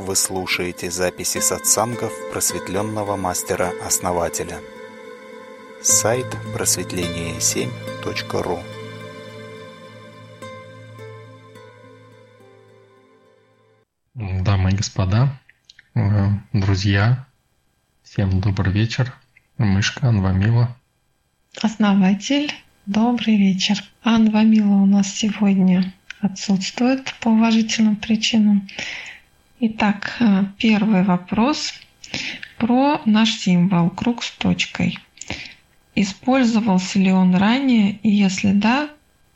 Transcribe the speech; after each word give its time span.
Вы 0.00 0.16
слушаете 0.16 0.90
записи 0.90 1.38
сатсангов 1.40 2.10
просветленного 2.32 3.16
мастера-основателя. 3.16 4.58
Сайт 5.82 6.24
просветление7.ру 6.54 8.60
Дамы 14.14 14.70
и 14.70 14.76
господа, 14.76 15.38
э, 15.94 16.28
друзья, 16.54 17.26
всем 18.02 18.40
добрый 18.40 18.72
вечер. 18.72 19.12
Мышка 19.58 20.08
Анвамила. 20.08 20.74
Основатель, 21.60 22.50
добрый 22.86 23.36
вечер. 23.36 23.76
Анвамила 24.02 24.76
у 24.76 24.86
нас 24.86 25.12
сегодня 25.12 25.92
отсутствует 26.22 27.14
по 27.20 27.28
уважительным 27.28 27.96
причинам. 27.96 28.66
Итак, 29.62 30.16
э, 30.20 30.44
первый 30.56 31.02
вопрос 31.02 31.74
про 32.56 33.02
наш 33.04 33.30
символ 33.30 33.90
круг 33.90 34.22
с 34.22 34.30
точкой. 34.30 34.98
Использовался 35.94 36.98
ли 36.98 37.12
он 37.12 37.34
ранее, 37.34 37.98
и 38.02 38.08
если 38.08 38.52
да, 38.52 38.88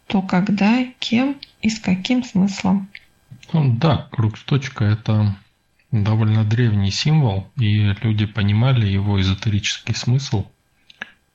то 0.06 0.22
когда, 0.22 0.86
кем 0.98 1.36
и 1.60 1.68
с 1.68 1.78
каким 1.78 2.24
смыслом? 2.24 2.88
Ну, 3.52 3.76
да, 3.76 4.08
круг 4.12 4.38
с 4.38 4.42
точкой– 4.44 4.92
это 4.94 5.36
довольно 5.90 6.42
древний 6.42 6.90
символ, 6.90 7.50
и 7.56 7.92
люди 8.02 8.24
понимали 8.24 8.86
его 8.86 9.20
эзотерический 9.20 9.94
смысл 9.94 10.46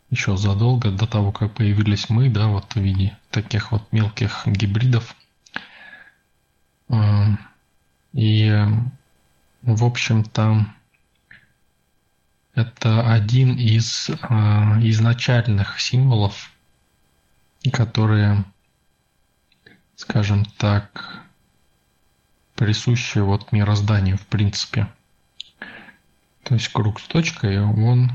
еще 0.09 0.35
задолго 0.35 0.89
до 0.89 1.05
того, 1.05 1.31
как 1.31 1.53
появились 1.53 2.09
мы, 2.09 2.29
да, 2.29 2.47
вот 2.47 2.73
в 2.73 2.79
виде 2.79 3.15
таких 3.29 3.71
вот 3.71 3.83
мелких 3.91 4.47
гибридов. 4.47 5.15
И, 8.13 8.51
в 9.61 9.83
общем-то, 9.83 10.65
это 12.55 13.11
один 13.11 13.55
из 13.55 14.09
а, 14.21 14.77
изначальных 14.81 15.79
символов, 15.79 16.51
которые, 17.71 18.43
скажем 19.95 20.45
так, 20.45 21.23
присущи 22.55 23.19
вот 23.19 23.51
мирозданию 23.51 24.17
в 24.17 24.25
принципе. 24.25 24.91
То 26.43 26.55
есть 26.55 26.67
круг 26.69 26.99
с 26.99 27.03
точкой, 27.03 27.61
он, 27.61 28.11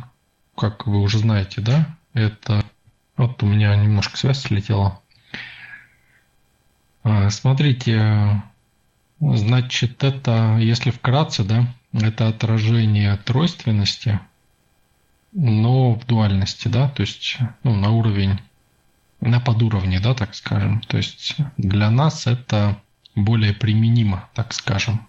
как 0.57 0.87
вы 0.87 1.01
уже 1.01 1.19
знаете, 1.19 1.61
да, 1.61 1.97
это... 2.13 2.65
Вот 3.17 3.43
у 3.45 3.47
меня 3.47 3.77
немножко 3.77 4.17
связь 4.17 4.41
слетела. 4.41 5.01
А, 7.05 7.31
смотрите, 7.31 8.43
значит, 9.35 10.05
это, 10.05 10.59
если 10.59 10.91
вкратце, 10.91 11.45
да, 11.45 11.67
это 11.93 12.29
отражение 12.29 13.17
тройственности, 13.17 14.21
но 15.33 15.95
в 15.95 16.07
дуальности, 16.07 16.69
да, 16.69 16.89
то 16.89 17.03
есть 17.03 17.39
ну, 17.63 17.75
на 17.75 17.91
уровень, 17.91 18.41
на 19.21 19.41
подуровне, 19.41 20.01
да, 20.01 20.15
так 20.15 20.35
скажем. 20.35 20.81
То 20.83 20.97
есть 20.97 21.37
для 21.57 21.91
нас 21.91 22.27
это 22.27 22.81
более 23.15 23.53
применимо, 23.53 24.29
так 24.35 24.53
скажем. 24.53 25.07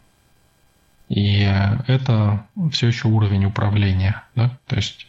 И 1.09 1.39
это 1.88 2.47
все 2.71 2.88
еще 2.88 3.08
уровень 3.08 3.45
управления, 3.45 4.23
да, 4.36 4.58
то 4.67 4.75
есть 4.75 5.08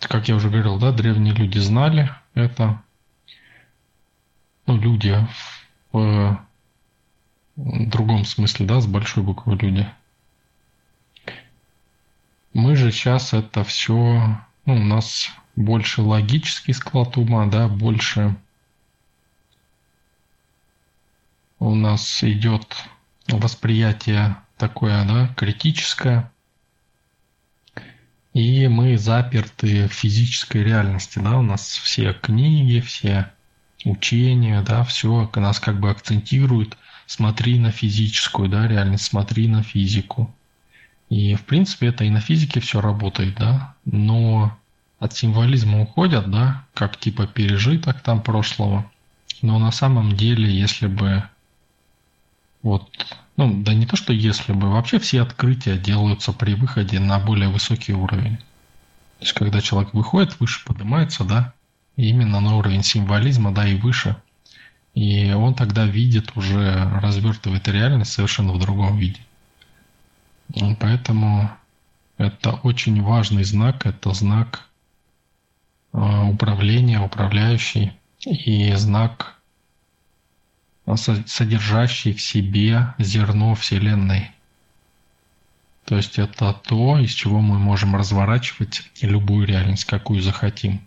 как 0.00 0.28
я 0.28 0.36
уже 0.36 0.50
говорил, 0.50 0.78
да, 0.78 0.92
древние 0.92 1.32
люди 1.32 1.58
знали 1.58 2.10
это, 2.34 2.82
ну, 4.66 4.76
люди 4.76 5.16
в 5.92 6.38
другом 7.60 8.24
смысле, 8.24 8.66
да, 8.66 8.80
с 8.80 8.86
большой 8.86 9.22
буквы 9.22 9.56
люди. 9.56 9.86
Мы 12.52 12.74
же 12.74 12.90
сейчас 12.90 13.32
это 13.32 13.62
все, 13.64 14.40
ну, 14.66 14.74
у 14.74 14.84
нас 14.84 15.30
больше 15.56 16.02
логический 16.02 16.72
склад 16.72 17.16
ума, 17.16 17.46
да, 17.46 17.68
больше 17.68 18.34
у 21.58 21.74
нас 21.74 22.24
идет 22.24 22.76
восприятие 23.28 24.36
такое, 24.56 25.04
да, 25.04 25.28
критическое, 25.36 26.30
и 28.32 28.68
мы 28.68 28.96
заперты 28.96 29.88
в 29.88 29.92
физической 29.92 30.64
реальности, 30.64 31.18
да, 31.18 31.38
у 31.38 31.42
нас 31.42 31.62
все 31.62 32.12
книги, 32.14 32.80
все 32.80 33.30
учения, 33.84 34.62
да, 34.62 34.84
все 34.84 35.30
нас 35.34 35.60
как 35.60 35.78
бы 35.78 35.90
акцентирует, 35.90 36.76
смотри 37.10 37.58
на 37.58 37.72
физическую, 37.72 38.48
да, 38.48 38.68
реальность, 38.68 39.06
смотри 39.06 39.48
на 39.48 39.64
физику. 39.64 40.32
И, 41.08 41.34
в 41.34 41.44
принципе, 41.44 41.88
это 41.88 42.04
и 42.04 42.08
на 42.08 42.20
физике 42.20 42.60
все 42.60 42.80
работает, 42.80 43.34
да, 43.34 43.74
но 43.84 44.56
от 45.00 45.16
символизма 45.16 45.80
уходят, 45.80 46.30
да, 46.30 46.64
как 46.72 46.96
типа 46.96 47.26
пережиток 47.26 48.00
там 48.00 48.22
прошлого. 48.22 48.88
Но 49.42 49.58
на 49.58 49.72
самом 49.72 50.16
деле, 50.16 50.56
если 50.56 50.86
бы 50.86 51.24
вот, 52.62 52.88
ну, 53.36 53.60
да 53.60 53.74
не 53.74 53.86
то, 53.86 53.96
что 53.96 54.12
если 54.12 54.52
бы, 54.52 54.70
вообще 54.70 55.00
все 55.00 55.22
открытия 55.22 55.78
делаются 55.78 56.32
при 56.32 56.54
выходе 56.54 57.00
на 57.00 57.18
более 57.18 57.48
высокий 57.48 57.92
уровень. 57.92 58.36
То 58.36 59.22
есть, 59.22 59.32
когда 59.32 59.60
человек 59.60 59.94
выходит 59.94 60.38
выше, 60.38 60.64
поднимается, 60.64 61.24
да, 61.24 61.54
именно 61.96 62.38
на 62.38 62.54
уровень 62.54 62.84
символизма, 62.84 63.52
да, 63.52 63.66
и 63.66 63.74
выше. 63.74 64.14
И 65.00 65.32
он 65.32 65.54
тогда 65.54 65.86
видит 65.86 66.36
уже, 66.36 66.74
развертывает 67.00 67.66
реальность 67.68 68.12
совершенно 68.12 68.52
в 68.52 68.58
другом 68.58 68.98
виде. 68.98 69.18
Поэтому 70.78 71.50
это 72.18 72.50
очень 72.64 73.00
важный 73.00 73.44
знак, 73.44 73.86
это 73.86 74.12
знак 74.12 74.68
а, 75.92 76.26
управления, 76.26 77.00
управляющий, 77.00 77.92
и 78.26 78.74
знак 78.74 79.38
содержащий 80.94 82.12
в 82.12 82.20
себе 82.20 82.94
зерно 82.98 83.54
Вселенной. 83.54 84.32
То 85.86 85.96
есть 85.96 86.18
это 86.18 86.52
то, 86.52 86.98
из 86.98 87.12
чего 87.12 87.40
мы 87.40 87.58
можем 87.58 87.96
разворачивать 87.96 88.82
любую 89.00 89.46
реальность, 89.46 89.86
какую 89.86 90.20
захотим. 90.20 90.86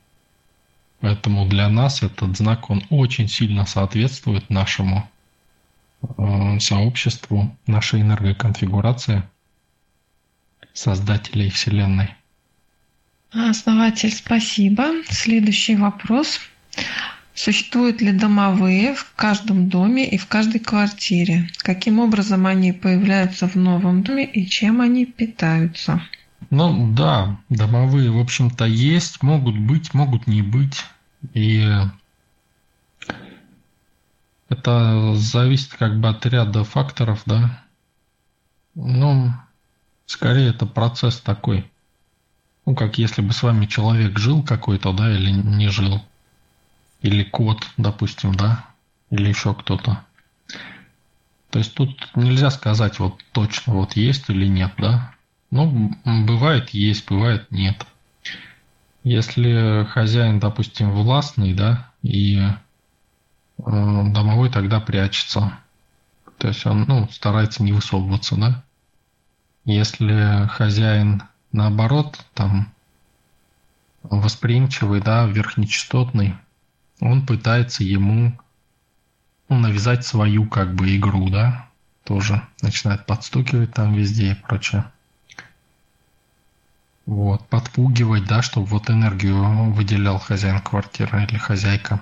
Поэтому 1.03 1.45
для 1.45 1.67
нас 1.67 2.01
этот 2.01 2.37
знак, 2.37 2.69
он 2.69 2.81
очень 2.89 3.27
сильно 3.27 3.65
соответствует 3.65 4.49
нашему 4.49 5.09
э, 6.01 6.59
сообществу, 6.61 7.53
нашей 7.67 8.03
энергоконфигурации 8.03 9.23
создателей 10.71 11.49
Вселенной. 11.49 12.15
Основатель, 13.33 14.13
спасибо. 14.13 15.03
Следующий 15.09 15.75
вопрос. 15.75 16.39
Существуют 17.35 17.99
ли 17.99 18.13
домовые 18.13 18.95
в 18.95 19.11
каждом 19.17 19.67
доме 19.67 20.09
и 20.09 20.17
в 20.17 20.27
каждой 20.27 20.61
квартире? 20.61 21.49
Каким 21.57 21.99
образом 21.99 22.45
они 22.45 22.71
появляются 22.71 23.49
в 23.49 23.55
новом 23.55 24.03
доме 24.03 24.23
и 24.23 24.47
чем 24.47 24.79
они 24.79 25.05
питаются? 25.05 26.01
Ну 26.49 26.93
да, 26.93 27.37
домовые, 27.49 28.09
в 28.09 28.19
общем-то, 28.19 28.63
есть, 28.63 29.21
могут 29.21 29.57
быть, 29.57 29.93
могут 29.93 30.27
не 30.27 30.41
быть. 30.41 30.85
И 31.33 31.67
это 34.49 35.15
зависит 35.15 35.73
как 35.73 35.99
бы 35.99 36.09
от 36.09 36.25
ряда 36.25 36.63
факторов, 36.63 37.23
да. 37.25 37.63
Ну, 38.75 39.31
скорее 40.05 40.49
это 40.49 40.65
процесс 40.65 41.19
такой. 41.19 41.69
Ну, 42.65 42.75
как 42.75 42.97
если 42.97 43.21
бы 43.21 43.33
с 43.33 43.43
вами 43.43 43.65
человек 43.65 44.17
жил 44.19 44.43
какой-то, 44.43 44.93
да, 44.93 45.11
или 45.11 45.31
не 45.31 45.69
жил 45.69 46.01
или 47.03 47.23
кот, 47.23 47.67
допустим, 47.77 48.33
да, 48.33 48.65
или 49.11 49.27
еще 49.27 49.53
кто-то. 49.53 50.03
То 51.51 51.59
есть 51.59 51.75
тут 51.75 52.09
нельзя 52.15 52.49
сказать 52.49 52.97
вот 52.97 53.21
точно 53.31 53.73
вот 53.73 53.95
есть 53.95 54.29
или 54.29 54.47
нет, 54.47 54.73
да. 54.79 55.13
Ну, 55.51 55.93
бывает 56.25 56.71
есть, 56.71 57.07
бывает 57.07 57.51
нет. 57.51 57.85
Если 59.03 59.85
хозяин, 59.89 60.39
допустим, 60.39 60.91
властный, 60.91 61.53
да, 61.53 61.91
и 62.01 62.39
э, 62.39 62.53
домовой 63.57 64.49
тогда 64.49 64.79
прячется. 64.79 65.59
То 66.37 66.47
есть 66.47 66.65
он, 66.65 66.85
ну, 66.87 67.09
старается 67.09 67.63
не 67.63 67.73
высовываться, 67.73 68.35
да. 68.37 68.63
Если 69.65 70.47
хозяин, 70.47 71.23
наоборот, 71.51 72.25
там, 72.33 72.71
восприимчивый, 74.03 75.01
да, 75.01 75.25
верхнечастотный, 75.25 76.35
он 76.99 77.25
пытается 77.25 77.83
ему 77.83 78.37
ну, 79.49 79.57
навязать 79.57 80.05
свою 80.05 80.47
как 80.47 80.73
бы 80.75 80.95
игру, 80.95 81.29
да, 81.29 81.69
тоже 82.03 82.41
начинает 82.61 83.05
подстукивать 83.05 83.73
там 83.73 83.93
везде 83.93 84.31
и 84.31 84.35
прочее. 84.35 84.85
Вот, 87.05 87.45
подпугивать, 87.47 88.25
да, 88.25 88.41
чтобы 88.41 88.67
вот 88.67 88.89
энергию 88.89 89.71
выделял 89.73 90.19
хозяин 90.19 90.61
квартиры 90.61 91.25
или 91.25 91.37
хозяйка. 91.37 92.01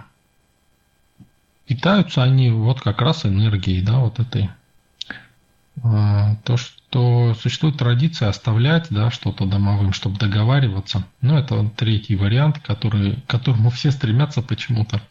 Питаются 1.66 2.22
они 2.22 2.52
вот 2.52 2.82
как 2.82 3.02
раз 3.02 3.26
энергией, 3.26 3.82
да, 3.82 4.00
вот 4.00 4.20
этой 4.20 4.50
А, 5.84 6.36
то, 6.44 6.58
что 6.58 7.34
существует 7.34 7.78
традиция 7.78 8.30
оставлять 8.30 8.88
да, 8.90 9.10
что-то 9.10 9.46
домовым, 9.46 9.94
чтобы 9.94 10.18
договариваться. 10.18 11.04
Ну, 11.22 11.38
это 11.38 11.68
третий 11.76 12.16
вариант, 12.16 12.60
который, 12.60 13.16
к 13.16 13.28
которому 13.28 13.70
все 13.70 13.92
стремятся 13.92 14.42
почему-то. 14.42 15.02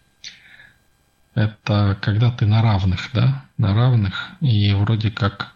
Это 1.34 1.96
когда 2.00 2.30
ты 2.30 2.46
на 2.46 2.62
равных, 2.62 3.10
да, 3.12 3.44
на 3.56 3.74
равных, 3.74 4.30
и 4.40 4.72
вроде 4.74 5.10
как 5.10 5.54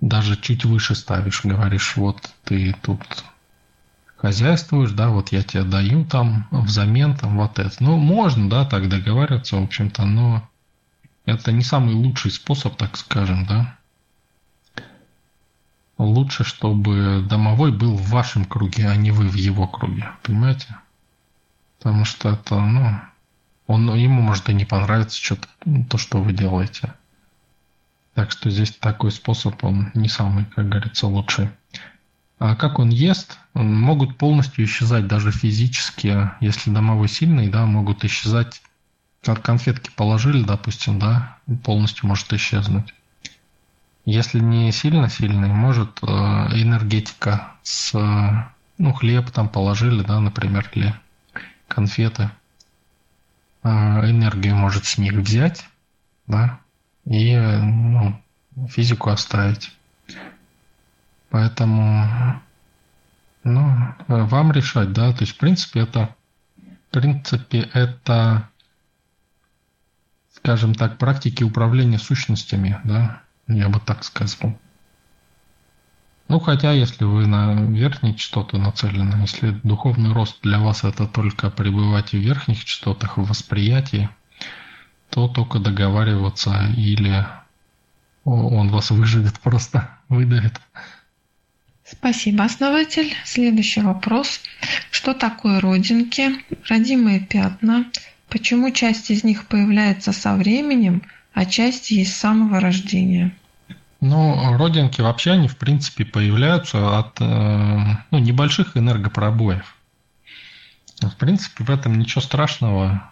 даже 0.00 0.36
чуть 0.36 0.64
выше 0.64 0.94
ставишь, 0.94 1.44
говоришь, 1.44 1.96
вот 1.96 2.32
ты 2.44 2.74
тут 2.82 3.02
хозяйствуешь, 4.20 4.92
да, 4.92 5.08
вот 5.08 5.32
я 5.32 5.42
тебе 5.42 5.64
даю 5.64 6.04
там 6.04 6.46
взамен 6.50 7.16
там 7.16 7.38
вот 7.38 7.58
это. 7.58 7.74
Ну, 7.80 7.96
можно, 7.96 8.50
да, 8.50 8.64
так 8.64 8.88
договариваться, 8.88 9.56
в 9.56 9.62
общем-то, 9.62 10.04
но 10.04 10.48
это 11.24 11.52
не 11.52 11.62
самый 11.62 11.94
лучший 11.94 12.30
способ, 12.30 12.76
так 12.76 12.96
скажем, 12.96 13.46
да. 13.46 13.76
Лучше, 15.96 16.44
чтобы 16.44 17.24
домовой 17.28 17.72
был 17.72 17.94
в 17.94 18.08
вашем 18.08 18.44
круге, 18.44 18.88
а 18.88 18.96
не 18.96 19.10
вы 19.10 19.28
в 19.28 19.34
его 19.34 19.66
круге, 19.66 20.10
понимаете? 20.22 20.76
Потому 21.78 22.04
что 22.04 22.30
это, 22.30 22.58
ну, 22.58 23.00
он, 23.66 23.94
ему 23.94 24.22
может 24.22 24.48
и 24.48 24.54
не 24.54 24.64
понравиться 24.64 25.22
что-то, 25.22 25.48
то, 25.88 25.98
что 25.98 26.22
вы 26.22 26.32
делаете. 26.32 26.94
Так 28.14 28.30
что 28.32 28.50
здесь 28.50 28.72
такой 28.72 29.12
способ, 29.12 29.62
он 29.64 29.90
не 29.94 30.08
самый, 30.08 30.44
как 30.44 30.68
говорится, 30.68 31.06
лучший. 31.06 31.50
А 32.40 32.56
как 32.56 32.78
он 32.78 32.88
ест, 32.88 33.38
могут 33.52 34.16
полностью 34.16 34.64
исчезать 34.64 35.06
даже 35.06 35.30
физически, 35.30 36.30
если 36.40 36.70
домовой 36.70 37.06
сильный, 37.06 37.48
да, 37.48 37.66
могут 37.66 38.02
исчезать, 38.02 38.62
как 39.22 39.42
конфетки 39.42 39.90
положили, 39.94 40.42
допустим, 40.42 40.98
да, 40.98 41.36
полностью 41.62 42.08
может 42.08 42.32
исчезнуть. 42.32 42.94
Если 44.06 44.40
не 44.40 44.72
сильно 44.72 45.10
сильный, 45.10 45.50
может 45.50 45.98
э, 46.00 46.06
энергетика 46.06 47.52
с, 47.62 47.92
ну, 48.78 48.92
хлеб 48.94 49.30
там 49.30 49.50
положили, 49.50 50.02
да, 50.02 50.18
например, 50.18 50.70
или 50.72 50.94
конфеты, 51.68 52.30
э, 53.62 53.68
энергию 53.68 54.56
может 54.56 54.86
с 54.86 54.96
них 54.96 55.12
взять, 55.12 55.66
да, 56.26 56.58
и 57.04 57.36
ну, 57.36 58.18
физику 58.70 59.10
оставить. 59.10 59.72
Поэтому, 61.30 62.42
ну, 63.44 63.94
вам 64.08 64.52
решать, 64.52 64.92
да, 64.92 65.12
то 65.12 65.20
есть, 65.20 65.34
в 65.34 65.38
принципе, 65.38 65.80
это, 65.80 66.14
в 66.56 66.92
принципе, 66.92 67.70
это, 67.72 68.48
скажем 70.34 70.74
так, 70.74 70.98
практики 70.98 71.44
управления 71.44 71.98
сущностями, 71.98 72.80
да, 72.84 73.22
я 73.46 73.68
бы 73.68 73.78
так 73.80 74.02
сказал. 74.04 74.58
Ну, 76.26 76.38
хотя, 76.38 76.72
если 76.72 77.04
вы 77.04 77.26
на 77.26 77.54
верхние 77.54 78.14
частоты 78.14 78.56
нацелены, 78.56 79.20
если 79.20 79.50
духовный 79.64 80.12
рост 80.12 80.40
для 80.42 80.60
вас 80.60 80.84
это 80.84 81.08
только 81.08 81.50
пребывать 81.50 82.10
в 82.10 82.18
верхних 82.18 82.64
частотах, 82.64 83.18
в 83.18 83.24
восприятии, 83.24 84.08
то 85.10 85.26
только 85.26 85.58
договариваться 85.58 86.68
или 86.76 87.26
он 88.24 88.68
вас 88.68 88.90
выживет 88.90 89.40
просто, 89.42 89.90
выдавит. 90.08 90.60
Спасибо, 91.90 92.44
основатель. 92.44 93.12
Следующий 93.24 93.80
вопрос. 93.80 94.40
Что 94.92 95.12
такое 95.12 95.60
родинки, 95.60 96.30
родимые 96.68 97.18
пятна? 97.20 97.86
Почему 98.28 98.70
часть 98.70 99.10
из 99.10 99.24
них 99.24 99.46
появляется 99.46 100.12
со 100.12 100.36
временем, 100.36 101.02
а 101.34 101.44
часть 101.44 101.90
есть 101.90 102.14
с 102.14 102.18
самого 102.18 102.60
рождения? 102.60 103.32
Ну, 104.00 104.56
родинки 104.56 105.00
вообще 105.00 105.32
они, 105.32 105.48
в 105.48 105.56
принципе, 105.56 106.04
появляются 106.04 106.98
от 106.98 107.20
э, 107.20 107.78
ну, 108.10 108.18
небольших 108.18 108.76
энергопробоев. 108.76 109.74
В 111.00 111.16
принципе, 111.16 111.64
в 111.64 111.70
этом 111.70 111.98
ничего 111.98 112.20
страшного. 112.20 113.10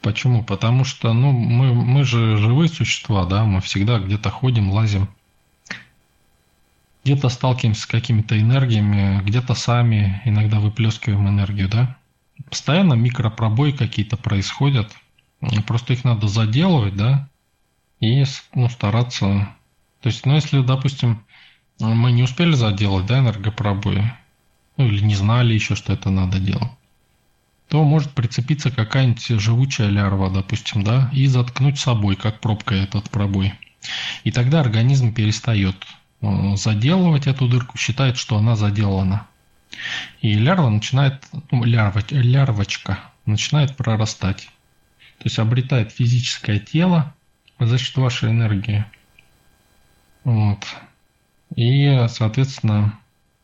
Почему? 0.00 0.44
Потому 0.44 0.84
что 0.84 1.12
ну, 1.12 1.32
мы, 1.32 1.74
мы 1.74 2.04
же 2.04 2.36
живые 2.36 2.68
существа, 2.68 3.24
да, 3.24 3.44
мы 3.44 3.60
всегда 3.60 3.98
где-то 3.98 4.30
ходим, 4.30 4.70
лазим 4.70 5.08
где-то 7.06 7.28
сталкиваемся 7.28 7.82
с 7.82 7.86
какими-то 7.86 8.38
энергиями, 8.38 9.22
где-то 9.22 9.54
сами 9.54 10.20
иногда 10.24 10.58
выплескиваем 10.58 11.28
энергию, 11.28 11.68
да. 11.68 11.96
Постоянно 12.50 12.94
микропробои 12.94 13.70
какие-то 13.70 14.16
происходят, 14.16 14.92
просто 15.68 15.92
их 15.92 16.02
надо 16.02 16.26
заделывать, 16.26 16.96
да, 16.96 17.28
и 18.00 18.24
ну, 18.54 18.68
стараться. 18.68 19.54
То 20.00 20.08
есть, 20.08 20.26
ну, 20.26 20.34
если, 20.34 20.62
допустим, 20.62 21.24
мы 21.78 22.10
не 22.10 22.24
успели 22.24 22.54
заделать, 22.54 23.06
да, 23.06 23.20
энергопробои, 23.20 24.12
ну, 24.76 24.86
или 24.86 25.00
не 25.04 25.14
знали 25.14 25.54
еще, 25.54 25.76
что 25.76 25.92
это 25.92 26.10
надо 26.10 26.40
делать, 26.40 26.72
то 27.68 27.84
может 27.84 28.10
прицепиться 28.10 28.72
какая-нибудь 28.72 29.40
живучая 29.40 29.90
лярва, 29.90 30.28
допустим, 30.28 30.82
да, 30.82 31.08
и 31.12 31.28
заткнуть 31.28 31.78
собой, 31.78 32.16
как 32.16 32.40
пробка 32.40 32.74
этот 32.74 33.10
пробой. 33.10 33.54
И 34.24 34.32
тогда 34.32 34.58
организм 34.58 35.14
перестает 35.14 35.76
заделывать 36.20 37.26
эту 37.26 37.48
дырку, 37.48 37.78
считает, 37.78 38.16
что 38.16 38.36
она 38.36 38.56
заделана. 38.56 39.26
И 40.20 40.34
лярва 40.34 40.68
начинает, 40.68 41.24
ну, 41.50 41.64
лярва, 41.64 42.02
лярвочка 42.10 42.98
начинает 43.26 43.76
прорастать. 43.76 44.48
То 45.18 45.24
есть 45.24 45.38
обретает 45.38 45.92
физическое 45.92 46.58
тело 46.58 47.14
за 47.58 47.78
счет 47.78 47.96
вашей 47.96 48.30
энергии. 48.30 48.84
Вот. 50.24 50.66
И, 51.54 52.06
соответственно, 52.08 52.98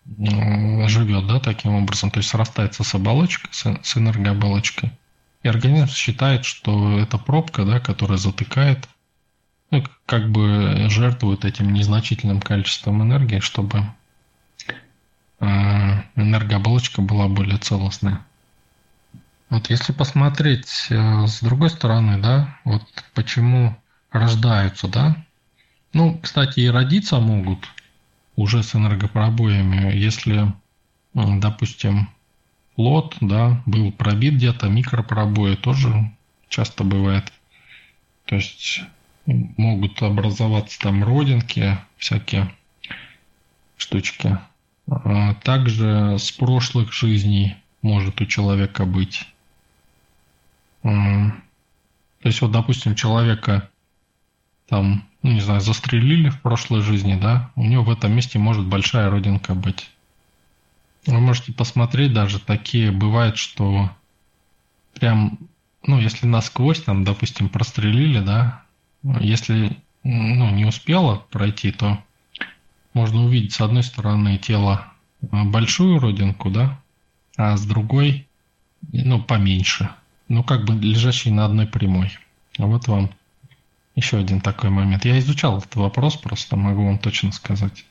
э, 0.07 0.89
живет, 0.89 1.27
да, 1.27 1.41
таким 1.41 1.75
образом. 1.75 2.11
То 2.11 2.19
есть 2.19 2.31
срастается 2.31 2.85
с 2.85 2.95
оболочкой, 2.95 3.51
с, 3.53 3.97
энергооболочкой. 3.97 4.93
И 5.43 5.49
организм 5.49 5.89
считает, 5.89 6.45
что 6.45 6.99
это 6.99 7.19
пробка, 7.19 7.65
да, 7.65 7.81
которая 7.81 8.19
затыкает 8.19 8.89
как 10.07 10.31
бы 10.31 10.87
жертвуют 10.89 11.45
этим 11.45 11.73
незначительным 11.73 12.41
количеством 12.41 13.03
энергии, 13.03 13.41
чтобы 13.41 13.85
э, 15.41 15.47
энергооболочка 16.17 17.01
была 17.01 17.29
более 17.29 17.59
целостная. 17.59 18.21
Вот 19.49 19.71
если 19.71 19.93
посмотреть 19.93 20.87
э, 20.91 21.27
с 21.27 21.41
другой 21.41 21.71
стороны, 21.71 22.19
да, 22.21 22.59
вот 22.65 22.83
почему 23.15 23.77
рождаются, 24.11 24.89
да, 24.89 25.17
ну, 25.93 26.19
кстати, 26.23 26.61
и 26.61 26.69
родиться 26.69 27.19
могут 27.19 27.69
уже 28.37 28.63
с 28.63 28.75
энергопробоями, 28.75 29.95
если, 29.95 30.53
допустим, 31.13 32.09
плод, 32.77 33.17
да, 33.21 33.63
был 33.67 33.93
пробит 33.93 34.35
где-то, 34.35 34.69
микропробои 34.69 35.55
тоже 35.55 36.11
часто 36.49 36.85
бывает. 36.85 37.31
То 38.25 38.37
есть 38.37 38.83
могут 39.27 40.03
образоваться 40.03 40.79
там 40.79 41.05
родинки, 41.05 41.79
всякие 41.97 42.53
штучки. 43.77 44.39
А 44.89 45.35
также 45.35 46.19
с 46.19 46.33
прошлых 46.33 46.93
жизней 46.93 47.57
может 47.83 48.21
у 48.21 48.27
человека 48.27 48.85
быть. 48.85 49.27
То 50.83 51.33
есть 52.25 52.41
вот, 52.41 52.51
допустим, 52.51 52.95
человека 52.95 53.69
там, 54.69 55.07
ну 55.23 55.33
не 55.33 55.41
знаю, 55.41 55.61
застрелили 55.61 56.31
в 56.31 56.41
прошлой 56.41 56.83
жизни, 56.83 57.19
да, 57.21 57.51
у 57.57 57.65
него 57.65 57.85
в 57.85 57.91
этом 57.91 58.13
месте 58.13 58.39
может 58.39 58.67
большая 58.67 59.11
родинка 59.11 59.55
быть. 59.55 59.91
Вы 61.07 61.19
можете 61.19 61.53
посмотреть 61.53 62.13
даже 62.13 62.39
такие, 62.39 62.93
бывает, 62.93 63.37
что 63.37 63.91
прям, 64.95 65.39
ну, 65.83 65.99
если 65.99 66.27
насквозь 66.27 66.81
там, 66.83 67.03
допустим, 67.03 67.49
прострелили, 67.49 68.21
да, 68.21 68.62
если 69.03 69.77
ну, 70.05 70.51
не 70.51 70.65
успела 70.65 71.25
пройти, 71.31 71.73
то 71.73 72.03
можно 72.95 73.25
увидеть 73.25 73.53
с 73.53 73.61
одной 73.61 73.83
стороны 73.83 74.39
тело 74.39 74.93
а, 75.31 75.45
большую 75.45 75.99
родинку, 75.99 76.51
да, 76.51 76.79
а 77.37 77.57
с 77.57 77.65
другой, 77.65 78.29
ну, 78.93 79.23
поменьше. 79.23 79.91
Ну, 80.29 80.43
как 80.45 80.65
бы 80.65 80.75
лежащий 80.75 81.31
на 81.31 81.45
одной 81.45 81.67
прямой. 81.67 82.19
А 82.59 82.67
вот 82.67 82.89
вам 82.89 83.11
еще 83.95 84.19
один 84.19 84.41
такой 84.41 84.71
момент. 84.71 85.05
Я 85.05 85.19
изучал 85.19 85.59
этот 85.59 85.77
вопрос, 85.77 86.17
просто 86.17 86.57
могу 86.57 86.87
вам 86.87 86.99
точно 86.99 87.33
сказать. 87.33 87.85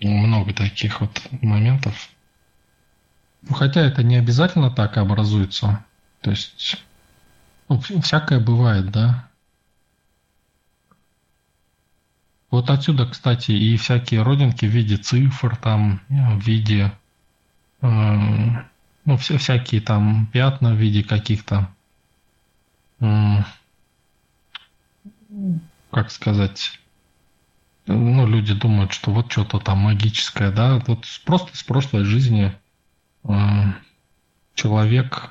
Много 0.00 0.52
таких 0.52 1.00
вот 1.00 1.22
моментов. 1.40 2.10
Ну, 3.42 3.54
хотя 3.54 3.80
это 3.80 4.02
не 4.02 4.16
обязательно 4.16 4.70
так 4.70 4.98
образуется. 4.98 5.84
То 6.20 6.30
есть, 6.30 6.76
ну, 7.68 7.80
всякое 7.80 8.40
бывает, 8.40 8.90
да. 8.90 9.29
Вот 12.50 12.68
отсюда, 12.68 13.06
кстати, 13.06 13.52
и 13.52 13.76
всякие 13.76 14.22
родинки 14.22 14.64
в 14.64 14.70
виде 14.70 14.96
цифр, 14.96 15.56
там, 15.56 16.00
в 16.08 16.40
виде, 16.40 16.92
э, 17.80 17.86
ну, 19.04 19.16
все, 19.16 19.38
всякие 19.38 19.80
там 19.80 20.26
пятна 20.32 20.74
в 20.74 20.76
виде 20.76 21.04
каких-то, 21.04 21.68
э, 22.98 23.36
как 25.92 26.10
сказать, 26.10 26.80
ну, 27.86 28.26
люди 28.26 28.54
думают, 28.54 28.92
что 28.92 29.12
вот 29.12 29.30
что-то 29.30 29.60
там 29.60 29.78
магическое, 29.78 30.50
да, 30.50 30.80
вот 30.86 31.06
просто 31.24 31.56
с 31.56 31.62
прошлой 31.62 32.02
жизни 32.02 32.52
э, 33.22 33.30
человек 34.56 35.30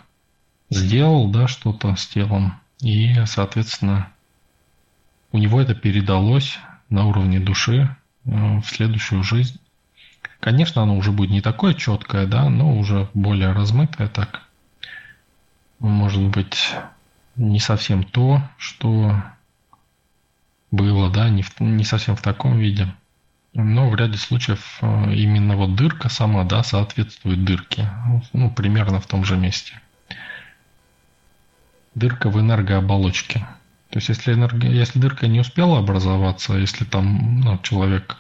сделал, 0.69 1.29
да, 1.29 1.49
что-то 1.49 1.97
с 1.97 2.07
телом, 2.07 2.53
и, 2.79 3.13
соответственно, 3.25 4.09
у 5.33 5.37
него 5.37 5.59
это 5.59 5.75
передалось 5.75 6.57
на 6.89 7.05
уровне 7.05 7.39
души 7.39 7.95
э, 8.25 8.59
в 8.59 8.65
следующую 8.65 9.23
жизнь. 9.23 9.59
Конечно, 10.39 10.81
оно 10.81 10.97
уже 10.97 11.11
будет 11.11 11.31
не 11.31 11.41
такое 11.41 11.73
четкое, 11.73 12.25
да, 12.25 12.49
но 12.49 12.77
уже 12.77 13.09
более 13.13 13.51
размытое 13.51 14.07
так. 14.07 14.43
Может 15.79 16.23
быть, 16.23 16.73
не 17.35 17.59
совсем 17.59 18.03
то, 18.03 18.41
что 18.57 19.21
было, 20.71 21.09
да, 21.09 21.29
не, 21.29 21.41
в, 21.41 21.59
не 21.59 21.83
совсем 21.83 22.15
в 22.15 22.21
таком 22.21 22.57
виде. 22.57 22.87
Но 23.53 23.89
в 23.89 23.95
ряде 23.95 24.17
случаев 24.17 24.77
э, 24.81 25.13
именно 25.13 25.55
вот 25.55 25.75
дырка 25.75 26.09
сама, 26.09 26.43
да, 26.43 26.63
соответствует 26.63 27.43
дырке. 27.43 27.89
Ну, 28.33 28.51
примерно 28.51 28.99
в 28.99 29.07
том 29.07 29.25
же 29.25 29.37
месте. 29.37 29.81
Дырка 31.95 32.29
в 32.29 32.39
энергооболочке. 32.39 33.47
То 33.89 33.97
есть, 33.97 34.09
если, 34.09 34.33
энерго... 34.33 34.67
если 34.67 34.99
дырка 34.99 35.27
не 35.27 35.39
успела 35.39 35.79
образоваться, 35.79 36.53
если 36.53 36.85
там 36.85 37.41
ну, 37.41 37.57
человек, 37.63 38.17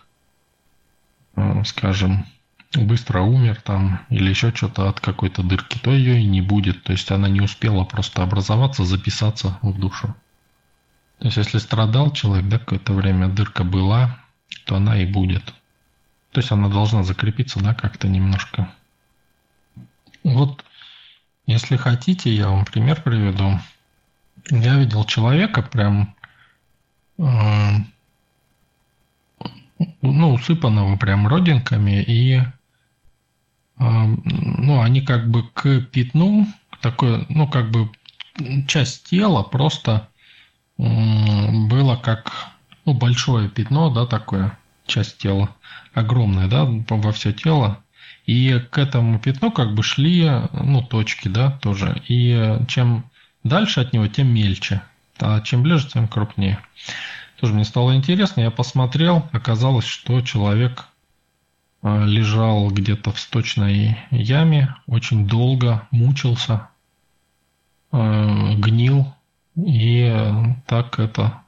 э, 1.35 1.63
скажем, 1.63 2.25
быстро 2.73 3.21
умер 3.21 3.61
там 3.61 4.01
или 4.09 4.29
еще 4.29 4.51
что-то 4.53 4.89
от 4.89 4.99
какой-то 4.99 5.43
дырки, 5.43 5.77
то 5.77 5.91
ее 5.91 6.21
и 6.21 6.25
не 6.25 6.41
будет. 6.41 6.83
То 6.83 6.91
есть, 6.91 7.11
она 7.11 7.29
не 7.29 7.41
успела 7.41 7.83
просто 7.83 8.23
образоваться, 8.23 8.83
записаться 8.83 9.59
в 9.61 9.79
душу. 9.79 10.15
То 11.19 11.25
есть, 11.25 11.37
если 11.37 11.59
страдал 11.59 12.11
человек, 12.13 12.47
да, 12.47 12.57
какое-то 12.57 12.93
время 12.93 13.27
дырка 13.27 13.63
была, 13.63 14.19
то 14.65 14.75
она 14.75 14.99
и 15.01 15.05
будет. 15.05 15.53
То 16.31 16.39
есть, 16.39 16.51
она 16.51 16.67
должна 16.67 17.03
закрепиться, 17.03 17.59
да, 17.59 17.75
как-то 17.75 18.07
немножко. 18.07 18.73
Вот, 20.23 20.65
если 21.45 21.77
хотите, 21.77 22.33
я 22.33 22.49
вам 22.49 22.65
пример 22.65 23.01
приведу. 23.03 23.59
Я 24.49 24.77
видел 24.77 25.05
человека 25.05 25.61
прям, 25.61 26.15
э, 27.17 27.23
ну, 30.01 30.33
усыпанного 30.33 30.97
прям 30.97 31.27
родинками, 31.27 32.01
и, 32.01 32.37
э, 32.37 32.45
ну, 33.77 34.81
они 34.81 35.01
как 35.01 35.29
бы 35.29 35.47
к 35.49 35.81
пятну, 35.81 36.47
такое, 36.81 37.25
ну, 37.29 37.47
как 37.47 37.69
бы 37.69 37.91
часть 38.67 39.09
тела 39.09 39.43
просто 39.43 40.07
было 40.77 41.97
как 41.97 42.31
ну, 42.85 42.93
большое 42.93 43.49
пятно, 43.49 43.89
да, 43.89 44.05
такое, 44.05 44.57
часть 44.87 45.17
тела, 45.17 45.55
огромное, 45.93 46.47
да, 46.47 46.65
во 46.65 47.11
все 47.11 47.33
тело. 47.33 47.83
И 48.25 48.59
к 48.71 48.77
этому 48.77 49.19
пятну 49.19 49.51
как 49.51 49.75
бы 49.75 49.83
шли, 49.83 50.29
ну, 50.53 50.81
точки, 50.81 51.27
да, 51.27 51.51
тоже. 51.61 52.01
И 52.07 52.59
чем 52.67 53.05
дальше 53.43 53.81
от 53.81 53.93
него, 53.93 54.07
тем 54.07 54.27
мельче. 54.33 54.81
А 55.19 55.41
чем 55.41 55.63
ближе, 55.63 55.87
тем 55.87 56.07
крупнее. 56.07 56.59
Тоже 57.39 57.53
мне 57.53 57.63
стало 57.63 57.95
интересно, 57.95 58.41
я 58.41 58.51
посмотрел, 58.51 59.27
оказалось, 59.31 59.85
что 59.85 60.21
человек 60.21 60.87
а, 61.81 62.03
лежал 62.03 62.69
где-то 62.69 63.11
в 63.11 63.19
сточной 63.19 63.97
яме, 64.11 64.75
очень 64.87 65.25
долго 65.25 65.87
мучился, 65.91 66.67
а, 67.91 68.53
гнил, 68.55 69.13
и 69.55 70.13
так 70.65 70.99
это, 70.99 71.41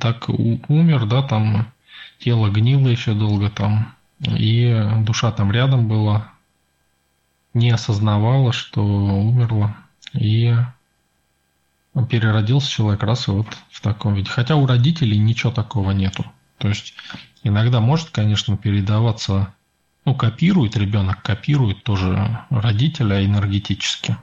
так 0.00 0.28
умер, 0.28 1.06
да, 1.06 1.22
там 1.22 1.72
тело 2.18 2.50
гнило 2.50 2.88
еще 2.88 3.14
долго 3.14 3.48
там, 3.48 3.94
и 4.20 4.86
душа 5.00 5.32
там 5.32 5.50
рядом 5.50 5.88
была, 5.88 6.30
не 7.54 7.70
осознавала, 7.70 8.52
что 8.52 8.82
умерла, 8.82 9.76
и 10.12 10.54
переродился 12.04 12.70
человек 12.70 13.02
раз 13.02 13.28
и 13.28 13.30
вот 13.30 13.46
в 13.70 13.80
таком 13.80 14.14
виде. 14.14 14.28
Хотя 14.28 14.56
у 14.56 14.66
родителей 14.66 15.16
ничего 15.16 15.50
такого 15.50 15.92
нету. 15.92 16.26
То 16.58 16.68
есть 16.68 16.94
иногда 17.42 17.80
может, 17.80 18.10
конечно, 18.10 18.56
передаваться, 18.56 19.54
ну, 20.04 20.14
копирует 20.14 20.76
ребенок, 20.76 21.22
копирует 21.22 21.84
тоже 21.84 22.44
родителя 22.50 23.24
энергетически. 23.24 24.18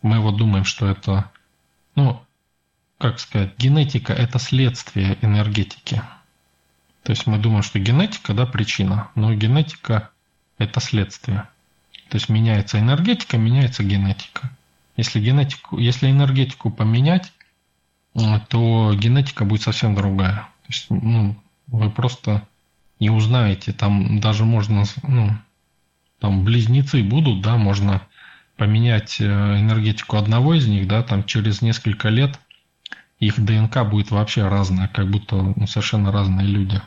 Мы 0.00 0.20
вот 0.20 0.36
думаем, 0.36 0.64
что 0.64 0.86
это, 0.86 1.30
ну, 1.94 2.22
как 2.98 3.20
сказать, 3.20 3.58
генетика– 3.58 4.12
это 4.14 4.38
следствие 4.38 5.18
энергетики. 5.22 6.02
То 7.02 7.10
есть 7.10 7.26
мы 7.26 7.38
думаем, 7.38 7.62
что 7.62 7.78
генетика, 7.78 8.32
да, 8.32 8.46
причина, 8.46 9.10
но 9.16 9.34
генетика– 9.34 10.10
это 10.58 10.80
следствие. 10.80 11.48
То 12.08 12.16
есть 12.16 12.28
меняется 12.28 12.78
энергетика, 12.78 13.38
меняется 13.38 13.82
генетика. 13.82 14.50
Если, 14.96 15.20
генетику, 15.20 15.78
если 15.78 16.10
энергетику 16.10 16.70
поменять, 16.70 17.32
э, 18.14 18.20
то 18.48 18.94
генетика 18.94 19.44
будет 19.44 19.62
совсем 19.62 19.94
другая. 19.94 20.48
То 20.62 20.68
есть, 20.68 20.86
ну, 20.90 21.36
вы 21.66 21.90
просто 21.90 22.46
не 23.00 23.10
узнаете, 23.10 23.72
там 23.72 24.20
даже 24.20 24.44
можно, 24.44 24.84
ну, 25.02 25.30
там 26.18 26.44
близнецы 26.44 27.02
будут, 27.02 27.40
да, 27.40 27.56
можно 27.56 28.02
поменять 28.56 29.20
э, 29.20 29.24
энергетику 29.24 30.16
одного 30.16 30.54
из 30.54 30.66
них, 30.66 30.86
да, 30.86 31.02
там 31.02 31.24
через 31.24 31.62
несколько 31.62 32.08
лет– 32.08 32.38
их 33.22 33.38
ДНК 33.38 33.84
будет 33.88 34.10
вообще 34.10 34.48
разная, 34.48 34.88
как 34.88 35.08
будто 35.08 35.36
ну, 35.36 35.66
совершенно 35.68 36.10
разные 36.10 36.44
люди. 36.44 36.82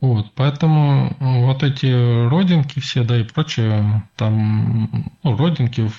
Вот, 0.00 0.32
поэтому 0.34 1.14
ну, 1.20 1.44
вот 1.44 1.62
эти 1.62 1.86
родинки 2.28 2.80
все, 2.80 3.04
да, 3.04 3.20
и 3.20 3.24
прочее, 3.24 4.02
там, 4.16 5.12
ну, 5.22 5.36
родинки, 5.36 5.90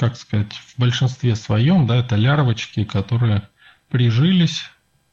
как 0.00 0.16
сказать, 0.16 0.54
в 0.54 0.78
большинстве 0.78 1.36
своем, 1.36 1.86
да, 1.86 1.96
это 1.96 2.16
лярвочки, 2.16 2.84
которые 2.84 3.46
прижились, 3.90 4.62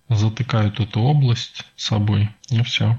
затыкают 0.08 0.80
эту 0.80 1.02
область 1.02 1.66
собой, 1.76 2.30
и 2.50 2.64
все. 2.64 2.98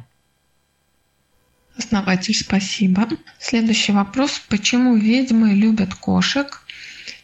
Основатель, 1.78 2.34
спасибо. 2.34 3.08
Следующий 3.38 3.92
вопрос. 3.92 4.38
Почему 4.50 4.96
ведьмы 4.96 5.54
любят 5.54 5.94
кошек, 5.94 6.60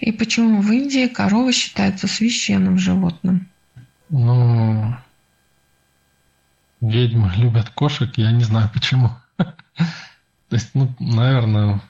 и 0.00 0.12
почему 0.12 0.62
в 0.62 0.73
Индии 0.73 1.09
корова 1.09 1.52
считается 1.52 2.09
священным 2.09 2.78
животным? 2.78 3.47
Ну, 4.09 4.97
ведьмы 6.80 7.30
любят 7.37 7.68
кошек, 7.68 8.11
я 8.16 8.33
не 8.33 8.44
знаю 8.44 8.71
почему. 8.73 9.11
То 9.37 9.47
есть, 10.49 10.71
ну, 10.73 10.94
наверное, 10.99 11.83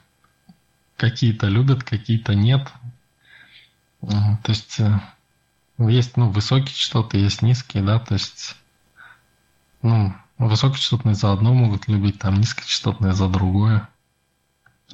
какие-то 0.97 1.47
любят, 1.47 1.83
какие-то 1.83 2.35
нет. 2.35 2.67
То 4.01 4.49
есть, 4.49 4.79
э, 4.79 4.99
есть, 5.77 6.17
ну, 6.17 6.29
высокие 6.29 6.75
частоты, 6.75 7.17
есть 7.17 7.41
низкие, 7.41 7.83
да, 7.83 7.99
то 7.99 8.13
есть, 8.13 8.55
ну, 9.81 10.13
высокочастотные 10.37 11.15
за 11.15 11.31
одно 11.31 11.53
могут 11.53 11.87
любить, 11.87 12.19
там 12.19 12.39
низкочастотные 12.39 13.13
за 13.13 13.27
другое. 13.27 13.87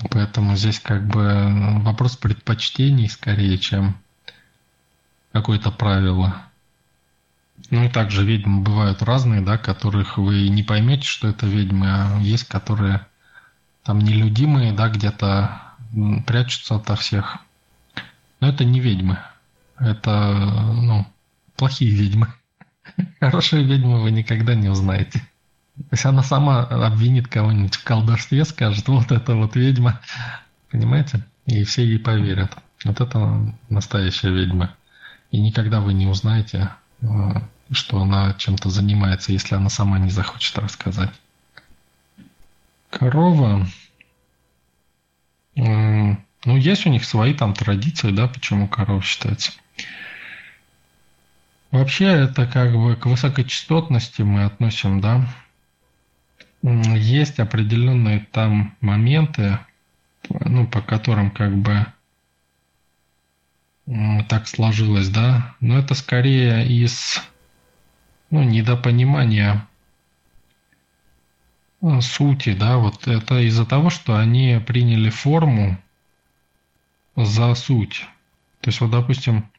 Поэтому 0.10 0.55
здесь 0.55 0.79
как 0.79 1.08
бы 1.08 1.79
вопрос 1.81 2.15
предпочтений 2.15 3.10
скорее, 3.10 3.58
чем 3.58 3.98
какое-то 5.31 5.72
правило. 5.72 6.43
Ну 7.70 7.84
и 7.84 7.89
также 7.89 8.25
ведьмы 8.25 8.62
бывают 8.62 9.01
разные, 9.01 9.41
да, 9.41 9.58
которых 9.58 10.17
вы 10.17 10.50
не 10.50 10.63
поймете, 10.63 11.03
что 11.05 11.27
это 11.27 11.46
ведьмы, 11.46 11.88
а 11.88 12.20
есть, 12.20 12.46
которые 12.46 13.05
там 13.84 14.00
нелюдимые, 14.00 14.72
да, 14.74 14.89
где-то 14.89 15.62
прячутся 16.25 16.75
ото 16.75 16.95
всех. 16.95 17.38
Но 18.39 18.50
это 18.50 18.65
не 18.65 18.79
ведьмы. 18.79 19.19
Это, 19.77 20.33
ну, 20.74 21.05
плохие 21.55 21.91
ведьмы. 21.91 22.27
Хорошие 23.19 23.63
ведьмы 23.63 24.01
вы 24.01 24.12
никогда 24.12 24.55
не 24.55 24.69
узнаете. 24.69 25.19
То 25.77 25.88
есть 25.91 26.05
она 26.05 26.21
сама 26.24 26.63
обвинит 26.63 27.27
кого-нибудь 27.27 27.75
в 27.75 27.83
колдовстве, 27.83 28.45
скажет, 28.45 28.88
вот 28.88 29.12
это 29.12 29.36
вот 29.36 29.55
ведьма. 29.55 30.01
Понимаете? 30.69 31.25
И 31.45 31.63
все 31.63 31.86
ей 31.86 32.00
поверят. 32.00 32.55
Вот 32.83 33.00
это 33.00 33.55
настоящая 33.69 34.31
ведьма. 34.31 34.75
И 35.31 35.39
никогда 35.39 35.79
вы 35.81 35.93
не 35.93 36.07
узнаете, 36.07 36.69
э, 37.01 37.07
что 37.71 38.01
она 38.01 38.33
чем-то 38.33 38.69
занимается, 38.69 39.31
если 39.31 39.55
она 39.55 39.69
сама 39.69 39.98
не 39.98 40.10
захочет 40.10 40.57
рассказать. 40.57 41.12
Корова. 42.89 43.65
Ну, 45.55 46.17
есть 46.46 46.86
у 46.86 46.89
них 46.89 47.05
свои 47.05 47.34
там 47.34 47.53
традиции, 47.53 48.12
да, 48.12 48.27
почему 48.27 48.67
корова 48.67 49.01
считается. 49.01 49.51
Вообще, 51.72 52.05
это 52.05 52.48
как 52.48 52.74
бы 52.74 52.96
к 52.96 53.05
высокочастотности 53.05 54.24
мы 54.24 54.43
относим, 54.43 55.00
да, 55.00 55.25
есть 56.63 57.39
определенные 57.39 58.27
там 58.31 58.75
моменты, 58.81 59.60
ну, 60.29 60.67
по 60.67 60.81
которым 60.81 61.31
как 61.31 61.55
бы 61.55 61.86
так 64.29 64.48
сложилось, 64.48 65.10
да, 65.10 65.55
но 65.60 65.77
это 65.77 65.96
скорее 65.96 66.67
из 66.67 67.22
ну, 68.29 68.43
недопонимание 68.43 69.55
э, 69.55 69.60
сути, 72.01 72.53
да, 72.53 72.77
вот 72.77 73.07
это 73.07 73.39
из-за 73.39 73.65
того, 73.65 73.89
что 73.89 74.15
они 74.15 74.61
приняли 74.65 75.09
форму 75.09 75.77
за 77.15 77.55
суть. 77.55 78.05
То 78.61 78.69
есть, 78.69 78.81
вот, 78.81 78.91
допустим, 78.91 79.50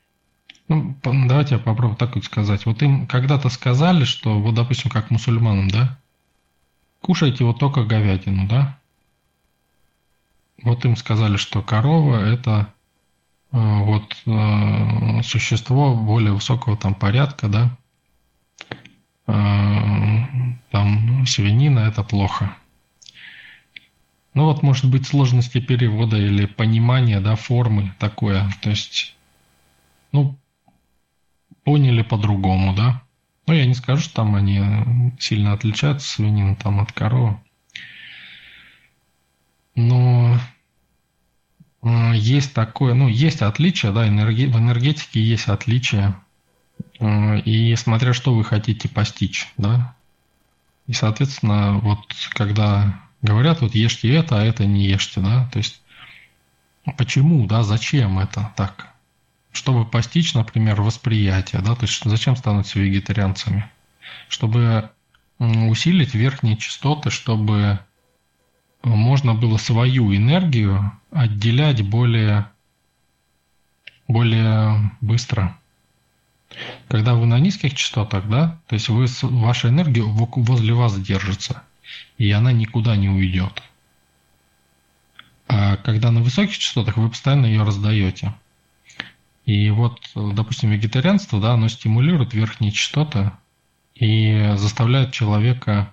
ну, 0.68 0.96
давайте 1.02 1.56
я 1.56 1.60
попробую 1.60 1.96
так 1.96 2.14
вот 2.14 2.24
сказать. 2.24 2.64
Вот 2.66 2.82
им 2.82 3.06
когда-то 3.06 3.48
сказали, 3.48 4.04
что, 4.04 4.38
вот, 4.38 4.54
допустим, 4.54 4.90
как 4.90 5.10
мусульманам, 5.10 5.68
да, 5.68 5.98
кушайте 7.00 7.44
вот 7.44 7.58
только 7.58 7.84
говядину, 7.84 8.46
да. 8.46 8.78
Вот 10.62 10.84
им 10.84 10.96
сказали, 10.96 11.36
что 11.36 11.60
корова– 11.60 12.16
это 12.24 12.72
э, 13.50 13.58
вот 13.58 14.16
э, 14.26 15.22
существо 15.24 15.96
более 15.96 16.32
высокого 16.32 16.76
там 16.76 16.94
порядка, 16.94 17.48
да. 17.48 17.76
Э, 19.26 19.32
там 20.70 21.26
свинина– 21.26 21.78
это 21.88 22.02
плохо. 22.02 22.56
Ну 24.34 24.46
вот 24.46 24.62
может 24.62 24.86
быть 24.90 25.06
сложности 25.06 25.60
перевода 25.60 26.16
или 26.16 26.46
понимания, 26.46 27.20
да, 27.20 27.36
формы 27.36 27.94
такое. 27.98 28.50
То 28.62 28.70
есть, 28.70 29.14
ну, 30.10 30.38
поняли 31.64 32.02
по-другому, 32.02 32.74
да. 32.74 33.02
Ну, 33.46 33.54
я 33.54 33.66
не 33.66 33.74
скажу, 33.74 34.02
что 34.02 34.14
там 34.14 34.34
они 34.34 35.12
сильно 35.18 35.52
отличаются, 35.52 36.08
свинина 36.08 36.56
там 36.56 36.80
от 36.80 36.92
коровы. 36.92 37.38
Но 39.74 40.38
э, 41.82 42.12
есть 42.14 42.54
такое, 42.54 42.94
ну, 42.94 43.08
есть 43.08 43.42
отличие, 43.42 43.92
да, 43.92 44.06
энерги, 44.06 44.46
в 44.46 44.56
энергетике 44.56 45.20
есть 45.20 45.48
отличие. 45.48 46.14
Э, 47.00 47.38
и 47.40 47.74
смотря 47.76 48.12
что 48.12 48.34
вы 48.34 48.44
хотите 48.44 48.88
постичь, 48.88 49.52
да. 49.56 49.94
И, 50.86 50.92
соответственно, 50.92 51.78
вот 51.78 52.00
когда 52.30 53.00
говорят, 53.22 53.60
вот 53.60 53.74
ешьте 53.74 54.12
это, 54.14 54.40
а 54.40 54.44
это 54.44 54.66
не 54.66 54.84
ешьте, 54.84 55.20
да, 55.20 55.48
то 55.52 55.58
есть 55.58 55.80
почему, 56.98 57.46
да, 57.46 57.62
зачем 57.62 58.18
это 58.18 58.52
так? 58.56 58.88
Чтобы 59.52 59.84
постичь, 59.84 60.34
например, 60.34 60.80
восприятие, 60.80 61.62
да, 61.62 61.74
то 61.74 61.82
есть 61.82 62.02
зачем 62.04 62.36
становятся 62.36 62.78
вегетарианцами? 62.78 63.70
Чтобы 64.28 64.90
усилить 65.38 66.14
верхние 66.14 66.56
частоты, 66.56 67.10
чтобы 67.10 67.80
можно 68.82 69.34
было 69.34 69.56
свою 69.56 70.14
энергию 70.14 70.92
отделять 71.10 71.82
более, 71.82 72.48
более 74.08 74.92
быстро. 75.00 75.56
Когда 76.88 77.14
вы 77.14 77.26
на 77.26 77.38
низких 77.38 77.74
частотах, 77.74 78.28
да, 78.28 78.58
то 78.66 78.74
есть 78.74 78.88
вы, 78.88 79.06
ваша 79.22 79.68
энергия 79.68 80.02
возле 80.02 80.74
вас 80.74 80.98
держится– 81.00 81.62
и 82.18 82.30
она 82.30 82.52
никуда 82.52 82.96
не 82.96 83.08
уйдет. 83.08 83.62
А 85.48 85.76
когда 85.76 86.10
на 86.10 86.22
высоких 86.22 86.56
частотах 86.58 86.96
вы 86.96 87.08
постоянно 87.08 87.46
ее 87.46 87.62
раздаете. 87.62 88.34
И 89.44 89.70
вот, 89.70 90.00
допустим, 90.14 90.70
вегетарианство, 90.70 91.40
да, 91.40 91.54
оно 91.54 91.68
стимулирует 91.68 92.32
верхние 92.32 92.70
частоты 92.70 93.32
и 93.94 94.52
заставляет 94.56 95.12
человека 95.12 95.92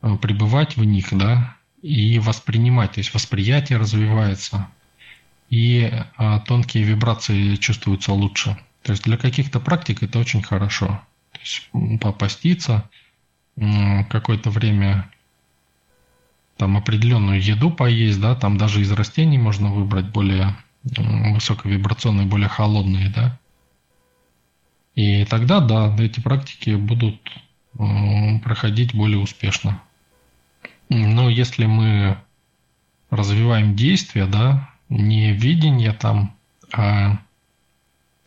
э, 0.00 0.16
пребывать 0.16 0.76
в 0.76 0.84
них, 0.84 1.08
да, 1.12 1.56
и 1.82 2.18
воспринимать, 2.18 2.92
то 2.92 3.00
есть 3.00 3.12
восприятие 3.12 3.78
развивается, 3.78 4.68
и 5.50 5.92
а, 6.16 6.40
тонкие 6.40 6.82
вибрации 6.82 7.54
чувствуются 7.54 8.12
лучше. 8.12 8.58
То 8.82 8.92
есть 8.92 9.04
для 9.04 9.16
каких-то 9.16 9.60
практик 9.60 10.02
это 10.02 10.18
очень 10.18 10.42
хорошо. 10.42 11.00
То 11.32 11.40
есть 11.40 11.70
попаститься, 12.00 12.88
какое-то 14.08 14.50
время 14.50 15.10
там 16.56 16.76
определенную 16.76 17.40
еду 17.42 17.70
поесть, 17.70 18.20
да, 18.20 18.34
там 18.34 18.56
даже 18.56 18.80
из 18.80 18.90
растений 18.92 19.38
можно 19.38 19.72
выбрать 19.72 20.06
более 20.06 20.56
высоковибрационные, 20.82 22.26
более 22.26 22.48
холодные, 22.48 23.10
да. 23.10 23.38
И 24.94 25.24
тогда, 25.26 25.60
да, 25.60 25.94
эти 25.98 26.20
практики 26.20 26.70
будут 26.70 27.20
проходить 28.42 28.94
более 28.94 29.18
успешно. 29.18 29.80
Но 30.88 31.28
если 31.28 31.66
мы 31.66 32.18
развиваем 33.10 33.76
действия, 33.76 34.26
да, 34.26 34.70
не 34.88 35.32
видение 35.32 35.92
там, 35.92 36.34
а 36.72 37.18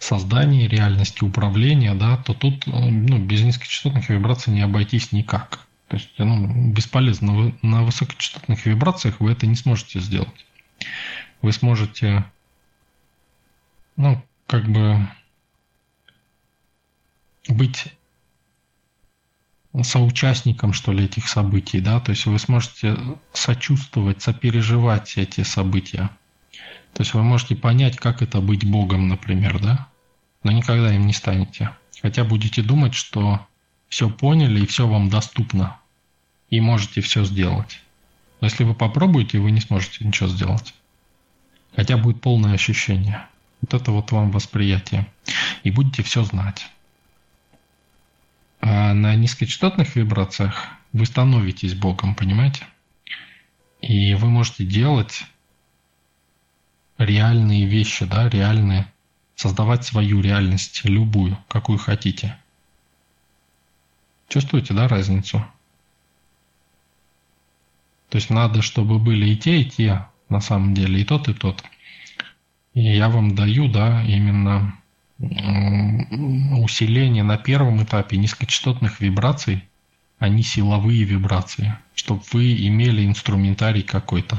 создания 0.02 0.68
реальности, 0.68 1.24
управления, 1.24 1.94
да, 1.94 2.18
то 2.18 2.34
тут 2.34 2.68
э, 2.68 2.72
ну, 2.72 3.20
без 3.20 3.42
низкочастотных 3.44 4.10
вибраций 4.10 4.52
не 4.52 4.62
обойтись 4.62 5.12
никак. 5.12 5.68
То 5.88 5.98
есть 5.98 6.10
ну, 6.18 6.72
бесполезно. 6.72 7.34
Вы, 7.34 7.56
на 7.62 7.84
высокочастотных 7.84 8.66
вибрациях 8.66 9.20
вы 9.20 9.32
это 9.32 9.46
не 9.46 9.56
сможете 9.56 10.00
сделать. 10.00 10.46
Вы 11.42 11.52
сможете, 11.52 12.26
ну, 13.96 14.22
как 14.48 14.68
бы 14.68 15.08
быть 17.48 17.94
соучастником, 19.84 20.74
что 20.74 20.92
ли, 20.92 21.06
этих 21.06 21.28
событий, 21.28 21.80
да, 21.80 22.00
то 22.00 22.12
есть 22.12 22.26
вы 22.26 22.40
сможете 22.40 22.98
сочувствовать, 23.34 24.22
сопереживать 24.22 25.18
эти 25.18 25.44
события. 25.44 26.10
То 26.94 27.04
есть 27.04 27.14
вы 27.14 27.24
можете 27.24 27.56
понять, 27.56 27.98
как 27.98 28.22
это 28.22 28.42
быть 28.42 28.66
Богом, 28.66 29.08
например, 29.08 29.60
да, 29.60 29.91
но 30.44 30.52
никогда 30.52 30.94
им 30.94 31.06
не 31.08 31.14
станете. 31.14 31.72
Хотя 32.02 32.24
будете 32.24 32.62
думать, 32.62 32.94
что 32.94 33.46
все 33.90 34.10
поняли 34.10 34.62
и 34.62 34.66
все 34.66 34.88
вам 34.88 35.10
доступно, 35.10 35.78
и 36.50 36.60
можете 36.62 37.02
все 37.02 37.24
сделать. 37.24 37.82
Но 38.40 38.48
если 38.48 38.64
вы 38.64 38.74
попробуете, 38.74 39.40
вы 39.40 39.52
не 39.52 39.62
сможете 39.62 40.06
ничего 40.06 40.28
сделать. 40.30 40.74
Хотя 41.76 41.98
будет 41.98 42.22
полное 42.22 42.54
ощущение. 42.54 43.28
Вот 43.62 43.74
это 43.74 43.92
вот 43.92 44.12
вам 44.12 44.32
восприятие. 44.32 45.08
И 45.64 45.70
будете 45.70 46.02
все 46.02 46.24
знать. 46.24 46.68
А 48.62 48.94
на 48.94 49.16
низкочастотных 49.16 49.96
вибрациях 49.96 50.70
вы 50.92 51.06
становитесь 51.06 51.76
Богом, 51.76 52.16
понимаете? 52.16 52.66
И 53.82 54.14
вы 54.16 54.30
можете 54.30 54.66
делать 54.66 55.24
реальные 56.98 57.66
вещи, 57.66 58.06
да, 58.06 58.30
реальные 58.30 58.92
создавать 59.42 59.84
свою 59.84 60.22
реальность, 60.22 60.82
любую, 60.84 61.36
какую 61.48 61.80
хотите. 61.80 62.38
Чувствуете, 64.28 64.76
да, 64.76 64.88
разницу? 64.88 65.44
То 68.10 68.18
есть 68.18 68.30
надо, 68.30 68.62
чтобы 68.62 69.00
были 69.00 69.32
и 69.32 69.36
те, 69.36 69.62
и 69.62 69.66
те, 69.66 70.06
на 70.30 70.42
самом 70.42 70.76
деле, 70.76 71.02
и 71.02 71.06
тот, 71.06 71.28
и 71.28 71.34
тот. 71.34 71.64
И 72.76 72.82
я 72.82 73.10
вам 73.10 73.34
даю, 73.34 73.68
да, 73.68 74.04
именно 74.04 74.78
усиление 75.18 77.24
на 77.24 77.38
первом 77.38 77.84
этапе 77.84 78.18
низкочастотных 78.18 79.02
вибраций, 79.02 79.64
а 80.20 80.30
не 80.30 80.44
силовые 80.44 81.04
вибрации, 81.04 81.76
чтобы 81.96 82.22
вы 82.32 82.68
имели 82.68 83.08
инструментарий 83.08 83.82
какой-то. 83.82 84.38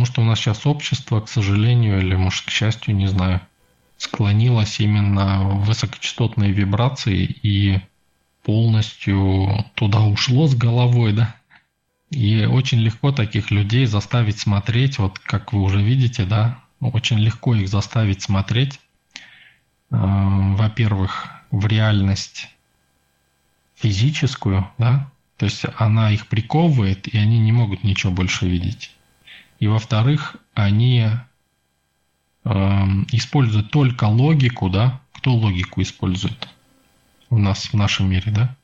Потому 0.00 0.12
что 0.12 0.22
у 0.22 0.24
нас 0.24 0.38
сейчас 0.38 0.66
общество, 0.66 1.20
к 1.20 1.28
сожалению, 1.28 1.98
или, 1.98 2.16
может, 2.16 2.46
к 2.46 2.50
счастью, 2.50 2.96
не 2.96 3.06
знаю, 3.06 3.42
склонилось 3.98 4.80
именно 4.80 5.42
в 5.42 5.66
высокочастотные 5.66 6.52
вибрации 6.52 7.24
и 7.24 7.80
полностью 8.42 9.66
туда 9.74 10.00
ушло 10.00 10.46
с 10.46 10.54
головой, 10.54 11.12
да. 11.12 11.34
И 12.08 12.46
очень 12.46 12.78
легко 12.78 13.12
таких 13.12 13.50
людей 13.50 13.84
заставить 13.84 14.38
смотреть, 14.38 14.98
вот 14.98 15.18
как 15.18 15.52
вы 15.52 15.60
уже 15.60 15.82
видите, 15.82 16.24
да, 16.24 16.58
очень 16.80 17.18
легко 17.18 17.54
их 17.54 17.68
заставить 17.68 18.22
смотреть, 18.22 18.80
э, 19.90 19.96
во-первых, 19.98 21.28
в 21.50 21.66
реальность 21.66 22.48
физическую, 23.74 24.66
да, 24.78 25.10
то 25.36 25.44
есть 25.44 25.66
она 25.76 26.10
их 26.10 26.26
приковывает, 26.26 27.06
и 27.06 27.18
они 27.18 27.38
не 27.38 27.52
могут 27.52 27.84
ничего 27.84 28.10
больше 28.10 28.48
видеть. 28.48 28.92
И 29.60 29.68
во-вторых, 29.68 30.36
они 30.54 31.06
э, 32.44 32.50
используют 33.12 33.70
только 33.70 34.04
логику, 34.04 34.70
да? 34.70 35.00
Кто 35.12 35.34
логику 35.34 35.82
использует 35.82 36.48
у 37.28 37.38
нас 37.38 37.66
в 37.66 37.74
нашем 37.74 38.10
мире, 38.10 38.32
да? 38.32 38.56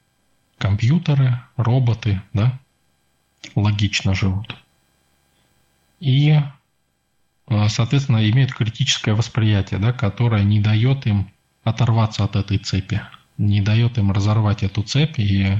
Компьютеры, 0.56 1.38
роботы, 1.56 2.22
да? 2.32 2.58
Логично 3.54 4.14
живут. 4.14 4.56
И, 6.00 6.40
э, 7.48 7.68
соответственно, 7.68 8.28
имеют 8.30 8.54
критическое 8.54 9.12
восприятие, 9.12 9.78
да, 9.78 9.92
которое 9.92 10.44
не 10.44 10.60
дает 10.60 11.06
им 11.06 11.30
оторваться 11.62 12.24
от 12.24 12.36
этой 12.36 12.56
цепи, 12.56 13.02
не 13.36 13.60
дает 13.60 13.98
им 13.98 14.12
разорвать 14.12 14.62
эту 14.62 14.82
цепь 14.82 15.18
и 15.18 15.58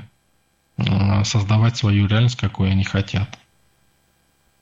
э, 0.79 1.25
создавать 1.25 1.77
свою 1.77 2.07
реальность, 2.07 2.37
какую 2.37 2.71
они 2.71 2.85
хотят. 2.85 3.39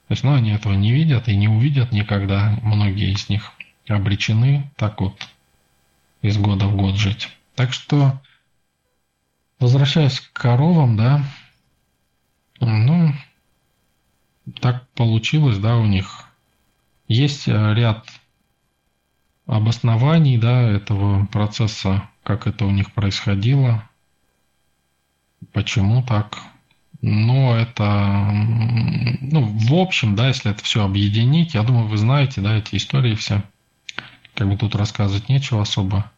То 0.09 0.12
есть, 0.12 0.23
ну, 0.23 0.35
они 0.35 0.51
этого 0.51 0.75
не 0.75 0.93
видят 0.93 1.29
и 1.29 1.37
не 1.37 1.49
увидят 1.49 1.93
никогда. 1.93 2.59
Многие 2.62 3.12
из 3.12 3.29
них 3.29 3.53
обречены 3.88 4.71
так 4.77 5.01
вот 5.01 5.29
из 6.21 6.38
года 6.38 6.67
в 6.67 6.77
год 6.77 6.97
жить. 6.97 7.29
Так 7.55 7.73
что, 7.73 8.21
возвращаясь 9.59 10.21
к 10.21 10.33
коровам, 10.33 10.97
да, 10.97 11.25
ну, 12.61 13.12
так 14.61 14.88
получилось, 14.90 15.59
да, 15.59 15.77
у 15.77 15.87
них 15.87 16.25
есть 17.09 17.49
э, 17.49 17.75
ряд 17.75 18.07
обоснований, 19.47 20.38
да, 20.38 20.62
этого 20.62 21.27
процесса, 21.27 22.09
как 22.23 22.47
это 22.47 22.64
у 22.64 22.71
них 22.71 22.93
происходило, 22.93 23.88
почему 25.53 26.03
так. 26.03 26.38
Но 27.07 27.55
это, 27.55 28.31
ну, 29.21 29.43
в 29.43 29.75
общем, 29.75 30.17
да, 30.17 30.29
если 30.29 30.51
это 30.51 30.64
все 30.64 30.83
объединить, 30.83 31.53
я 31.53 31.62
думаю, 31.62 31.87
вы 31.87 31.99
знаете, 31.99 32.40
да, 32.40 32.57
эти 32.57 32.77
истории 32.77 33.14
все. 33.14 33.43
Как 34.35 34.49
бы 34.49 34.57
тут 34.57 34.75
рассказывать 34.75 35.29
нечего 35.29 35.61
особо. 35.61 36.11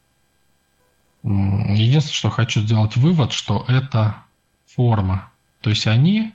Единственное, 1.25 2.15
что 2.15 2.31
хочу 2.31 2.61
сделать 2.61 2.95
вывод, 2.97 3.33
что 3.33 3.65
это 3.67 4.19
форма. 4.65 5.29
То 5.61 5.71
есть 5.71 5.89
они, 5.89 6.33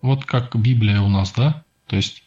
вот 0.00 0.26
как 0.26 0.54
Библия 0.54 1.00
у 1.00 1.08
нас, 1.08 1.32
да, 1.32 1.64
то 1.88 1.96
есть 1.96 2.22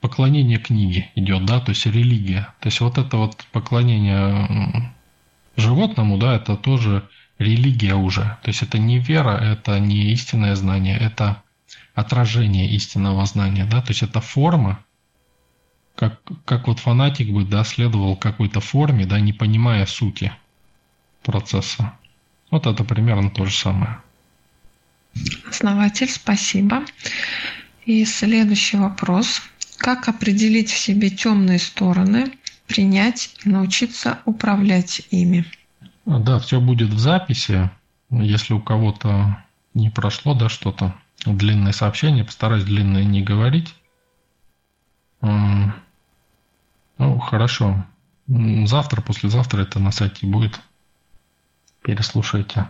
поклонение 0.00 0.56
книги 0.56 1.10
идет, 1.14 1.44
да, 1.44 1.60
то 1.60 1.72
есть 1.72 1.84
религия. 1.84 2.54
То 2.60 2.68
есть 2.68 2.80
вот 2.80 2.96
это 2.96 3.18
вот 3.18 3.44
поклонение 3.52 4.94
животному, 5.58 6.16
да, 6.16 6.36
это 6.36 6.56
тоже 6.56 7.06
религия 7.38 7.94
уже. 7.94 8.38
То 8.42 8.48
есть 8.48 8.62
это 8.62 8.78
не 8.78 8.98
вера, 8.98 9.36
это 9.36 9.78
не 9.78 10.12
истинное 10.12 10.54
знание, 10.54 10.98
это 10.98 11.42
отражение 11.94 12.68
истинного 12.70 13.24
знания, 13.26 13.64
да, 13.64 13.80
то 13.80 13.90
есть 13.90 14.02
это 14.02 14.20
форма, 14.20 14.84
как, 15.94 16.20
как 16.44 16.66
вот 16.66 16.80
фанатик 16.80 17.30
бы, 17.30 17.44
да, 17.44 17.64
следовал 17.64 18.16
какой-то 18.16 18.60
форме, 18.60 19.06
да, 19.06 19.20
не 19.20 19.32
понимая 19.32 19.86
сути 19.86 20.32
процесса. 21.22 21.92
Вот 22.50 22.66
это 22.66 22.84
примерно 22.84 23.30
то 23.30 23.46
же 23.46 23.54
самое. 23.56 23.98
Основатель, 25.48 26.10
спасибо. 26.10 26.84
И 27.86 28.04
следующий 28.04 28.76
вопрос. 28.76 29.42
Как 29.76 30.08
определить 30.08 30.70
в 30.70 30.78
себе 30.78 31.10
темные 31.10 31.58
стороны, 31.58 32.32
принять 32.66 33.36
и 33.44 33.48
научиться 33.48 34.20
управлять 34.24 35.02
ими? 35.10 35.44
Да, 36.06 36.38
все 36.38 36.60
будет 36.60 36.90
в 36.90 36.98
записи. 36.98 37.70
Если 38.10 38.52
у 38.54 38.60
кого-то 38.60 39.38
не 39.72 39.90
прошло, 39.90 40.34
да, 40.34 40.48
что-то, 40.48 40.94
длинное 41.24 41.72
сообщение, 41.72 42.24
постараюсь 42.24 42.64
длинное 42.64 43.04
не 43.04 43.22
говорить. 43.22 43.74
Ну, 45.20 45.72
хорошо. 47.20 47.84
Завтра, 48.26 49.00
послезавтра 49.00 49.62
это 49.62 49.78
на 49.80 49.90
сайте 49.90 50.26
будет. 50.26 50.60
Переслушайте. 51.82 52.68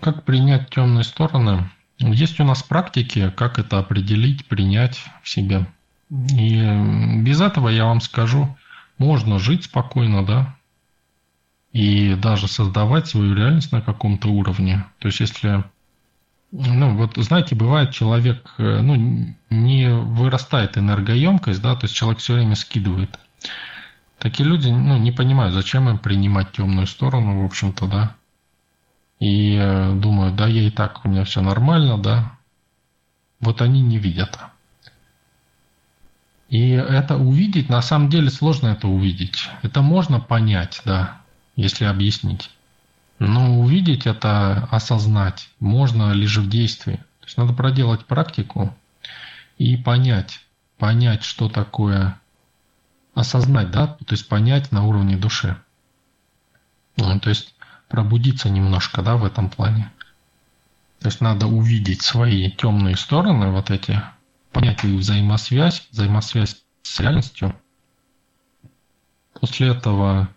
Как 0.00 0.24
принять 0.24 0.70
темные 0.70 1.04
стороны? 1.04 1.70
Есть 1.98 2.40
у 2.40 2.44
нас 2.44 2.62
практики, 2.62 3.30
как 3.30 3.58
это 3.58 3.78
определить, 3.78 4.46
принять 4.46 5.02
в 5.22 5.28
себе. 5.28 5.66
И 6.10 6.62
без 7.22 7.40
этого 7.40 7.68
я 7.68 7.84
вам 7.84 8.00
скажу, 8.00 8.56
можно 8.98 9.38
жить 9.38 9.64
спокойно, 9.64 10.24
да, 10.24 10.56
и 11.72 12.14
даже 12.14 12.48
создавать 12.48 13.08
свою 13.08 13.34
реальность 13.34 13.72
на 13.72 13.80
каком-то 13.80 14.28
уровне. 14.28 14.84
То 14.98 15.08
есть 15.08 15.20
если, 15.20 15.64
ну 16.50 16.96
вот 16.96 17.16
знаете, 17.16 17.54
бывает 17.54 17.92
человек, 17.92 18.54
э, 18.58 18.80
ну 18.82 19.34
не 19.50 19.88
вырастает 19.90 20.76
энергоемкость, 20.76 21.62
да, 21.62 21.74
то 21.74 21.84
есть 21.84 21.94
человек 21.94 22.18
все 22.20 22.34
время 22.34 22.54
скидывает. 22.56 23.18
Такие 24.18 24.48
люди, 24.48 24.68
ну, 24.68 24.98
не 24.98 25.10
понимают, 25.10 25.52
зачем 25.52 25.88
им 25.88 25.98
принимать 25.98 26.52
темную 26.52 26.86
сторону, 26.86 27.42
в 27.42 27.44
общем-то, 27.44 27.86
да. 27.88 28.14
И 29.18 29.56
э, 29.56 29.94
думают, 29.94 30.36
да, 30.36 30.46
я 30.46 30.62
и 30.62 30.70
так, 30.70 31.04
у 31.04 31.08
меня 31.08 31.24
все 31.24 31.40
нормально, 31.40 31.98
да. 31.98 32.38
Вот 33.40 33.62
они 33.62 33.80
не 33.80 33.98
видят. 33.98 34.38
И 36.48 36.68
это 36.68 37.16
увидеть, 37.16 37.68
на 37.68 37.82
самом 37.82 38.10
деле 38.10 38.30
сложно 38.30 38.68
это 38.68 38.86
увидеть. 38.86 39.48
Это 39.62 39.80
можно 39.80 40.20
понять, 40.20 40.82
да, 40.84 41.21
если 41.56 41.84
объяснить. 41.84 42.50
Но 43.18 43.60
увидеть 43.60 44.06
это, 44.06 44.68
осознать, 44.70 45.48
можно 45.60 46.12
лишь 46.12 46.38
в 46.38 46.48
действии. 46.48 46.96
То 47.20 47.26
есть 47.26 47.36
надо 47.36 47.52
проделать 47.52 48.04
практику 48.06 48.76
и 49.58 49.76
понять, 49.76 50.40
понять, 50.78 51.22
что 51.22 51.48
такое 51.48 52.18
осознать, 53.14 53.70
да, 53.70 53.86
то 53.86 54.12
есть 54.12 54.28
понять 54.28 54.72
на 54.72 54.84
уровне 54.84 55.16
души. 55.16 55.56
Ну, 56.96 57.20
то 57.20 57.28
есть 57.28 57.54
пробудиться 57.88 58.48
немножко, 58.48 59.02
да, 59.02 59.16
в 59.16 59.24
этом 59.24 59.50
плане. 59.50 59.92
То 61.00 61.08
есть 61.08 61.20
надо 61.20 61.46
увидеть 61.46 62.02
свои 62.02 62.50
темные 62.50 62.96
стороны, 62.96 63.50
вот 63.50 63.70
эти, 63.70 64.02
понять 64.52 64.84
их 64.84 64.98
взаимосвязь, 64.98 65.86
взаимосвязь 65.90 66.62
с 66.82 67.00
реальностью. 67.00 67.54
После 69.40 69.68
этого 69.68 70.28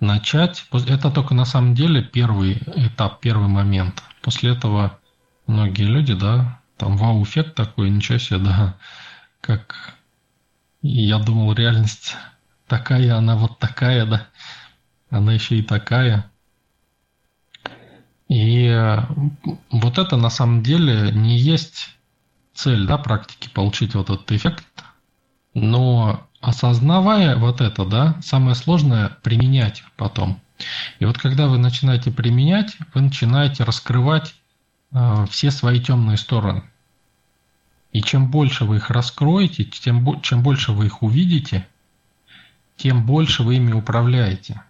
начать. 0.00 0.64
Это 0.72 1.10
только 1.10 1.34
на 1.34 1.44
самом 1.44 1.74
деле 1.74 2.02
первый 2.02 2.62
этап, 2.74 3.20
первый 3.20 3.48
момент. 3.48 4.02
После 4.22 4.50
этого 4.50 4.98
многие 5.46 5.84
люди, 5.84 6.14
да, 6.14 6.60
там 6.76 6.96
вау-эффект 6.96 7.54
такой, 7.54 7.90
ничего 7.90 8.18
себе, 8.18 8.38
да, 8.38 8.76
как 9.40 9.94
я 10.82 11.18
думал, 11.18 11.52
реальность 11.52 12.16
такая, 12.66 13.16
она 13.16 13.36
вот 13.36 13.58
такая, 13.58 14.06
да, 14.06 14.26
она 15.10 15.34
еще 15.34 15.56
и 15.56 15.62
такая. 15.62 16.30
И 18.28 18.66
э, 18.66 18.98
вот 19.70 19.98
это 19.98 20.16
на 20.16 20.30
самом 20.30 20.62
деле 20.62 21.10
не 21.10 21.36
есть 21.36 21.88
цель, 22.54 22.86
да, 22.86 22.96
практики 22.96 23.50
получить 23.52 23.94
вот 23.94 24.08
этот 24.08 24.30
эффект, 24.32 24.64
но 25.52 26.28
осознавая 26.40 27.36
вот 27.36 27.60
это, 27.60 27.84
да, 27.84 28.16
самое 28.22 28.54
сложное 28.54 29.10
применять 29.22 29.84
потом. 29.96 30.40
И 30.98 31.04
вот 31.04 31.18
когда 31.18 31.46
вы 31.46 31.58
начинаете 31.58 32.10
применять, 32.10 32.76
вы 32.94 33.02
начинаете 33.02 33.64
раскрывать 33.64 34.34
э, 34.92 35.26
все 35.30 35.50
свои 35.50 35.80
темные 35.80 36.16
стороны. 36.16 36.62
И 37.92 38.02
чем 38.02 38.30
больше 38.30 38.64
вы 38.64 38.76
их 38.76 38.90
раскроете, 38.90 39.64
тем, 39.64 40.20
чем 40.22 40.42
больше 40.42 40.72
вы 40.72 40.86
их 40.86 41.02
увидите, 41.02 41.66
тем 42.76 43.04
больше 43.04 43.42
вы 43.42 43.56
ими 43.56 43.72
управляете. 43.72 44.62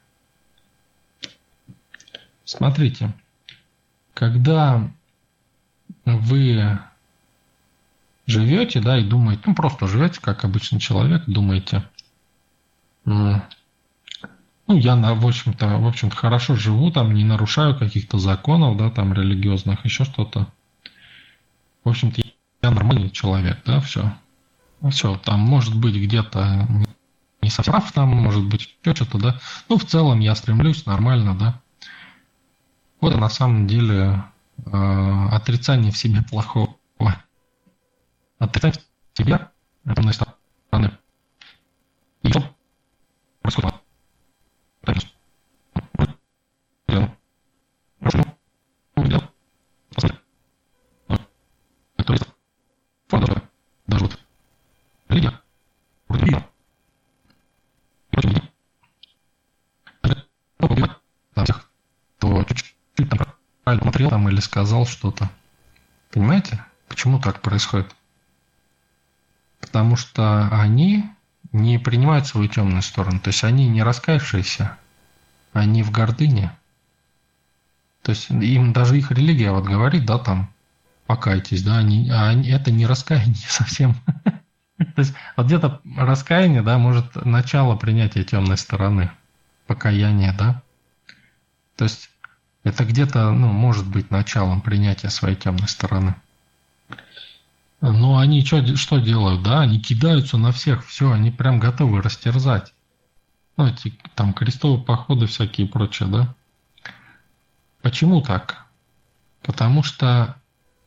Смотрите, 2.45 3.13
когда 4.15 4.91
вы 6.05 6.81
живете, 8.31 8.81
да, 8.81 8.99
и 8.99 9.05
думаете, 9.05 9.43
ну, 9.47 9.55
просто 9.55 9.87
живете, 9.87 10.21
как 10.21 10.45
обычный 10.45 10.81
человек, 10.81 11.25
думаете, 11.27 11.85
ну, 13.05 13.43
я, 14.69 14.95
в 14.95 15.27
общем-то, 15.27 15.79
в 15.79 15.87
общем-то, 15.87 16.17
хорошо 16.17 16.55
живу, 16.55 16.93
там, 16.93 17.13
не 17.13 17.25
нарушаю 17.25 17.77
каких-то 17.77 18.19
законов, 18.19 18.77
да, 18.77 18.91
там, 18.91 19.13
религиозных, 19.13 19.85
еще 19.85 20.05
что-то. 20.05 20.47
В 21.83 21.89
общем-то, 21.89 22.23
я 22.63 22.71
нормальный 22.71 23.11
человек, 23.11 23.59
да, 23.67 23.81
все. 23.81 24.13
Все, 24.91 25.17
там, 25.17 25.41
может 25.41 25.77
быть, 25.77 25.97
где-то 25.97 26.69
не 27.43 27.51
совсем 27.51 27.73
прав, 27.73 27.91
там, 27.93 28.11
может 28.11 28.45
быть, 28.45 28.77
еще 28.85 28.95
что-то, 28.95 29.19
да. 29.19 29.41
Ну, 29.69 29.77
в 29.77 29.85
целом, 29.85 30.21
я 30.21 30.35
стремлюсь 30.35 30.87
нормально, 30.87 31.37
да. 31.37 31.61
Вот 33.01 33.17
на 33.17 33.29
самом 33.29 33.67
деле 33.67 34.25
э, 34.65 35.29
отрицание 35.33 35.91
в 35.91 35.97
себе 35.97 36.23
плохого 36.23 36.77
отрицать 38.41 38.85
себя, 39.15 39.53
темной 39.85 40.15
стороны. 40.15 40.99
И 42.23 42.31
что 42.31 42.57
происходит? 43.43 43.81
даже 53.91 54.05
вот 54.05 54.19
религия, 55.09 55.41
вроде 56.09 56.25
мира, 56.27 56.47
и 58.13 58.17
прочие 58.17 58.33
люди, 58.33 58.49
даже 60.03 60.27
там 61.35 61.45
всех, 61.45 61.71
то 62.19 62.45
чуть-чуть 62.45 63.09
там 63.11 63.19
правильно 63.65 63.83
смотрел 63.83 64.11
там 64.11 64.29
или 64.29 64.41
сказал 64.41 64.87
что-то. 64.87 65.29
Понимаете, 66.13 66.65
почему 66.89 67.21
так 67.21 67.43
происходит? 67.43 67.95
Потому 69.61 69.97
что 69.97 70.49
они 70.51 71.05
не 71.53 71.79
принимают 71.79 72.27
свою 72.27 72.49
темную 72.49 72.83
сторону. 72.83 73.21
То 73.21 73.29
есть 73.29 73.45
они 73.45 73.69
не 73.69 73.83
раскаявшиеся, 73.83 74.77
они 75.53 75.83
в 75.83 75.91
гордыне. 75.91 76.57
То 78.03 78.11
есть 78.11 78.31
им 78.31 78.73
даже 78.73 78.99
их 78.99 79.11
религия 79.11 79.53
вот 79.53 79.65
говорит, 79.65 80.07
да, 80.07 80.19
там, 80.19 80.51
покайтесь, 81.07 81.63
да, 81.63 81.79
они, 81.79 82.09
а 82.11 82.29
они, 82.29 82.49
это 82.49 82.71
не 82.71 82.87
раскаяние 82.87 83.37
совсем. 83.49 83.95
То 84.79 84.95
есть 84.97 85.13
вот 85.37 85.47
где-то 85.47 85.81
раскаяние, 85.97 86.63
да, 86.63 86.79
может 86.79 87.15
начало 87.25 87.77
принятия 87.77 88.25
темной 88.25 88.57
стороны, 88.57 89.11
покаяние, 89.67 90.33
да. 90.33 90.63
То 91.77 91.85
есть 91.85 92.11
это 92.65 92.85
где-то, 92.85 93.31
ну, 93.31 93.49
может 93.49 93.87
быть 93.87 94.11
началом 94.11 94.61
принятия 94.61 95.11
своей 95.11 95.37
темной 95.37 95.69
стороны. 95.69 96.15
Но 97.81 98.19
они 98.19 98.45
что, 98.45 98.77
что 98.77 98.99
делают, 98.99 99.43
да? 99.43 99.61
Они 99.61 99.81
кидаются 99.81 100.37
на 100.37 100.53
всех, 100.53 100.87
все, 100.87 101.13
они 101.13 101.31
прям 101.31 101.59
готовы 101.59 102.03
растерзать. 102.03 102.75
Ну, 103.57 103.67
эти 103.67 103.99
там 104.15 104.33
крестовые 104.35 104.83
походы 104.83 105.27
всякие 105.27 105.67
и 105.67 105.71
прочее, 105.71 106.09
да? 106.09 106.35
Почему 107.83 108.21
так? 108.21 108.67
Потому 109.43 109.83
что 109.83 110.37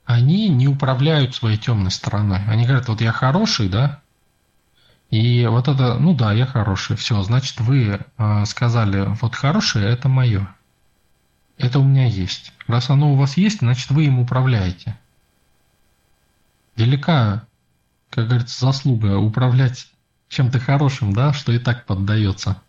они 0.06 0.50
не 0.50 0.68
управляют 0.68 1.34
своей 1.34 1.58
темной 1.58 1.92
стороной. 1.92 2.40
Они 2.48 2.66
говорят, 2.66 2.88
вот 2.88 3.02
я 3.02 3.12
хороший, 3.12 3.70
да? 3.70 4.02
И 5.10 5.46
вот 5.46 5.68
это, 5.68 5.96
ну 6.00 6.16
да, 6.16 6.34
я 6.34 6.46
хороший, 6.46 6.96
все, 6.96 7.22
значит, 7.22 7.60
вы 7.60 8.00
э, 8.18 8.46
сказали, 8.46 9.16
вот 9.22 9.36
хорошее, 9.36 9.88
это 9.90 10.10
мое. 10.10 10.48
Это 11.58 11.80
у 11.80 11.84
меня 11.84 12.08
есть. 12.08 12.52
Раз 12.68 12.90
оно 12.90 13.14
у 13.14 13.16
вас 13.16 13.38
есть, 13.38 13.60
значит, 13.60 13.92
вы 13.92 14.06
им 14.06 14.20
управляете. 14.20 14.98
Велика, 16.76 17.46
как 18.10 18.28
говорится, 18.28 18.66
заслуга 18.66 19.18
управлять 19.18 19.88
чем-то 20.30 20.60
хорошим, 20.60 21.14
да, 21.14 21.34
что 21.34 21.52
и 21.52 21.60
так 21.60 21.86
поддается. 21.86 22.62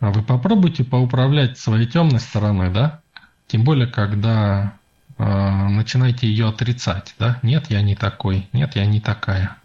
А 0.00 0.10
вы 0.10 0.22
попробуйте 0.22 0.84
поуправлять 0.84 1.58
своей 1.58 1.86
темной 1.86 2.20
стороной, 2.20 2.70
да? 2.70 3.00
Тем 3.48 3.64
более, 3.64 3.86
когда 3.86 4.74
э, 5.18 5.24
начинаете 5.24 6.28
ее 6.28 6.48
отрицать, 6.48 7.14
да? 7.18 7.38
Нет, 7.42 7.68
я 7.68 7.82
не 7.82 7.96
такой, 7.96 8.48
нет, 8.52 8.76
я 8.76 8.86
не 8.86 9.00
такая. 9.00 9.56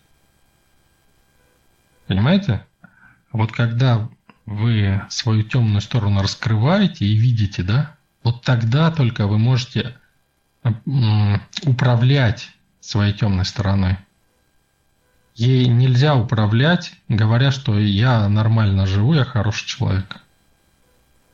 Понимаете? 2.07 2.65
Вот 3.31 3.51
когда 3.51 4.09
вы 4.45 5.01
свою 5.09 5.43
темную 5.43 5.81
сторону 5.81 6.21
раскрываете 6.21 7.05
и 7.05 7.15
видите, 7.15 7.63
да, 7.63 7.95
вот 8.23 8.43
тогда 8.43 8.91
только 8.91 9.27
вы 9.27 9.37
можете 9.37 9.97
управлять 11.65 12.52
своей 12.83 13.13
темной 13.13 13.45
стороной. 13.45 13.97
Ей 15.35 15.67
нельзя 15.67 16.15
управлять, 16.15 16.93
говоря, 17.07 17.51
что 17.51 17.79
я 17.79 18.27
нормально 18.29 18.85
живу, 18.85 19.13
я 19.13 19.23
хороший 19.23 19.65
человек. 19.65 20.17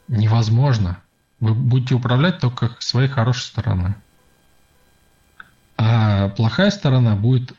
Невозможно. 0.07 0.99
Вы 1.39 1.53
будете 1.53 1.95
управлять 1.95 2.39
только 2.39 2.75
своей 2.79 3.09
хорошей 3.09 3.43
стороной. 3.43 3.93
А 5.77 6.29
плохая 6.29 6.71
сторона 6.71 7.15
будет 7.15 7.53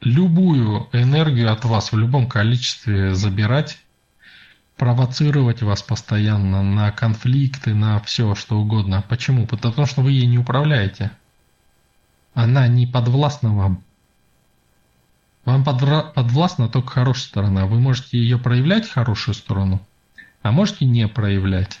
любую 0.00 0.88
энергию 0.92 1.52
от 1.52 1.64
вас 1.64 1.92
в 1.92 1.98
любом 1.98 2.28
количестве 2.28 3.14
забирать, 3.14 3.78
провоцировать 4.76 5.62
вас 5.62 5.82
постоянно 5.82 6.62
на 6.62 6.90
конфликты, 6.92 7.74
на 7.74 8.00
все 8.00 8.34
что 8.34 8.58
угодно. 8.58 9.04
Почему? 9.08 9.46
Потому 9.46 9.86
что 9.86 10.02
вы 10.02 10.12
ей 10.12 10.26
не 10.26 10.38
управляете. 10.38 11.10
Она 12.38 12.68
не 12.68 12.86
подвластна 12.86 13.52
вам. 13.52 13.82
Вам 15.44 15.64
подвластна 15.64 16.68
только 16.68 16.88
хорошая 16.88 17.26
сторона. 17.26 17.66
Вы 17.66 17.80
можете 17.80 18.16
ее 18.16 18.38
проявлять, 18.38 18.88
хорошую 18.88 19.34
сторону, 19.34 19.84
а 20.42 20.52
можете 20.52 20.84
не 20.84 21.08
проявлять. 21.08 21.80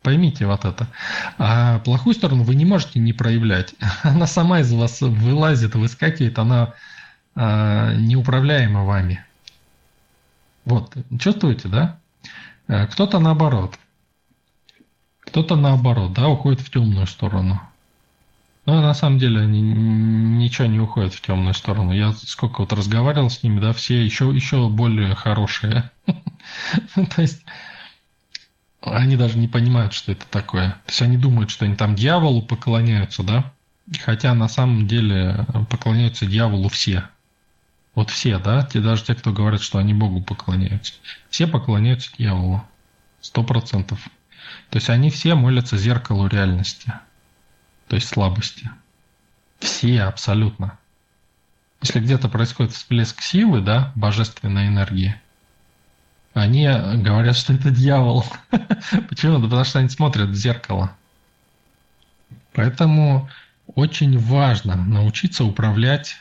Поймите 0.00 0.46
вот 0.46 0.64
это. 0.64 0.88
А 1.36 1.80
плохую 1.80 2.14
сторону 2.14 2.44
вы 2.44 2.54
не 2.54 2.64
можете 2.64 2.98
не 2.98 3.12
проявлять. 3.12 3.74
Она 4.04 4.26
сама 4.26 4.60
из 4.60 4.72
вас 4.72 5.02
вылазит, 5.02 5.74
выскакивает, 5.74 6.38
она 6.38 6.72
а, 7.34 7.94
неуправляема 7.94 8.84
вами. 8.84 9.22
Вот, 10.64 10.96
чувствуете, 11.20 11.68
да? 11.68 11.98
Э, 12.68 12.86
кто-то 12.86 13.18
наоборот. 13.18 13.78
Кто-то 15.20 15.56
наоборот, 15.56 16.14
да, 16.14 16.28
уходит 16.30 16.62
в 16.62 16.70
темную 16.70 17.06
сторону. 17.06 17.60
Но 18.64 18.80
на 18.80 18.94
самом 18.94 19.18
деле 19.18 19.44
ничего 19.44 20.66
не 20.68 20.78
уходит 20.78 21.14
в 21.14 21.20
темную 21.20 21.54
сторону. 21.54 21.92
Я 21.92 22.12
сколько 22.12 22.60
вот 22.60 22.72
разговаривал 22.72 23.28
с 23.28 23.42
ними, 23.42 23.58
да, 23.58 23.72
все 23.72 24.04
еще, 24.04 24.30
еще 24.32 24.68
более 24.68 25.14
хорошие. 25.16 25.90
То 26.06 27.22
есть 27.22 27.42
они 28.80 29.16
даже 29.16 29.38
не 29.38 29.48
понимают, 29.48 29.92
что 29.92 30.12
это 30.12 30.26
такое. 30.26 30.70
То 30.70 30.90
есть 30.90 31.02
они 31.02 31.16
думают, 31.16 31.50
что 31.50 31.64
они 31.64 31.74
там 31.74 31.96
дьяволу 31.96 32.42
поклоняются, 32.42 33.24
да? 33.24 33.52
Хотя 34.00 34.32
на 34.34 34.48
самом 34.48 34.86
деле 34.86 35.44
поклоняются 35.68 36.26
дьяволу 36.26 36.68
все. 36.68 37.08
Вот 37.94 38.10
все, 38.10 38.38
да? 38.38 38.64
Те, 38.64 38.80
даже 38.80 39.04
те, 39.04 39.14
кто 39.14 39.32
говорят, 39.32 39.60
что 39.60 39.78
они 39.78 39.92
Богу 39.92 40.22
поклоняются. 40.22 40.94
Все 41.30 41.46
поклоняются 41.46 42.10
дьяволу. 42.16 42.62
Сто 43.20 43.42
процентов. 43.42 44.08
То 44.70 44.78
есть 44.78 44.88
они 44.88 45.10
все 45.10 45.34
молятся 45.34 45.76
зеркалу 45.76 46.26
реальности. 46.26 46.92
То 47.92 47.96
есть 47.96 48.08
слабости. 48.08 48.70
Все 49.58 50.04
абсолютно. 50.04 50.78
Если 51.82 52.00
где-то 52.00 52.30
происходит 52.30 52.72
всплеск 52.72 53.20
силы, 53.20 53.60
да, 53.60 53.92
божественной 53.96 54.68
энергии, 54.68 55.20
они 56.32 56.64
говорят, 56.64 57.36
что 57.36 57.52
это 57.52 57.70
дьявол. 57.70 58.24
Почему? 59.10 59.36
Да 59.36 59.42
потому 59.42 59.64
что 59.64 59.80
они 59.80 59.90
смотрят 59.90 60.30
в 60.30 60.34
зеркало. 60.34 60.96
Поэтому 62.54 63.28
очень 63.66 64.18
важно 64.18 64.74
научиться 64.74 65.44
управлять 65.44 66.16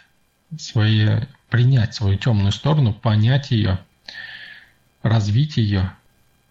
своей, 0.59 1.25
принять 1.49 1.95
свою 1.95 2.17
темную 2.17 2.51
сторону, 2.51 2.93
понять 2.93 3.51
ее, 3.51 3.79
развить 5.03 5.55
ее. 5.55 5.93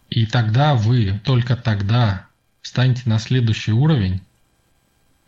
И 0.08 0.24
тогда 0.24 0.74
вы, 0.74 1.20
только 1.22 1.56
тогда 1.56 2.24
встанете 2.62 3.02
на 3.04 3.18
следующий 3.18 3.72
уровень, 3.72 4.22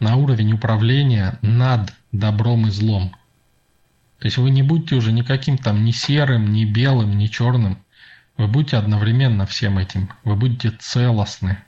на 0.03 0.17
уровень 0.17 0.53
управления 0.53 1.39
над 1.41 1.95
добром 2.13 2.67
и 2.67 2.71
злом. 2.71 3.17
То 4.19 4.27
есть 4.27 4.37
вы 4.37 4.51
не 4.51 4.63
будете 4.63 4.97
уже 4.97 5.13
никаким 5.13 5.57
там 5.57 5.85
ни 5.85 5.93
серым, 5.93 6.53
ни 6.53 6.67
белым, 6.67 7.17
ни 7.17 7.29
черным– 7.29 7.79
вы 8.37 8.49
будете 8.49 8.77
одновременно 8.77 9.47
всем 9.47 9.79
этим. 9.79 10.11
Вы 10.25 10.37
будете 10.37 10.71
целостны. 10.71 11.63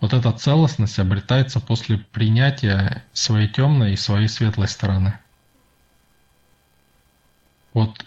Вот 0.00 0.12
эта 0.12 0.32
целостность 0.32 0.98
обретается 0.98 1.60
после 1.60 1.98
принятия 1.98 3.04
своей 3.12 3.48
темной 3.48 3.92
и 3.92 3.96
своей 3.96 4.28
светлой 4.28 4.68
стороны. 4.68 5.18
Вот 7.72 8.04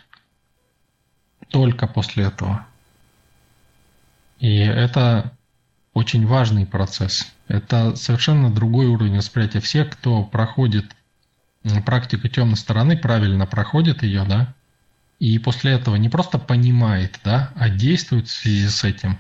только 1.49 1.87
после 1.87 2.25
этого. 2.25 2.65
И 4.39 4.57
это 4.57 5.34
очень 5.95 6.27
важный 6.27 6.67
процесс. 6.67 7.25
Это 7.47 7.95
совершенно 7.95 8.53
другой 8.53 8.85
уровень 8.85 9.17
восприятия. 9.17 9.61
Все, 9.61 9.85
кто 9.85 10.23
проходит 10.23 10.85
практику 11.85 12.27
темной 12.27 12.57
стороны, 12.57 12.95
правильно 12.95 13.47
проходит 13.47 14.03
ее, 14.03 14.23
да, 14.25 14.53
и 15.19 15.39
после 15.39 15.71
этого 15.71 15.95
не 15.95 16.09
просто 16.09 16.37
понимает, 16.37 17.19
да, 17.23 17.51
а 17.55 17.69
действует 17.69 18.27
в 18.27 18.31
связи 18.31 18.67
с 18.67 18.83
этим. 18.83 19.17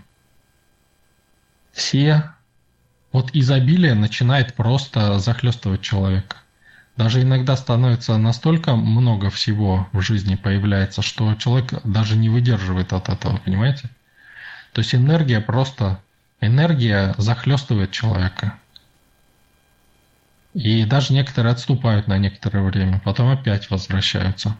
Все 1.71 2.29
вот 3.11 3.29
изобилие 3.33 3.93
начинает 3.93 4.53
просто 4.53 5.17
захлестывать 5.19 5.81
человека. 5.81 6.37
Даже 6.97 7.21
иногда 7.21 7.55
становится 7.55 8.17
настолько 8.17 8.75
много 8.75 9.29
всего 9.29 9.87
в 9.93 10.01
жизни 10.01 10.35
появляется, 10.35 11.01
что 11.01 11.33
человек 11.35 11.73
даже 11.85 12.17
не 12.17 12.27
выдерживает 12.29 12.91
от 12.91 13.07
этого, 13.07 13.37
понимаете? 13.37 13.89
То 14.73 14.79
есть 14.81 14.93
энергия 14.93 15.39
просто, 15.39 16.01
энергия 16.47 17.13
захлестывает 17.17 17.91
человека. 17.91 18.59
И 20.53 20.85
даже 20.85 21.13
некоторые 21.13 21.51
отступают 21.51 22.07
на 22.07 22.17
некоторое 22.17 22.63
время, 22.63 23.01
потом 23.03 23.29
опять 23.29 23.69
возвращаются. 23.69 24.57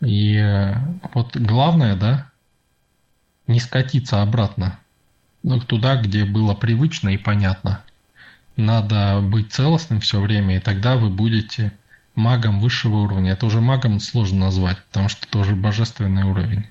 И 0.00 0.36
э, 0.36 0.74
вот 1.14 1.36
главное, 1.36 1.96
да, 1.96 2.30
не 3.46 3.60
скатиться 3.60 4.20
обратно, 4.20 4.78
ну, 5.42 5.60
туда, 5.60 5.96
где 5.96 6.24
было 6.24 6.54
привычно 6.54 7.10
и 7.10 7.16
понятно. 7.16 7.82
Надо 8.56 9.20
быть 9.22 9.52
целостным 9.52 10.00
все 10.00 10.20
время, 10.20 10.56
и 10.56 10.60
тогда 10.60 10.96
вы 10.96 11.08
будете 11.08 11.72
магом 12.14 12.60
высшего 12.60 12.96
уровня. 12.96 13.32
Это 13.32 13.46
уже 13.46 13.60
магом 13.60 14.00
сложно 14.00 14.46
назвать, 14.46 14.82
потому 14.86 15.08
что 15.08 15.26
это 15.26 15.38
уже 15.38 15.54
божественный 15.54 16.24
уровень. 16.24 16.66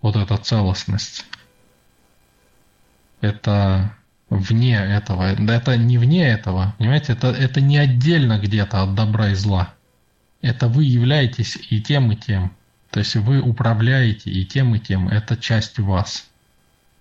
Вот 0.00 0.16
эта 0.16 0.36
целостность. 0.36 1.26
Это 3.20 3.94
вне 4.30 4.76
этого. 4.76 5.34
Да 5.38 5.56
это 5.56 5.76
не 5.76 5.98
вне 5.98 6.28
этого. 6.28 6.74
Понимаете, 6.78 7.12
это, 7.12 7.28
это 7.28 7.60
не 7.60 7.78
отдельно 7.78 8.38
где-то 8.38 8.82
от 8.82 8.94
добра 8.94 9.30
и 9.30 9.34
зла 9.34 9.74
это 10.42 10.68
вы 10.68 10.84
являетесь 10.84 11.58
и 11.70 11.80
тем, 11.80 12.12
и 12.12 12.16
тем. 12.16 12.52
То 12.90 13.00
есть 13.00 13.16
вы 13.16 13.40
управляете 13.40 14.30
и 14.30 14.44
тем, 14.44 14.74
и 14.74 14.78
тем. 14.78 15.08
Это 15.08 15.36
часть 15.36 15.78
вас. 15.78 16.28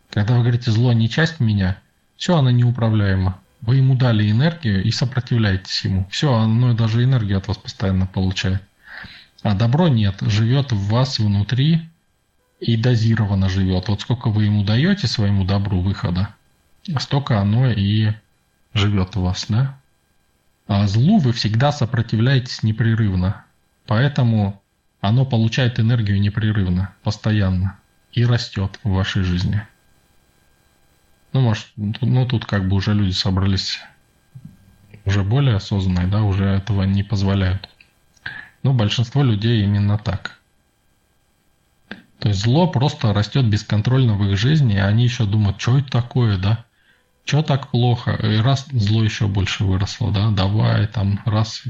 Когда 0.09 0.35
вы 0.35 0.41
говорите 0.41 0.71
«зло 0.71 0.93
не 0.93 1.09
часть 1.09 1.39
меня», 1.39 1.77
все, 2.15 2.37
оно 2.37 2.49
неуправляемо. 2.49 3.39
Вы 3.61 3.77
ему 3.77 3.95
дали 3.95 4.29
энергию 4.29 4.83
и 4.83 4.91
сопротивляетесь 4.91 5.83
ему. 5.83 6.07
Все, 6.09 6.33
оно 6.33 6.73
даже 6.73 7.03
энергию 7.03 7.37
от 7.37 7.47
вас 7.47 7.57
постоянно 7.57 8.05
получает. 8.05 8.61
А 9.43 9.53
добро 9.53 9.87
нет, 9.87 10.15
живет 10.21 10.71
в 10.71 10.89
вас 10.89 11.19
внутри 11.19 11.87
и 12.59 12.75
дозированно 12.75 13.49
живет. 13.49 13.87
Вот 13.87 14.01
сколько 14.01 14.29
вы 14.29 14.45
ему 14.45 14.63
даете 14.63 15.07
своему 15.07 15.43
добру 15.43 15.81
выхода, 15.81 16.29
столько 16.99 17.39
оно 17.39 17.69
и 17.69 18.11
живет 18.73 19.15
у 19.15 19.21
вас, 19.21 19.45
да? 19.49 19.77
А 20.67 20.87
злу 20.87 21.19
вы 21.19 21.31
всегда 21.33 21.71
сопротивляетесь 21.71 22.63
непрерывно. 22.63 23.45
Поэтому 23.85 24.61
оно 24.99 25.25
получает 25.25 25.79
энергию 25.79 26.19
непрерывно, 26.19 26.93
постоянно 27.03 27.79
и 28.11 28.25
растет 28.25 28.79
в 28.83 28.89
вашей 28.89 29.23
жизни. 29.23 29.61
Ну, 31.33 31.41
может, 31.41 31.67
ну 31.75 32.25
тут 32.25 32.45
как 32.45 32.67
бы 32.67 32.75
уже 32.75 32.93
люди 32.93 33.11
собрались 33.11 33.79
уже 35.05 35.23
более 35.23 35.55
осознанные, 35.55 36.07
да, 36.07 36.23
уже 36.23 36.43
этого 36.43 36.83
не 36.83 37.01
позволяют. 37.01 37.69
Но 38.63 38.73
большинство 38.73 39.23
людей 39.23 39.63
именно 39.63 39.97
так. 39.97 40.37
То 42.19 42.29
есть 42.29 42.41
зло 42.41 42.67
просто 42.67 43.13
растет 43.13 43.45
бесконтрольно 43.45 44.15
в 44.15 44.23
их 44.29 44.37
жизни, 44.37 44.75
и 44.75 44.79
они 44.79 45.03
еще 45.03 45.25
думают, 45.25 45.61
что 45.61 45.77
это 45.77 45.89
такое, 45.89 46.37
да? 46.37 46.65
Что 47.25 47.43
так 47.43 47.71
плохо? 47.71 48.11
И 48.13 48.37
раз 48.37 48.65
зло 48.71 49.03
еще 49.03 49.27
больше 49.27 49.65
выросло, 49.65 50.11
да, 50.11 50.31
давай, 50.31 50.87
там, 50.87 51.19
раз, 51.25 51.61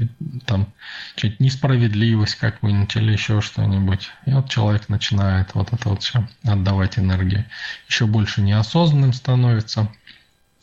там, 0.46 0.72
что-то 1.16 1.34
несправедливость 1.40 2.36
какую-нибудь 2.36 2.94
или 2.96 3.12
еще 3.12 3.40
что-нибудь. 3.40 4.10
И 4.24 4.30
вот 4.30 4.48
человек 4.48 4.88
начинает 4.88 5.54
вот 5.54 5.72
это 5.72 5.88
вот 5.88 6.02
все 6.02 6.28
отдавать 6.44 6.98
энергию. 6.98 7.44
Еще 7.88 8.06
больше 8.06 8.40
неосознанным 8.40 9.12
становится, 9.12 9.92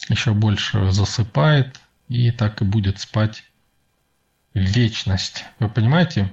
еще 0.07 0.33
больше 0.33 0.91
засыпает, 0.91 1.79
и 2.07 2.31
так 2.31 2.61
и 2.61 2.65
будет 2.65 2.99
спать 2.99 3.43
вечность. 4.53 5.43
Вы 5.59 5.67
понимаете? 5.69 6.31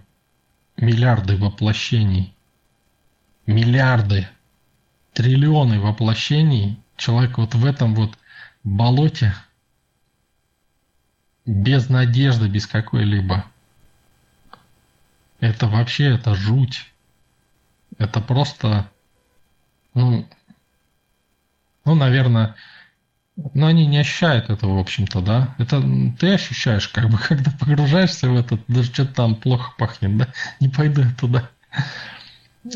Миллиарды 0.77 1.37
воплощений 1.37 2.35
миллиарды, 3.47 4.29
триллионы 5.13 5.81
воплощений 5.81 6.81
человек 6.97 7.39
вот 7.39 7.55
в 7.55 7.65
этом 7.65 7.95
вот 7.95 8.17
болоте 8.65 9.35
без 11.45 11.89
надежды, 11.89 12.49
без 12.49 12.67
какой-либо. 12.67 13.45
Это 15.41 15.67
вообще, 15.67 16.15
это 16.15 16.35
жуть. 16.35 16.93
Это 17.99 18.21
просто, 18.21 18.89
ну, 19.93 20.29
ну, 21.85 21.95
наверное, 21.95 22.55
но 23.55 23.67
они 23.67 23.87
не 23.87 23.99
ощущают 23.99 24.51
этого, 24.51 24.77
в 24.77 24.79
общем-то, 24.79 25.21
да. 25.21 25.55
Это 25.59 25.83
ты 26.19 26.35
ощущаешь, 26.35 26.89
как 26.89 27.09
бы, 27.11 27.19
когда 27.29 27.51
погружаешься 27.51 28.29
в 28.31 28.37
этот, 28.37 28.63
даже 28.69 28.93
что-то 28.93 29.15
там 29.15 29.35
плохо 29.35 29.73
пахнет, 29.77 30.17
да. 30.17 30.29
Не 30.61 30.69
пойду 30.69 31.03
я 31.03 31.11
туда. 31.15 31.51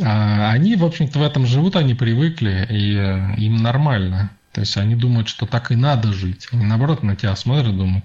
А 0.02 0.50
они, 0.50 0.76
в 0.76 0.84
общем-то, 0.84 1.18
в 1.18 1.22
этом 1.22 1.46
живут, 1.46 1.76
они 1.76 1.94
привыкли, 1.94 2.66
и 2.70 2.96
э, 2.96 3.36
им 3.36 3.56
нормально. 3.58 4.30
То 4.52 4.60
есть 4.62 4.76
они 4.76 4.96
думают, 4.96 5.28
что 5.28 5.46
так 5.46 5.70
и 5.70 5.76
надо 5.76 6.12
жить. 6.12 6.48
Они, 6.50 6.64
наоборот, 6.64 7.02
на 7.02 7.14
тебя 7.14 7.36
смотрят 7.36 7.76
думают, 7.76 8.04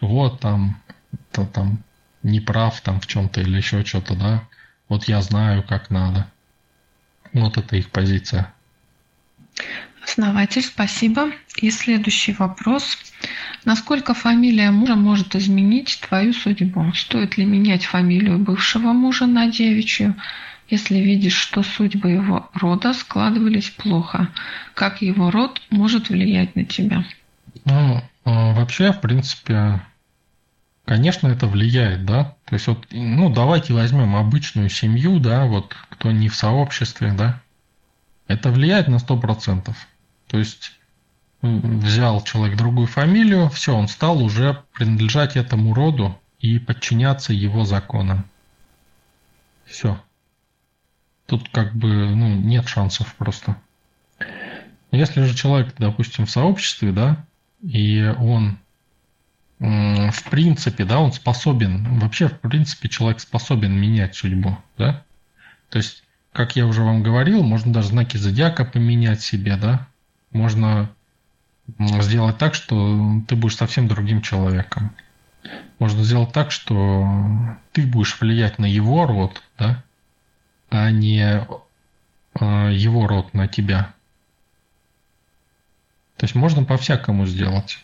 вот 0.00 0.40
там, 0.40 0.80
то 1.32 1.46
там 1.46 1.82
не 2.22 2.40
прав 2.40 2.80
там 2.80 3.00
в 3.00 3.06
чем-то 3.06 3.40
или 3.40 3.56
еще 3.56 3.84
что-то, 3.84 4.14
да. 4.14 4.42
Вот 4.88 5.04
я 5.08 5.20
знаю, 5.22 5.62
как 5.62 5.90
надо. 5.90 6.30
Вот 7.32 7.56
это 7.56 7.76
их 7.76 7.90
позиция. 7.90 8.52
Основатель, 10.04 10.62
спасибо. 10.62 11.30
И 11.56 11.70
следующий 11.70 12.34
вопрос. 12.34 12.96
Насколько 13.64 14.14
фамилия 14.14 14.70
мужа 14.70 14.94
может 14.94 15.34
изменить 15.34 16.00
твою 16.06 16.32
судьбу? 16.32 16.92
Стоит 16.94 17.36
ли 17.36 17.44
менять 17.44 17.84
фамилию 17.84 18.38
бывшего 18.38 18.92
мужа 18.92 19.26
на 19.26 19.50
девичью? 19.50 20.14
Если 20.68 20.98
видишь, 20.98 21.36
что 21.36 21.62
судьбы 21.62 22.10
его 22.10 22.50
рода 22.54 22.92
складывались 22.92 23.70
плохо, 23.70 24.28
как 24.74 25.02
его 25.02 25.30
род 25.30 25.60
может 25.70 26.08
влиять 26.08 26.56
на 26.56 26.64
тебя? 26.64 27.04
Ну, 27.64 28.02
а, 28.24 28.54
вообще, 28.54 28.92
в 28.92 29.00
принципе, 29.00 29.80
конечно, 30.84 31.28
это 31.28 31.46
влияет, 31.46 32.04
да. 32.04 32.36
То 32.44 32.54
есть 32.54 32.66
вот, 32.66 32.86
ну, 32.90 33.32
давайте 33.32 33.72
возьмем 33.72 34.16
обычную 34.16 34.68
семью, 34.68 35.20
да, 35.20 35.46
вот 35.46 35.74
кто 35.90 36.10
не 36.10 36.28
в 36.28 36.34
сообществе, 36.34 37.12
да. 37.12 37.40
Это 38.26 38.50
влияет 38.50 38.88
на 38.88 38.98
сто 38.98 39.16
процентов. 39.16 39.76
То 40.26 40.38
есть 40.38 40.72
взял 41.42 42.22
человек 42.24 42.56
другую 42.56 42.88
фамилию, 42.88 43.48
все, 43.50 43.74
он 43.74 43.88
стал 43.88 44.22
уже 44.22 44.64
принадлежать 44.72 45.36
этому 45.36 45.74
роду 45.74 46.18
и 46.40 46.58
подчиняться 46.58 47.32
его 47.32 47.64
законам. 47.64 48.24
Все. 49.64 50.00
Тут 51.26 51.48
как 51.50 51.74
бы 51.74 51.88
ну, 51.88 52.34
нет 52.36 52.68
шансов 52.68 53.14
просто. 53.16 53.56
Если 54.92 55.22
же 55.22 55.34
человек, 55.34 55.74
допустим, 55.78 56.26
в 56.26 56.30
сообществе, 56.30 56.92
да, 56.92 57.24
и 57.60 58.14
он 58.18 58.58
в 59.58 60.30
принципе, 60.30 60.84
да, 60.84 61.00
он 61.00 61.12
способен, 61.12 61.98
вообще, 61.98 62.28
в 62.28 62.38
принципе, 62.40 62.88
человек 62.88 63.20
способен 63.20 63.72
менять 63.72 64.14
судьбу, 64.14 64.58
да. 64.76 65.02
То 65.70 65.78
есть, 65.78 66.04
как 66.32 66.56
я 66.56 66.66
уже 66.66 66.82
вам 66.82 67.02
говорил, 67.02 67.42
можно 67.42 67.72
даже 67.72 67.88
знаки 67.88 68.18
зодиака 68.18 68.66
поменять 68.66 69.22
себе, 69.22 69.56
да. 69.56 69.86
Можно 70.30 70.90
сделать 71.78 72.36
так, 72.36 72.54
что 72.54 73.22
ты 73.26 73.34
будешь 73.34 73.56
совсем 73.56 73.88
другим 73.88 74.20
человеком. 74.20 74.92
Можно 75.78 76.04
сделать 76.04 76.32
так, 76.32 76.50
что 76.50 77.08
ты 77.72 77.86
будешь 77.86 78.20
влиять 78.20 78.58
на 78.58 78.66
его 78.66 79.06
род, 79.06 79.42
да, 79.58 79.82
а 80.70 80.90
не 80.90 81.20
э, 81.20 82.72
его 82.72 83.06
род 83.06 83.34
на 83.34 83.48
тебя. 83.48 83.94
То 86.16 86.24
есть 86.24 86.34
можно 86.34 86.64
по-всякому 86.64 87.26
сделать. 87.26 87.78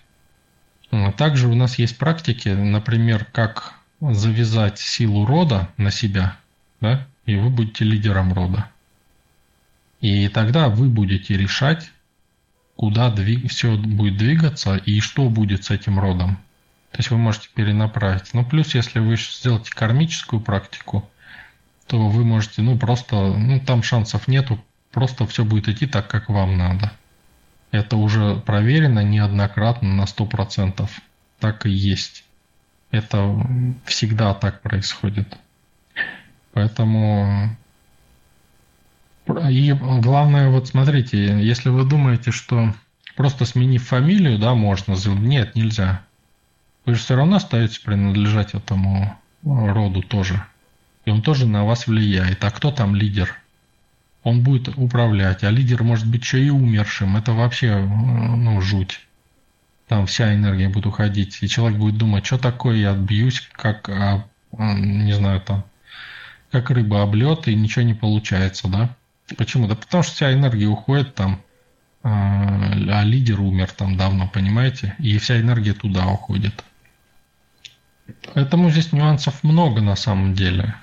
Также 1.16 1.48
у 1.48 1.54
нас 1.54 1.78
есть 1.78 1.96
практики, 1.96 2.50
например, 2.50 3.24
как 3.24 3.74
завязать 4.00 4.78
силу 4.78 5.24
рода 5.24 5.68
на 5.76 5.90
себя, 5.90 6.36
да, 6.80 7.06
и 7.24 7.36
вы 7.36 7.50
будете 7.50 7.84
лидером 7.84 8.32
рода. 8.32 8.68
И 10.00 10.28
тогда 10.28 10.68
вы 10.68 10.88
будете 10.88 11.36
решать, 11.36 11.90
куда 12.76 13.10
двиг... 13.10 13.50
все 13.50 13.76
будет 13.76 14.16
двигаться 14.16 14.76
и 14.76 15.00
что 15.00 15.28
будет 15.30 15.64
с 15.64 15.70
этим 15.70 15.98
родом. 15.98 16.36
То 16.90 16.98
есть 16.98 17.10
вы 17.10 17.16
можете 17.16 17.48
перенаправить. 17.54 18.34
Ну, 18.34 18.44
плюс, 18.44 18.74
если 18.74 18.98
вы 18.98 19.16
сделаете 19.16 19.70
кармическую 19.70 20.40
практику, 20.40 21.08
то 21.92 22.08
вы 22.08 22.24
можете, 22.24 22.62
ну, 22.62 22.78
просто, 22.78 23.16
ну, 23.16 23.60
там 23.60 23.82
шансов 23.82 24.26
нету, 24.26 24.58
просто 24.92 25.26
все 25.26 25.44
будет 25.44 25.68
идти 25.68 25.86
так, 25.86 26.08
как 26.08 26.30
вам 26.30 26.56
надо. 26.56 26.90
Это 27.70 27.98
уже 27.98 28.36
проверено 28.36 29.00
неоднократно 29.00 29.92
на 29.92 30.04
100%. 30.04 30.88
Так 31.38 31.66
и 31.66 31.70
есть. 31.70 32.24
Это 32.92 33.46
всегда 33.84 34.32
так 34.32 34.62
происходит. 34.62 35.36
Поэтому... 36.54 37.54
И 39.50 39.72
главное, 39.72 40.48
вот 40.48 40.68
смотрите, 40.68 41.44
если 41.44 41.68
вы 41.68 41.84
думаете, 41.84 42.30
что 42.30 42.72
просто 43.16 43.44
сменив 43.44 43.86
фамилию, 43.86 44.38
да, 44.38 44.54
можно. 44.54 44.94
Нет, 45.18 45.56
нельзя. 45.56 46.00
Вы 46.86 46.94
же 46.94 47.00
все 47.00 47.16
равно 47.16 47.36
остаетесь 47.36 47.80
принадлежать 47.80 48.54
этому 48.54 49.14
роду 49.42 50.00
тоже. 50.00 50.42
И 51.04 51.10
он 51.10 51.22
тоже 51.22 51.46
на 51.46 51.64
вас 51.64 51.86
влияет. 51.86 52.44
А 52.44 52.50
кто 52.50 52.70
там 52.70 52.94
лидер? 52.94 53.36
Он 54.22 54.42
будет 54.42 54.68
управлять, 54.68 55.42
а 55.42 55.50
лидер 55.50 55.82
может 55.82 56.06
быть 56.06 56.22
еще 56.22 56.44
и 56.44 56.50
умершим. 56.50 57.16
Это 57.16 57.32
вообще, 57.32 57.76
ну, 57.80 58.60
жуть. 58.60 59.00
Там 59.88 60.06
вся 60.06 60.32
энергия 60.34 60.68
будет 60.68 60.86
уходить. 60.86 61.38
И 61.42 61.48
человек 61.48 61.78
будет 61.78 61.98
думать, 61.98 62.24
что 62.24 62.38
такое, 62.38 62.76
я 62.76 62.92
отбьюсь, 62.92 63.40
как, 63.52 63.88
а, 63.88 64.24
не 64.56 65.12
знаю, 65.12 65.40
там, 65.40 65.64
как 66.52 66.70
рыба 66.70 67.02
об 67.02 67.14
лед, 67.14 67.48
и 67.48 67.56
ничего 67.56 67.82
не 67.82 67.94
получается, 67.94 68.68
да? 68.68 68.94
Почему? 69.36 69.66
Да 69.66 69.74
потому 69.74 70.04
что 70.04 70.14
вся 70.14 70.32
энергия 70.32 70.66
уходит 70.66 71.14
там, 71.14 71.42
а, 72.04 72.72
а 72.72 73.02
лидер 73.04 73.40
умер 73.40 73.72
там 73.72 73.96
давно, 73.96 74.28
понимаете? 74.28 74.94
И 74.98 75.18
вся 75.18 75.40
энергия 75.40 75.72
туда 75.72 76.06
уходит. 76.06 76.62
Поэтому 78.34 78.70
здесь 78.70 78.92
нюансов 78.92 79.42
много 79.42 79.80
на 79.80 79.96
самом 79.96 80.34
деле. 80.34 80.74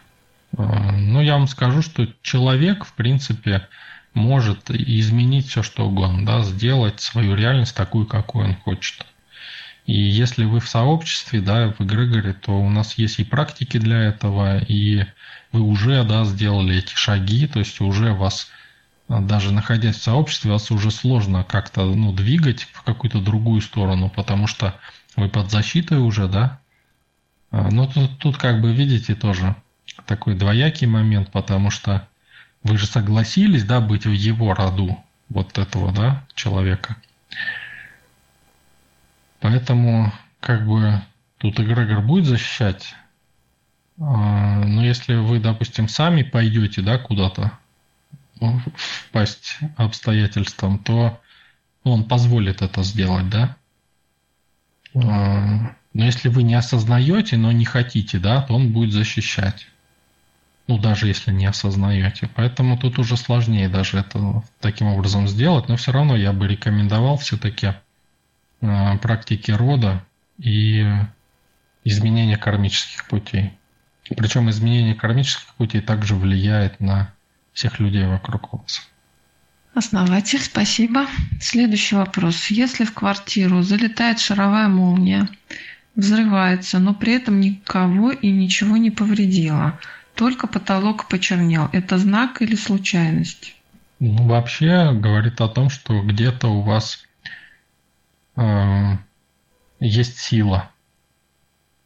А, 0.57 0.91
ну, 0.91 1.21
я 1.21 1.33
вам 1.33 1.47
скажу, 1.47 1.81
что 1.81 2.07
человек, 2.21 2.85
в 2.85 2.93
принципе, 2.93 3.67
может 4.13 4.71
изменить 4.71 5.47
все, 5.47 5.63
что 5.63 5.87
угодно, 5.87 6.25
да, 6.25 6.43
сделать 6.43 6.99
свою 6.99 7.35
реальность 7.35 7.75
такую, 7.75 8.05
какую 8.05 8.45
он 8.45 8.55
хочет. 8.55 9.05
И 9.85 9.93
если 9.93 10.45
вы 10.45 10.59
в 10.59 10.69
сообществе, 10.69 11.41
да, 11.41 11.73
в 11.77 11.81
эгрегоре, 11.81 12.33
то 12.33 12.51
у 12.51 12.69
нас 12.69 12.97
есть 12.97 13.19
и 13.19 13.23
практики 13.23 13.77
для 13.77 13.97
этого, 14.03 14.59
и 14.59 15.05
вы 15.51 15.61
уже, 15.61 16.03
да, 16.03 16.25
сделали 16.25 16.77
эти 16.77 16.93
шаги, 16.93 17.47
то 17.47 17.59
есть 17.59 17.81
уже 17.81 18.13
вас, 18.13 18.49
даже 19.07 19.51
находясь 19.51 19.97
в 19.97 20.03
сообществе, 20.03 20.51
вас 20.51 20.69
уже 20.69 20.91
сложно 20.91 21.43
как-то, 21.43 21.85
ну, 21.85 22.13
двигать 22.13 22.67
в 22.71 22.83
какую-то 22.83 23.19
другую 23.19 23.61
сторону, 23.61 24.11
потому 24.15 24.45
что 24.45 24.75
вы 25.15 25.27
под 25.27 25.49
защитой 25.49 25.97
уже, 25.97 26.27
да. 26.27 26.59
А, 27.51 27.69
но 27.71 27.87
тут, 27.87 28.19
тут 28.19 28.37
как 28.37 28.61
бы, 28.61 28.73
видите, 28.73 29.15
тоже 29.15 29.55
такой 30.09 30.33
двоякий 30.33 30.87
момент, 30.87 31.31
потому 31.31 31.69
что 31.69 32.07
вы 32.63 32.79
же 32.79 32.87
согласились, 32.87 33.63
да, 33.63 33.79
быть 33.79 34.07
в 34.07 34.11
его 34.11 34.55
роду 34.55 34.97
вот 35.29 35.59
этого, 35.59 35.93
да, 35.93 36.25
человека. 36.33 36.97
Поэтому, 39.39 40.11
как 40.39 40.65
бы, 40.65 40.99
тут 41.37 41.59
эгрегор 41.59 42.01
будет 42.01 42.25
защищать. 42.25 42.95
А, 43.99 44.65
но 44.65 44.83
если 44.83 45.13
вы, 45.13 45.39
допустим, 45.39 45.87
сами 45.87 46.23
пойдете, 46.23 46.81
да, 46.81 46.97
куда-то 46.97 47.51
впасть 48.75 49.59
обстоятельствам, 49.77 50.79
то 50.79 51.21
он 51.83 52.03
позволит 52.05 52.63
это 52.63 52.81
сделать, 52.81 53.29
да. 53.29 53.55
А, 54.95 55.75
но 55.93 56.05
если 56.05 56.29
вы 56.29 56.41
не 56.41 56.55
осознаете, 56.55 57.37
но 57.37 57.51
не 57.51 57.65
хотите, 57.65 58.17
да, 58.17 58.41
то 58.41 58.55
он 58.55 58.73
будет 58.73 58.91
защищать. 58.91 59.67
Ну, 60.69 60.77
даже 60.77 61.07
если 61.07 61.31
не 61.31 61.47
осознаете. 61.47 62.29
Поэтому 62.35 62.77
тут 62.77 62.99
уже 62.99 63.17
сложнее 63.17 63.69
даже 63.69 63.97
это 63.97 64.43
таким 64.59 64.85
образом 64.85 65.27
сделать. 65.27 65.67
Но 65.67 65.77
все 65.77 65.91
равно 65.91 66.15
я 66.15 66.31
бы 66.31 66.47
рекомендовал 66.47 67.17
все-таки 67.17 67.73
э, 68.61 68.97
практики 68.99 69.49
рода 69.49 70.05
и 70.37 70.85
изменение 71.83 72.37
кармических 72.37 73.07
путей. 73.07 73.53
Причем 74.15 74.47
изменение 74.51 74.93
кармических 74.93 75.55
путей 75.55 75.81
также 75.81 76.13
влияет 76.13 76.79
на 76.79 77.11
всех 77.51 77.79
людей 77.79 78.05
вокруг 78.05 78.53
вас. 78.53 78.87
Основатель, 79.73 80.39
спасибо. 80.39 81.07
Следующий 81.41 81.95
вопрос. 81.95 82.51
Если 82.51 82.85
в 82.85 82.93
квартиру 82.93 83.63
залетает 83.63 84.19
шаровая 84.19 84.67
молния, 84.67 85.29
взрывается, 85.95 86.77
но 86.77 86.93
при 86.93 87.13
этом 87.13 87.39
никого 87.39 88.11
и 88.11 88.29
ничего 88.29 88.77
не 88.77 88.91
повредила– 88.91 89.79
только 90.19 90.47
потолок 90.47 91.07
почернел. 91.07 91.69
Это 91.71 91.97
знак 91.97 92.41
или 92.41 92.55
случайность? 92.55 93.55
Ну, 93.99 94.27
вообще 94.27 94.91
говорит 94.91 95.39
о 95.39 95.47
том, 95.47 95.69
что 95.69 96.01
где-то 96.01 96.49
у 96.49 96.59
вас 96.59 97.05
э, 98.35 98.97
есть 99.79 100.17
сила. 100.17 100.71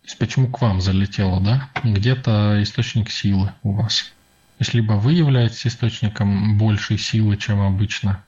То 0.02 0.08
есть 0.08 0.18
почему 0.18 0.48
к 0.48 0.60
вам 0.62 0.82
залетело, 0.82 1.42
да? 1.42 1.70
Где-то 1.84 2.58
источник 2.64 3.12
силы 3.12 3.54
у 3.62 3.74
вас. 3.74 4.12
То 4.58 4.62
есть 4.62 4.74
либо 4.74 4.94
вы 4.94 5.14
являетесь 5.14 5.68
источником 5.68 6.58
большей 6.58 6.98
силы, 6.98 7.38
чем 7.38 7.62
обычно, 7.62 8.26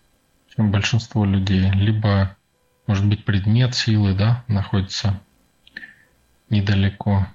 чем 0.55 0.69
большинство 0.69 1.25
людей, 1.25 1.71
либо, 1.71 2.37
может 2.85 3.07
быть, 3.07 3.25
предмет 3.25 3.73
силы, 3.73 4.13
да, 4.13 4.43
находится 4.47 5.19
недалеко. 6.51 7.25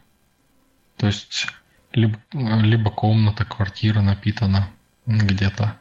То 0.98 1.08
есть 1.08 1.48
либо, 1.92 2.18
либо 2.32 2.90
комната, 2.90 3.44
квартира 3.44 4.00
напитана 4.00 4.68
где-то. 5.06 5.76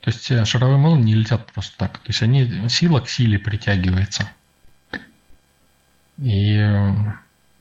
То 0.00 0.10
есть 0.10 0.30
э, 0.30 0.44
шаровые 0.44 0.78
молнии 0.78 1.04
не 1.04 1.14
летят 1.14 1.52
просто 1.52 1.76
так. 1.76 1.98
То 1.98 2.08
есть 2.08 2.22
они 2.22 2.68
сила 2.68 3.00
к 3.00 3.08
силе 3.08 3.38
притягивается. 3.38 4.30
И 6.18 6.58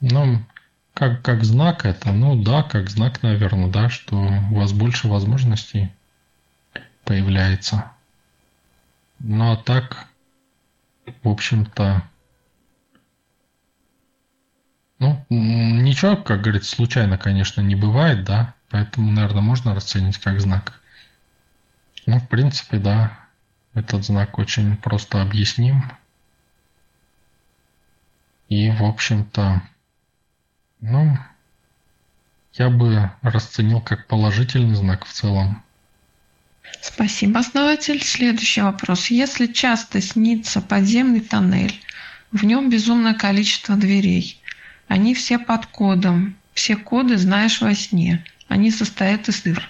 ну, 0.01 0.45
как, 0.93 1.21
как 1.21 1.43
знак 1.43 1.85
это, 1.85 2.11
ну 2.11 2.41
да, 2.41 2.63
как 2.63 2.89
знак, 2.89 3.23
наверное, 3.23 3.69
да, 3.69 3.89
что 3.89 4.15
у 4.15 4.55
вас 4.55 4.73
больше 4.73 5.07
возможностей 5.07 5.91
появляется. 7.03 7.91
Ну 9.19 9.51
а 9.51 9.57
так, 9.57 10.07
в 11.23 11.29
общем-то, 11.29 12.03
ну, 14.99 15.25
ничего, 15.29 16.17
как 16.17 16.41
говорится, 16.41 16.75
случайно, 16.75 17.17
конечно, 17.17 17.61
не 17.61 17.75
бывает, 17.75 18.25
да, 18.25 18.53
поэтому, 18.69 19.11
наверное, 19.11 19.41
можно 19.41 19.73
расценить 19.73 20.17
как 20.17 20.41
знак. 20.41 20.79
Ну, 22.05 22.19
в 22.19 22.27
принципе, 22.27 22.77
да, 22.77 23.17
этот 23.73 24.03
знак 24.03 24.37
очень 24.37 24.75
просто 24.77 25.21
объясним. 25.21 25.91
И, 28.49 28.71
в 28.71 28.83
общем-то, 28.83 29.61
ну, 30.81 31.17
я 32.53 32.69
бы 32.69 33.11
расценил 33.21 33.79
как 33.79 34.07
положительный 34.07 34.75
знак 34.75 35.05
в 35.05 35.13
целом. 35.13 35.63
Спасибо, 36.81 37.39
основатель. 37.39 38.03
Следующий 38.03 38.61
вопрос. 38.61 39.07
Если 39.07 39.47
часто 39.47 40.01
снится 40.01 40.61
подземный 40.61 41.21
тоннель, 41.21 41.79
в 42.31 42.43
нем 42.43 42.69
безумное 42.69 43.13
количество 43.13 43.75
дверей, 43.75 44.38
они 44.89 45.13
все 45.13 45.37
под 45.37 45.67
кодом. 45.67 46.35
Все 46.53 46.75
коды 46.75 47.17
знаешь 47.17 47.61
во 47.61 47.73
сне. 47.75 48.25
Они 48.47 48.71
состоят 48.71 49.29
из 49.29 49.39
цифр. 49.39 49.69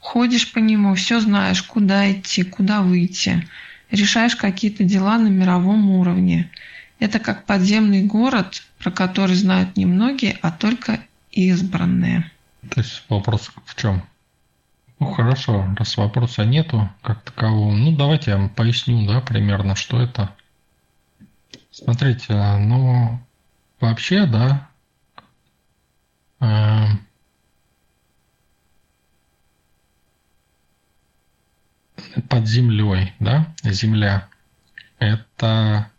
Ходишь 0.00 0.52
по 0.52 0.58
нему, 0.58 0.94
все 0.96 1.20
знаешь, 1.20 1.62
куда 1.62 2.10
идти, 2.12 2.42
куда 2.42 2.82
выйти. 2.82 3.48
Решаешь 3.92 4.34
какие-то 4.34 4.82
дела 4.82 5.16
на 5.16 5.28
мировом 5.28 5.88
уровне. 5.90 6.50
Это 6.98 7.20
как 7.20 7.46
подземный 7.46 8.02
город, 8.02 8.64
про 8.78 8.90
который 8.90 9.36
знают 9.36 9.76
немногие, 9.76 10.36
а 10.42 10.50
только 10.50 11.00
избранные. 11.30 12.28
То 12.68 12.80
есть 12.80 13.04
вопрос 13.08 13.52
в 13.64 13.80
чем? 13.80 14.02
Ну 14.98 15.12
хорошо, 15.12 15.72
раз 15.76 15.96
вопроса 15.96 16.44
нету 16.44 16.90
как 17.02 17.22
такового, 17.22 17.72
ну 17.72 17.96
давайте 17.96 18.32
я 18.32 18.38
вам 18.38 18.48
поясню, 18.48 19.06
да, 19.06 19.20
примерно, 19.20 19.76
что 19.76 20.00
это. 20.00 20.34
Смотрите, 21.70 22.34
ну 22.58 23.20
Вообще, 23.80 24.26
да. 24.26 24.68
Э, 26.40 26.86
под 32.28 32.46
землей, 32.46 33.12
да, 33.20 33.54
земля, 33.62 34.28
это 34.98 35.90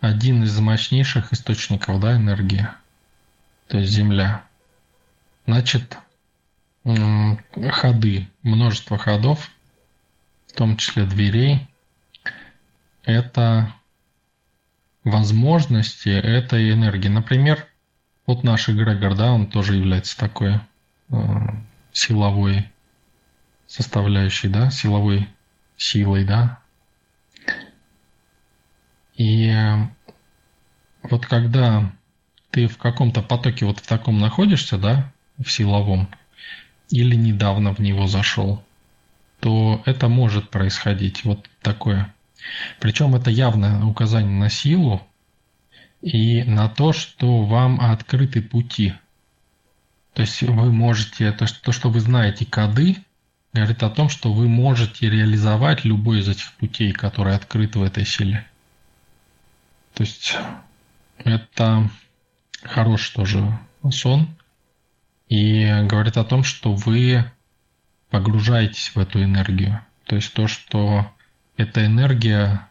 один 0.00 0.44
из 0.44 0.58
мощнейших 0.58 1.32
источников, 1.32 2.00
да, 2.00 2.16
энергии, 2.16 2.68
то 3.68 3.78
есть 3.78 3.92
земля. 3.92 4.44
Значит, 5.46 5.98
ходы, 6.84 8.28
множество 8.42 8.98
ходов, 8.98 9.50
в 10.48 10.52
том 10.52 10.76
числе 10.76 11.04
дверей, 11.04 11.66
это 13.04 13.72
возможности 15.06 16.08
этой 16.08 16.72
энергии. 16.72 17.08
Например, 17.08 17.64
вот 18.26 18.42
наш 18.42 18.68
эгрегор, 18.68 19.14
да, 19.14 19.32
он 19.32 19.46
тоже 19.46 19.76
является 19.76 20.18
такой 20.18 20.60
э, 21.10 21.14
силовой 21.92 22.68
составляющей, 23.68 24.48
да, 24.48 24.70
силовой 24.70 25.28
силой, 25.76 26.24
да. 26.24 26.58
И 29.14 29.54
вот 31.02 31.24
когда 31.24 31.92
ты 32.50 32.66
в 32.66 32.76
каком-то 32.76 33.22
потоке 33.22 33.64
вот 33.64 33.78
в 33.78 33.86
таком 33.86 34.18
находишься, 34.18 34.76
да, 34.76 35.12
в 35.38 35.48
силовом, 35.48 36.08
или 36.90 37.14
недавно 37.14 37.72
в 37.72 37.78
него 37.78 38.08
зашел, 38.08 38.64
то 39.38 39.82
это 39.86 40.08
может 40.08 40.50
происходить. 40.50 41.24
Вот 41.24 41.48
такое 41.62 42.12
причем 42.80 43.14
это 43.14 43.30
явное 43.30 43.84
указание 43.84 44.38
на 44.38 44.48
силу 44.48 45.02
и 46.02 46.42
на 46.44 46.68
то, 46.68 46.92
что 46.92 47.42
вам 47.44 47.80
открыты 47.80 48.42
пути. 48.42 48.94
То 50.12 50.22
есть 50.22 50.42
вы 50.42 50.72
можете, 50.72 51.32
то, 51.32 51.46
то 51.62 51.72
что 51.72 51.90
вы 51.90 52.00
знаете 52.00 52.46
коды, 52.46 52.96
говорит 53.52 53.82
о 53.82 53.90
том, 53.90 54.08
что 54.08 54.32
вы 54.32 54.48
можете 54.48 55.10
реализовать 55.10 55.84
любой 55.84 56.20
из 56.20 56.28
этих 56.28 56.52
путей, 56.54 56.92
которые 56.92 57.36
открыты 57.36 57.78
в 57.78 57.82
этой 57.82 58.06
силе. 58.06 58.46
То 59.94 60.02
есть 60.02 60.36
это 61.18 61.90
хороший 62.62 63.14
тоже 63.14 63.58
сон. 63.90 64.28
И 65.28 65.66
говорит 65.84 66.16
о 66.18 66.24
том, 66.24 66.44
что 66.44 66.72
вы 66.72 67.24
погружаетесь 68.10 68.94
в 68.94 68.98
эту 68.98 69.22
энергию. 69.22 69.80
То 70.04 70.16
есть 70.16 70.32
то, 70.34 70.46
что 70.46 71.10
эта 71.56 71.84
энергия 71.86 72.68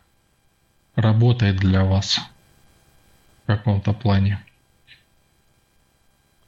работает 0.95 1.57
для 1.57 1.83
вас 1.83 2.19
в 3.43 3.47
каком-то 3.47 3.93
плане. 3.93 4.39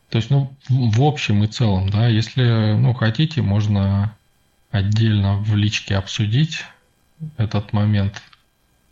То 0.09 0.17
есть, 0.17 0.29
ну, 0.29 0.53
в 0.69 1.01
общем 1.01 1.43
и 1.43 1.47
целом, 1.47 1.89
да, 1.89 2.07
если, 2.07 2.73
ну, 2.75 2.93
хотите, 2.93 3.41
можно 3.41 4.15
отдельно 4.71 5.37
в 5.37 5.55
личке 5.55 5.97
обсудить 5.97 6.63
этот 7.37 7.73
момент, 7.73 8.21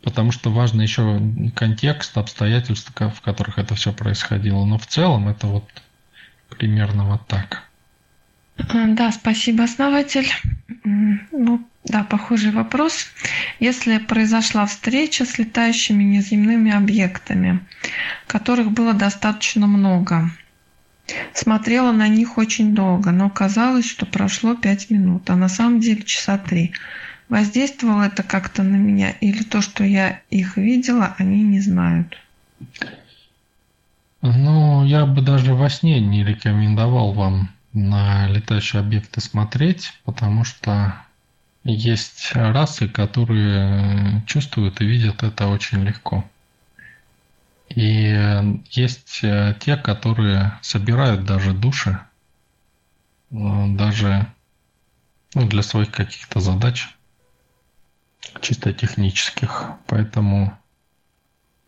потому 0.02 0.30
что 0.30 0.50
важно 0.50 0.82
еще 0.82 1.20
контекст, 1.54 2.18
обстоятельства, 2.18 3.10
в 3.10 3.20
которых 3.22 3.58
это 3.58 3.74
все 3.74 3.92
происходило. 3.92 4.64
Но 4.64 4.78
в 4.78 4.86
целом 4.86 5.28
это 5.28 5.46
вот 5.46 5.64
примерно 6.50 7.04
вот 7.06 7.26
так. 7.26 7.62
Да, 8.58 9.12
спасибо, 9.12 9.64
основатель. 9.64 10.28
Да, 11.86 12.02
похожий 12.02 12.50
вопрос. 12.50 13.06
Если 13.60 13.98
произошла 13.98 14.66
встреча 14.66 15.24
с 15.24 15.38
летающими 15.38 16.02
неземными 16.02 16.72
объектами, 16.72 17.60
которых 18.26 18.72
было 18.72 18.92
достаточно 18.92 19.66
много, 19.66 20.30
Смотрела 21.32 21.92
на 21.92 22.08
них 22.08 22.36
очень 22.36 22.74
долго, 22.74 23.12
но 23.12 23.30
казалось, 23.30 23.88
что 23.88 24.06
прошло 24.06 24.56
пять 24.56 24.90
минут, 24.90 25.30
а 25.30 25.36
на 25.36 25.48
самом 25.48 25.80
деле 25.80 26.02
часа 26.02 26.36
три. 26.36 26.72
Воздействовало 27.28 28.04
это 28.04 28.22
как-то 28.22 28.62
на 28.62 28.76
меня 28.76 29.10
или 29.10 29.42
то, 29.42 29.60
что 29.60 29.84
я 29.84 30.20
их 30.30 30.56
видела, 30.56 31.14
они 31.18 31.42
не 31.42 31.60
знают? 31.60 32.16
Ну, 34.22 34.84
я 34.84 35.06
бы 35.06 35.22
даже 35.22 35.54
во 35.54 35.68
сне 35.70 36.00
не 36.00 36.24
рекомендовал 36.24 37.12
вам 37.12 37.50
на 37.72 38.26
летающие 38.28 38.80
объекты 38.80 39.20
смотреть, 39.20 39.92
потому 40.04 40.44
что 40.44 41.05
есть 41.72 42.32
расы, 42.34 42.88
которые 42.88 44.22
чувствуют 44.26 44.80
и 44.80 44.86
видят 44.86 45.22
это 45.22 45.48
очень 45.48 45.82
легко. 45.84 46.24
И 47.68 48.62
есть 48.70 49.20
те, 49.20 49.76
которые 49.76 50.58
собирают 50.62 51.24
даже 51.24 51.52
души, 51.52 51.98
даже 53.30 54.26
ну, 55.34 55.48
для 55.48 55.62
своих 55.62 55.90
каких-то 55.90 56.40
задач, 56.40 56.88
чисто 58.40 58.72
технических. 58.72 59.72
Поэтому 59.86 60.56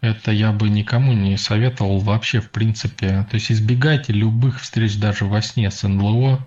это 0.00 0.30
я 0.30 0.52
бы 0.52 0.68
никому 0.68 1.12
не 1.12 1.36
советовал 1.36 1.98
вообще 1.98 2.40
в 2.40 2.50
принципе. 2.50 3.26
То 3.30 3.34
есть 3.34 3.50
избегайте 3.50 4.12
любых 4.12 4.60
встреч 4.60 4.98
даже 4.98 5.24
во 5.24 5.42
сне 5.42 5.70
с 5.70 5.86
НЛО, 5.86 6.46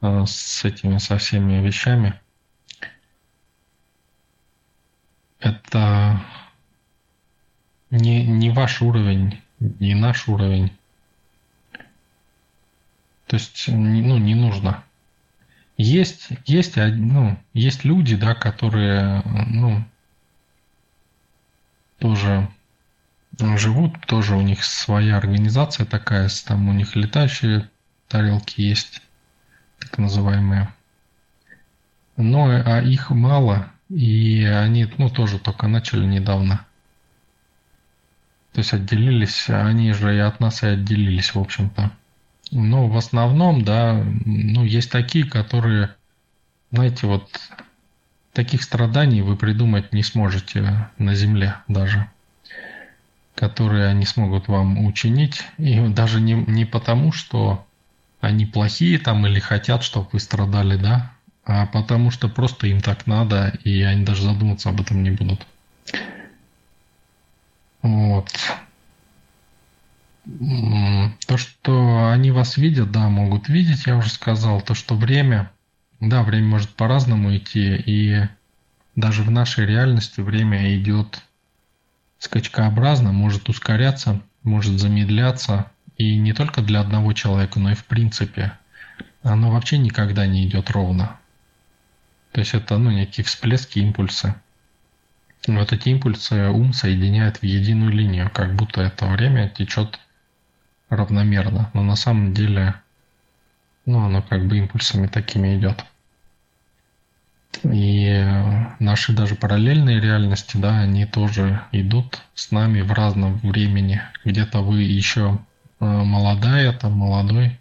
э, 0.00 0.24
с 0.26 0.64
этими, 0.64 0.98
со 0.98 1.18
всеми 1.18 1.64
вещами. 1.64 2.20
Это 5.40 6.20
не, 7.90 8.26
не 8.26 8.50
ваш 8.50 8.82
уровень, 8.82 9.40
не 9.60 9.94
наш 9.94 10.28
уровень. 10.28 10.72
То 13.26 13.36
есть, 13.36 13.68
ну, 13.68 14.18
не 14.18 14.34
нужно. 14.34 14.82
Есть, 15.76 16.30
есть, 16.46 16.76
ну, 16.76 17.38
есть 17.52 17.84
люди, 17.84 18.16
да, 18.16 18.34
которые, 18.34 19.22
ну, 19.46 19.84
тоже 21.98 22.48
живут, 23.38 24.00
тоже 24.06 24.34
у 24.34 24.40
них 24.40 24.64
своя 24.64 25.16
организация 25.16 25.86
такая, 25.86 26.28
там 26.44 26.68
у 26.68 26.72
них 26.72 26.96
летающие 26.96 27.68
тарелки 28.08 28.60
есть, 28.60 29.02
так 29.78 29.98
называемые. 29.98 30.72
Но 32.16 32.46
а 32.48 32.80
их 32.80 33.10
мало, 33.10 33.70
и 33.88 34.44
они, 34.44 34.86
ну, 34.98 35.10
тоже 35.10 35.38
только 35.38 35.66
начали 35.68 36.04
недавно. 36.04 36.64
То 38.52 38.60
есть 38.60 38.72
отделились, 38.72 39.48
они 39.48 39.92
же 39.92 40.14
и 40.14 40.18
от 40.18 40.40
нас 40.40 40.62
и 40.62 40.66
отделились, 40.66 41.34
в 41.34 41.38
общем-то. 41.38 41.92
Но 42.50 42.88
в 42.88 42.96
основном, 42.96 43.64
да, 43.64 44.02
ну, 44.24 44.64
есть 44.64 44.90
такие, 44.90 45.24
которые, 45.24 45.94
знаете, 46.72 47.06
вот 47.06 47.28
таких 48.32 48.62
страданий 48.62 49.22
вы 49.22 49.36
придумать 49.36 49.92
не 49.92 50.02
сможете 50.02 50.90
на 50.98 51.14
Земле 51.14 51.56
даже 51.68 52.08
которые 53.38 53.86
они 53.86 54.04
смогут 54.04 54.48
вам 54.48 54.84
учинить. 54.84 55.44
И 55.58 55.78
даже 55.88 56.20
не, 56.20 56.32
не 56.32 56.64
потому, 56.64 57.12
что 57.12 57.64
они 58.20 58.46
плохие 58.46 58.98
там 58.98 59.26
или 59.26 59.38
хотят, 59.38 59.84
чтобы 59.84 60.08
вы 60.12 60.18
страдали, 60.18 60.76
да, 60.76 61.12
а 61.48 61.64
потому 61.64 62.10
что 62.10 62.28
просто 62.28 62.66
им 62.66 62.82
так 62.82 63.06
надо, 63.06 63.58
и 63.64 63.80
они 63.80 64.04
даже 64.04 64.22
задуматься 64.22 64.68
об 64.68 64.82
этом 64.82 65.02
не 65.02 65.10
будут. 65.10 65.46
Вот. 67.80 68.28
То, 71.26 71.38
что 71.38 72.10
они 72.10 72.32
вас 72.32 72.58
видят, 72.58 72.90
да, 72.90 73.08
могут 73.08 73.48
видеть, 73.48 73.86
я 73.86 73.96
уже 73.96 74.10
сказал. 74.10 74.60
То, 74.60 74.74
что 74.74 74.94
время, 74.94 75.50
да, 76.00 76.22
время 76.22 76.48
может 76.48 76.68
по-разному 76.68 77.34
идти, 77.34 77.76
и 77.76 78.28
даже 78.94 79.22
в 79.22 79.30
нашей 79.30 79.64
реальности 79.64 80.20
время 80.20 80.76
идет 80.76 81.22
скачкообразно, 82.18 83.12
может 83.12 83.48
ускоряться, 83.48 84.20
может 84.42 84.78
замедляться, 84.78 85.70
и 85.96 86.18
не 86.18 86.34
только 86.34 86.60
для 86.60 86.80
одного 86.80 87.14
человека, 87.14 87.58
но 87.58 87.70
и 87.70 87.74
в 87.74 87.86
принципе. 87.86 88.52
Оно 89.22 89.50
вообще 89.50 89.78
никогда 89.78 90.26
не 90.26 90.46
идет 90.46 90.70
ровно. 90.70 91.18
То 92.32 92.40
есть 92.40 92.54
это 92.54 92.78
ну, 92.78 92.90
некие 92.90 93.24
всплески, 93.24 93.78
импульсы. 93.78 94.34
Вот 95.46 95.72
эти 95.72 95.88
импульсы 95.88 96.48
ум 96.48 96.72
соединяет 96.72 97.38
в 97.38 97.42
единую 97.42 97.90
линию, 97.90 98.30
как 98.32 98.54
будто 98.54 98.82
это 98.82 99.06
время 99.06 99.48
течет 99.48 99.98
равномерно. 100.90 101.70
Но 101.74 101.82
на 101.82 101.96
самом 101.96 102.34
деле, 102.34 102.74
ну, 103.86 104.04
оно 104.04 104.22
как 104.22 104.46
бы 104.46 104.58
импульсами 104.58 105.06
такими 105.06 105.56
идет. 105.58 105.84
И 107.64 108.24
наши 108.78 109.12
даже 109.12 109.34
параллельные 109.34 110.00
реальности, 110.00 110.56
да, 110.56 110.80
они 110.80 111.06
тоже 111.06 111.62
идут 111.72 112.20
с 112.34 112.50
нами 112.50 112.82
в 112.82 112.92
разном 112.92 113.38
времени. 113.38 114.02
Где-то 114.24 114.60
вы 114.60 114.82
еще 114.82 115.38
э, 115.80 115.84
молодая, 115.84 116.72
там 116.72 116.92
молодой, 116.92 117.58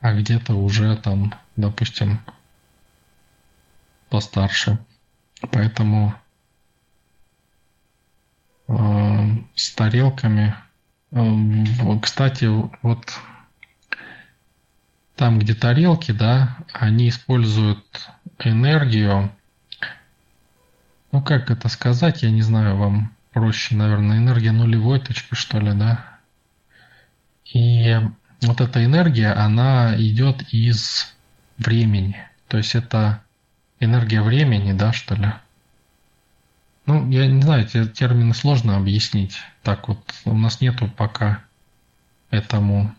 а 0.00 0.14
где-то 0.14 0.54
уже 0.54 0.96
там, 0.96 1.34
допустим, 1.56 2.20
постарше. 4.14 4.78
Поэтому 5.50 6.14
э, 8.68 8.74
с 9.56 9.72
тарелками. 9.72 10.54
Э, 11.10 11.98
кстати, 12.00 12.44
вот 12.82 13.12
там, 15.16 15.40
где 15.40 15.56
тарелки, 15.56 16.12
да, 16.12 16.58
они 16.72 17.08
используют 17.08 18.08
энергию. 18.38 19.32
Ну, 21.10 21.20
как 21.20 21.50
это 21.50 21.68
сказать, 21.68 22.22
я 22.22 22.30
не 22.30 22.42
знаю, 22.42 22.76
вам 22.76 23.16
проще, 23.32 23.74
наверное, 23.74 24.18
энергия 24.18 24.52
нулевой 24.52 25.00
точки, 25.00 25.34
что 25.34 25.58
ли, 25.58 25.72
да? 25.72 26.20
И 27.52 27.98
вот 28.42 28.60
эта 28.60 28.84
энергия, 28.84 29.32
она 29.32 29.96
идет 29.96 30.42
из 30.52 31.12
времени. 31.58 32.16
То 32.46 32.58
есть 32.58 32.76
это 32.76 33.23
энергия 33.80 34.22
времени, 34.22 34.72
да, 34.72 34.92
что 34.92 35.14
ли? 35.14 35.32
Ну, 36.86 37.10
я 37.10 37.26
не 37.26 37.40
знаю, 37.40 37.64
эти 37.64 37.86
термины 37.86 38.34
сложно 38.34 38.76
объяснить. 38.76 39.38
Так 39.62 39.88
вот, 39.88 39.98
у 40.24 40.34
нас 40.34 40.60
нету 40.60 40.88
пока 40.88 41.42
этому 42.30 42.94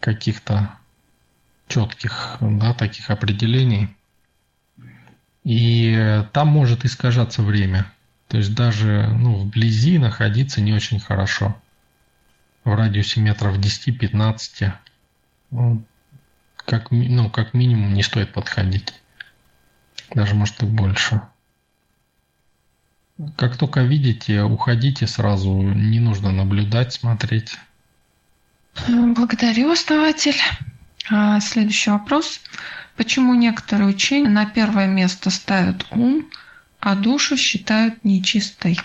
каких-то 0.00 0.70
четких, 1.66 2.36
да, 2.40 2.74
таких 2.74 3.10
определений. 3.10 3.88
И 5.44 6.22
там 6.32 6.48
может 6.48 6.84
искажаться 6.84 7.42
время. 7.42 7.90
То 8.28 8.36
есть 8.36 8.54
даже 8.54 9.08
ну, 9.18 9.36
вблизи 9.36 9.98
находиться 9.98 10.60
не 10.60 10.72
очень 10.72 11.00
хорошо. 11.00 11.56
В 12.64 12.74
радиусе 12.74 13.20
метров 13.20 13.58
10-15 13.58 14.72
ну, 15.50 15.82
как, 16.56 16.90
ну, 16.90 17.30
как 17.30 17.54
минимум 17.54 17.94
не 17.94 18.02
стоит 18.02 18.32
подходить. 18.32 18.92
Даже 20.14 20.34
может 20.34 20.62
и 20.62 20.66
больше. 20.66 21.22
Как 23.36 23.56
только 23.56 23.82
видите, 23.82 24.42
уходите 24.42 25.06
сразу. 25.06 25.60
Не 25.60 26.00
нужно 26.00 26.30
наблюдать, 26.30 26.92
смотреть. 26.92 27.56
Благодарю, 28.86 29.72
основатель. 29.72 30.36
А, 31.10 31.40
следующий 31.40 31.90
вопрос. 31.90 32.40
Почему 32.96 33.34
некоторые 33.34 33.88
учения 33.88 34.28
на 34.28 34.46
первое 34.46 34.86
место 34.86 35.30
ставят 35.30 35.86
ум, 35.90 36.26
а 36.80 36.94
душу 36.94 37.36
считают 37.36 38.04
нечистой? 38.04 38.78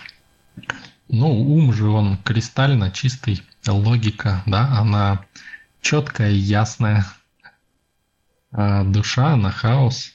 Ну, 1.08 1.28
ум 1.28 1.72
же 1.72 1.88
он 1.88 2.16
кристально 2.18 2.90
чистый, 2.90 3.42
логика, 3.66 4.42
да, 4.46 4.78
она 4.78 5.24
четкая 5.80 6.30
и 6.30 6.36
ясная. 6.36 7.04
А 8.52 8.84
душа, 8.84 9.34
она 9.34 9.50
хаос, 9.50 10.13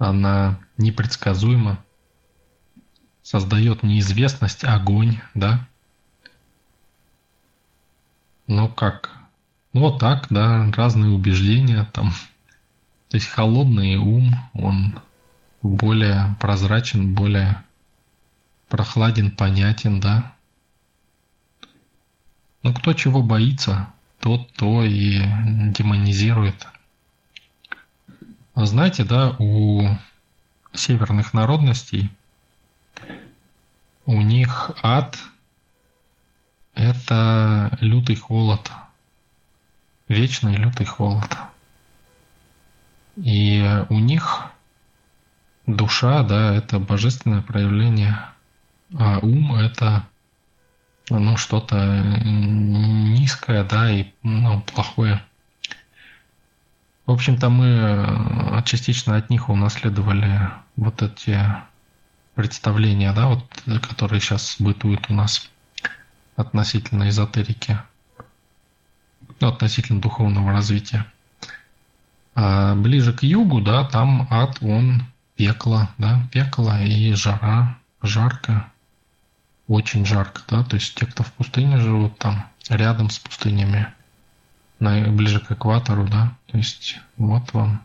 она 0.00 0.58
непредсказуема, 0.78 1.78
создает 3.22 3.82
неизвестность, 3.82 4.64
огонь, 4.64 5.20
да. 5.34 5.68
Ну 8.46 8.68
как, 8.68 9.10
ну 9.72 9.82
вот 9.82 9.98
так, 10.00 10.26
да, 10.30 10.72
разные 10.72 11.10
убеждения 11.12 11.88
там. 11.92 12.12
То 13.10 13.16
есть 13.16 13.28
холодный 13.28 13.96
ум, 13.96 14.34
он 14.54 14.98
более 15.62 16.34
прозрачен, 16.40 17.14
более 17.14 17.62
прохладен, 18.68 19.30
понятен, 19.30 20.00
да. 20.00 20.34
Ну 22.62 22.72
кто 22.72 22.94
чего 22.94 23.22
боится, 23.22 23.92
тот 24.18 24.50
то 24.54 24.82
и 24.82 25.18
демонизирует. 25.72 26.66
Знаете, 28.66 29.04
да, 29.04 29.36
у 29.38 29.82
северных 30.72 31.34
народностей 31.34 32.10
у 34.06 34.20
них 34.20 34.70
ад– 34.82 35.18
это 36.74 37.76
лютый 37.80 38.16
холод– 38.16 38.70
вечный 40.10 40.56
лютый 40.56 40.84
холод. 40.84 41.30
И 43.16 43.64
у 43.88 43.98
них 43.98 44.42
душа, 45.66 46.24
да, 46.24 46.54
это 46.54 46.80
божественное 46.80 47.42
проявление, 47.42 48.18
а 48.98 49.20
ум 49.20 49.54
это 49.54 50.04
ну, 51.08 51.36
что-то 51.36 51.76
низкое, 52.24 53.62
да, 53.64 53.90
и 53.90 54.06
ну, 54.22 54.60
плохое. 54.62 55.22
В 57.06 57.12
общем-то, 57.12 57.48
мы 57.48 57.66
э, 57.66 58.62
частично 58.64 59.16
от 59.16 59.30
них 59.30 59.48
унаследовали 59.48 60.50
вот 60.76 61.02
эти 61.02 61.38
представления, 62.34 63.12
да, 63.12 63.28
вот, 63.28 63.44
которые 63.82 64.20
сейчас 64.20 64.56
бытуют 64.58 65.10
у 65.10 65.14
нас 65.14 65.50
относительно 66.36 67.08
эзотерики, 67.08 67.78
ну, 69.40 69.48
относительно 69.48 70.00
духовного 70.00 70.52
развития. 70.52 71.06
А 72.34 72.74
ближе 72.74 73.12
к 73.12 73.22
югу, 73.22 73.60
да, 73.60 73.84
там 73.84 74.26
ад, 74.30 74.58
он 74.62 75.02
пекло, 75.36 75.88
да, 75.98 76.20
пекло 76.32 76.80
и 76.80 77.12
жара, 77.14 77.76
жарко, 78.02 78.70
очень 79.68 80.06
жарко, 80.06 80.42
да, 80.48 80.64
то 80.64 80.76
есть 80.76 80.94
те, 80.94 81.06
кто 81.06 81.22
в 81.22 81.32
пустыне 81.32 81.78
живут 81.78 82.18
там, 82.18 82.46
рядом 82.68 83.10
с 83.10 83.18
пустынями, 83.18 83.88
ближе 84.78 85.40
к 85.40 85.50
экватору, 85.52 86.06
да, 86.06 86.32
то 86.50 86.58
есть 86.58 86.98
вот 87.16 87.52
вам 87.52 87.84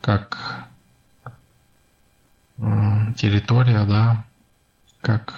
как 0.00 0.66
территория, 3.16 3.84
да, 3.84 4.24
как 5.00 5.34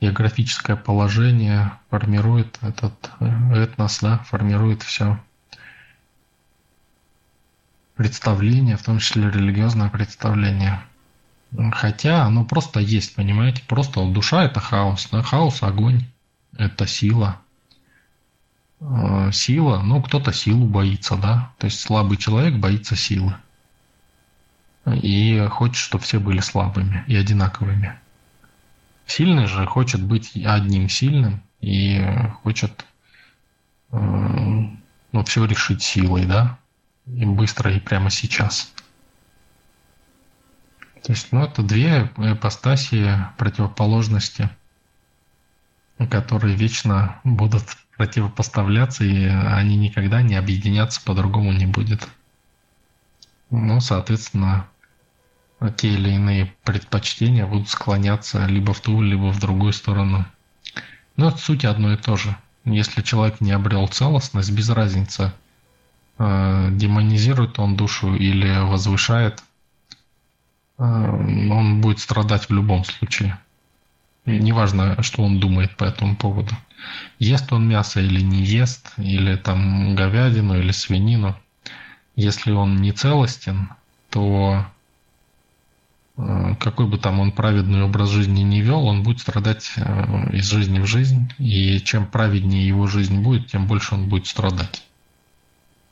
географическое 0.00 0.76
положение 0.76 1.72
формирует 1.90 2.58
этот 2.62 3.10
э, 3.20 3.62
этнос, 3.62 4.00
да, 4.00 4.18
формирует 4.18 4.82
все 4.82 5.18
представление, 7.94 8.76
в 8.76 8.82
том 8.82 8.98
числе 8.98 9.30
религиозное 9.30 9.88
представление. 9.88 10.82
Хотя 11.72 12.24
оно 12.24 12.44
просто 12.44 12.80
есть, 12.80 13.14
понимаете, 13.14 13.62
просто 13.66 14.04
душа 14.10 14.44
это 14.44 14.60
хаос, 14.60 15.08
да, 15.10 15.22
хаос, 15.22 15.62
огонь, 15.62 16.04
это 16.56 16.86
сила. 16.86 17.40
Э, 18.80 19.30
сила, 19.32 19.80
ну 19.82 20.02
кто-то 20.02 20.32
силу 20.32 20.66
боится, 20.66 21.16
да, 21.16 21.52
то 21.58 21.66
есть 21.66 21.80
слабый 21.80 22.16
человек 22.16 22.56
боится 22.56 22.96
силы 22.96 23.34
и 24.86 25.46
хочет, 25.50 25.76
чтобы 25.76 26.04
все 26.04 26.18
были 26.18 26.40
слабыми 26.40 27.04
и 27.06 27.16
одинаковыми. 27.16 27.98
Сильный 29.06 29.46
же 29.46 29.64
хочет 29.66 30.02
быть 30.02 30.36
одним 30.44 30.88
сильным 30.88 31.42
и 31.60 32.04
хочет 32.42 32.84
э, 33.92 33.96
ну, 33.96 35.24
все 35.24 35.44
решить 35.46 35.82
силой, 35.82 36.26
да, 36.26 36.58
и 37.06 37.24
быстро, 37.24 37.72
и 37.72 37.80
прямо 37.80 38.10
сейчас. 38.10 38.72
То 41.02 41.12
есть, 41.12 41.32
ну, 41.32 41.44
это 41.44 41.62
две 41.62 42.10
ипостаси 42.16 43.26
противоположности, 43.38 44.50
которые 46.10 46.56
вечно 46.56 47.20
будут 47.24 47.64
противопоставляться, 47.96 49.04
и 49.04 49.26
они 49.26 49.76
никогда 49.76 50.22
не 50.22 50.34
объединяться 50.34 51.00
по-другому 51.04 51.52
не 51.52 51.66
будет. 51.66 52.08
Ну, 53.50 53.80
соответственно, 53.80 54.66
те 55.76 55.88
или 55.88 56.10
иные 56.10 56.52
предпочтения 56.64 57.46
будут 57.46 57.68
склоняться 57.68 58.46
либо 58.46 58.74
в 58.74 58.80
ту, 58.80 59.00
либо 59.00 59.32
в 59.32 59.38
другую 59.38 59.72
сторону. 59.72 60.24
Но 61.16 61.28
это 61.28 61.38
суть 61.38 61.64
одно 61.64 61.92
и 61.92 61.96
то 61.96 62.16
же. 62.16 62.36
Если 62.64 63.02
человек 63.02 63.40
не 63.40 63.52
обрел 63.52 63.86
целостность, 63.86 64.50
без 64.50 64.68
разницы, 64.70 65.32
э, 66.18 66.68
демонизирует 66.72 67.58
он 67.58 67.76
душу 67.76 68.14
или 68.14 68.58
возвышает, 68.64 69.42
э, 70.78 70.82
он 70.82 71.80
будет 71.80 72.00
страдать 72.00 72.48
в 72.48 72.52
любом 72.52 72.84
случае. 72.84 73.38
И 74.24 74.38
неважно, 74.38 75.02
что 75.02 75.22
он 75.22 75.38
думает 75.38 75.76
по 75.76 75.84
этому 75.84 76.16
поводу. 76.16 76.54
Ест 77.18 77.52
он 77.52 77.68
мясо 77.68 78.00
или 78.00 78.20
не 78.20 78.42
ест, 78.42 78.92
или 78.96 79.36
там 79.36 79.94
говядину, 79.94 80.58
или 80.58 80.72
свинину. 80.72 81.36
Если 82.16 82.52
он 82.52 82.76
не 82.76 82.92
целостен, 82.92 83.70
то 84.10 84.66
Э, 86.16 86.54
какой 86.60 86.86
бы 86.86 86.98
там 86.98 87.20
он 87.20 87.32
праведный 87.32 87.82
образ 87.82 88.10
жизни 88.10 88.42
не 88.42 88.60
вел, 88.60 88.86
он 88.86 89.02
будет 89.02 89.20
страдать 89.20 89.72
э, 89.76 90.30
из 90.32 90.48
жизни 90.48 90.78
в 90.78 90.86
жизнь, 90.86 91.32
и 91.38 91.80
чем 91.80 92.06
праведнее 92.06 92.66
его 92.66 92.86
жизнь 92.86 93.20
будет, 93.20 93.48
тем 93.48 93.66
больше 93.66 93.94
он 93.94 94.08
будет 94.08 94.26
страдать. 94.26 94.84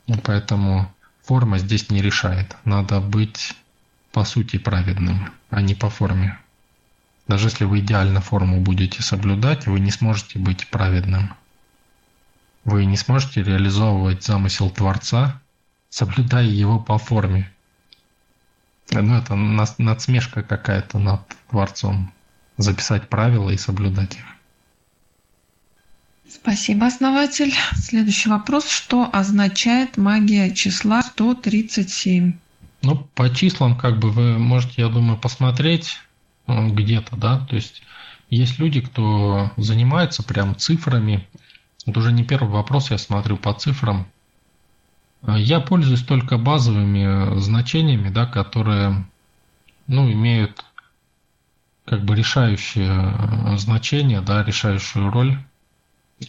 И 0.07 0.15
поэтому 0.15 0.93
форма 1.25 1.59
здесь 1.59 1.91
не 1.91 2.03
решает. 2.03 2.57
Надо 2.65 3.01
быть 3.01 3.55
по 4.13 4.25
сути 4.25 4.59
праведным, 4.59 5.33
а 5.51 5.61
не 5.61 5.75
по 5.75 5.91
форме. 5.91 6.39
Даже 7.29 7.49
если 7.49 7.65
вы 7.65 7.81
идеально 7.81 8.21
форму 8.21 8.61
будете 8.61 9.03
соблюдать, 9.03 9.67
вы 9.67 9.81
не 9.81 9.91
сможете 9.91 10.39
быть 10.39 10.69
праведным. 10.69 11.35
Вы 12.65 12.85
не 12.85 12.97
сможете 12.97 13.43
реализовывать 13.43 14.25
замысел 14.25 14.71
Творца, 14.71 15.41
соблюдая 15.89 16.45
его 16.45 16.79
по 16.79 16.99
форме. 16.99 17.51
Ну, 18.91 19.17
это 19.17 19.35
надсмешка 19.35 20.43
какая-то 20.43 20.99
над 20.99 21.21
Творцом. 21.51 22.13
Записать 22.59 23.09
правила 23.09 23.51
и 23.51 23.57
соблюдать 23.57 24.17
их. 24.17 24.25
Спасибо, 26.29 26.87
основатель. 26.87 27.53
Следующий 27.75 28.29
вопрос. 28.29 28.69
Что 28.69 29.09
означает 29.13 29.97
магия 29.97 30.55
числа 30.55 31.03
137? 31.03 32.35
Ну, 32.83 32.97
по 33.15 33.35
числам, 33.35 33.77
как 33.77 33.99
бы 33.99 34.11
вы 34.11 34.39
можете, 34.39 34.83
я 34.83 34.89
думаю, 34.89 35.19
посмотреть 35.19 35.99
где-то, 36.47 37.17
да, 37.17 37.39
то 37.47 37.57
есть 37.57 37.83
есть 38.31 38.59
люди, 38.59 38.81
кто 38.81 39.51
занимается 39.57 40.23
прям 40.23 40.57
цифрами. 40.57 41.29
Это 41.87 41.99
уже 41.99 42.13
не 42.13 42.25
первый 42.25 42.51
вопрос, 42.51 42.91
я 42.91 42.99
смотрю 42.99 43.37
по 43.37 43.53
цифрам. 43.53 44.07
Я 45.27 45.61
пользуюсь 45.61 46.03
только 46.03 46.39
базовыми 46.39 47.39
значениями, 47.39 48.09
да, 48.09 48.27
которые 48.27 49.07
ну, 49.87 50.11
имеют 50.11 50.65
как 51.85 52.05
бы 52.05 52.15
решающее 52.15 53.15
э, 53.53 53.57
значение, 53.59 54.21
да, 54.21 54.43
решающую 54.43 55.11
роль, 55.11 55.39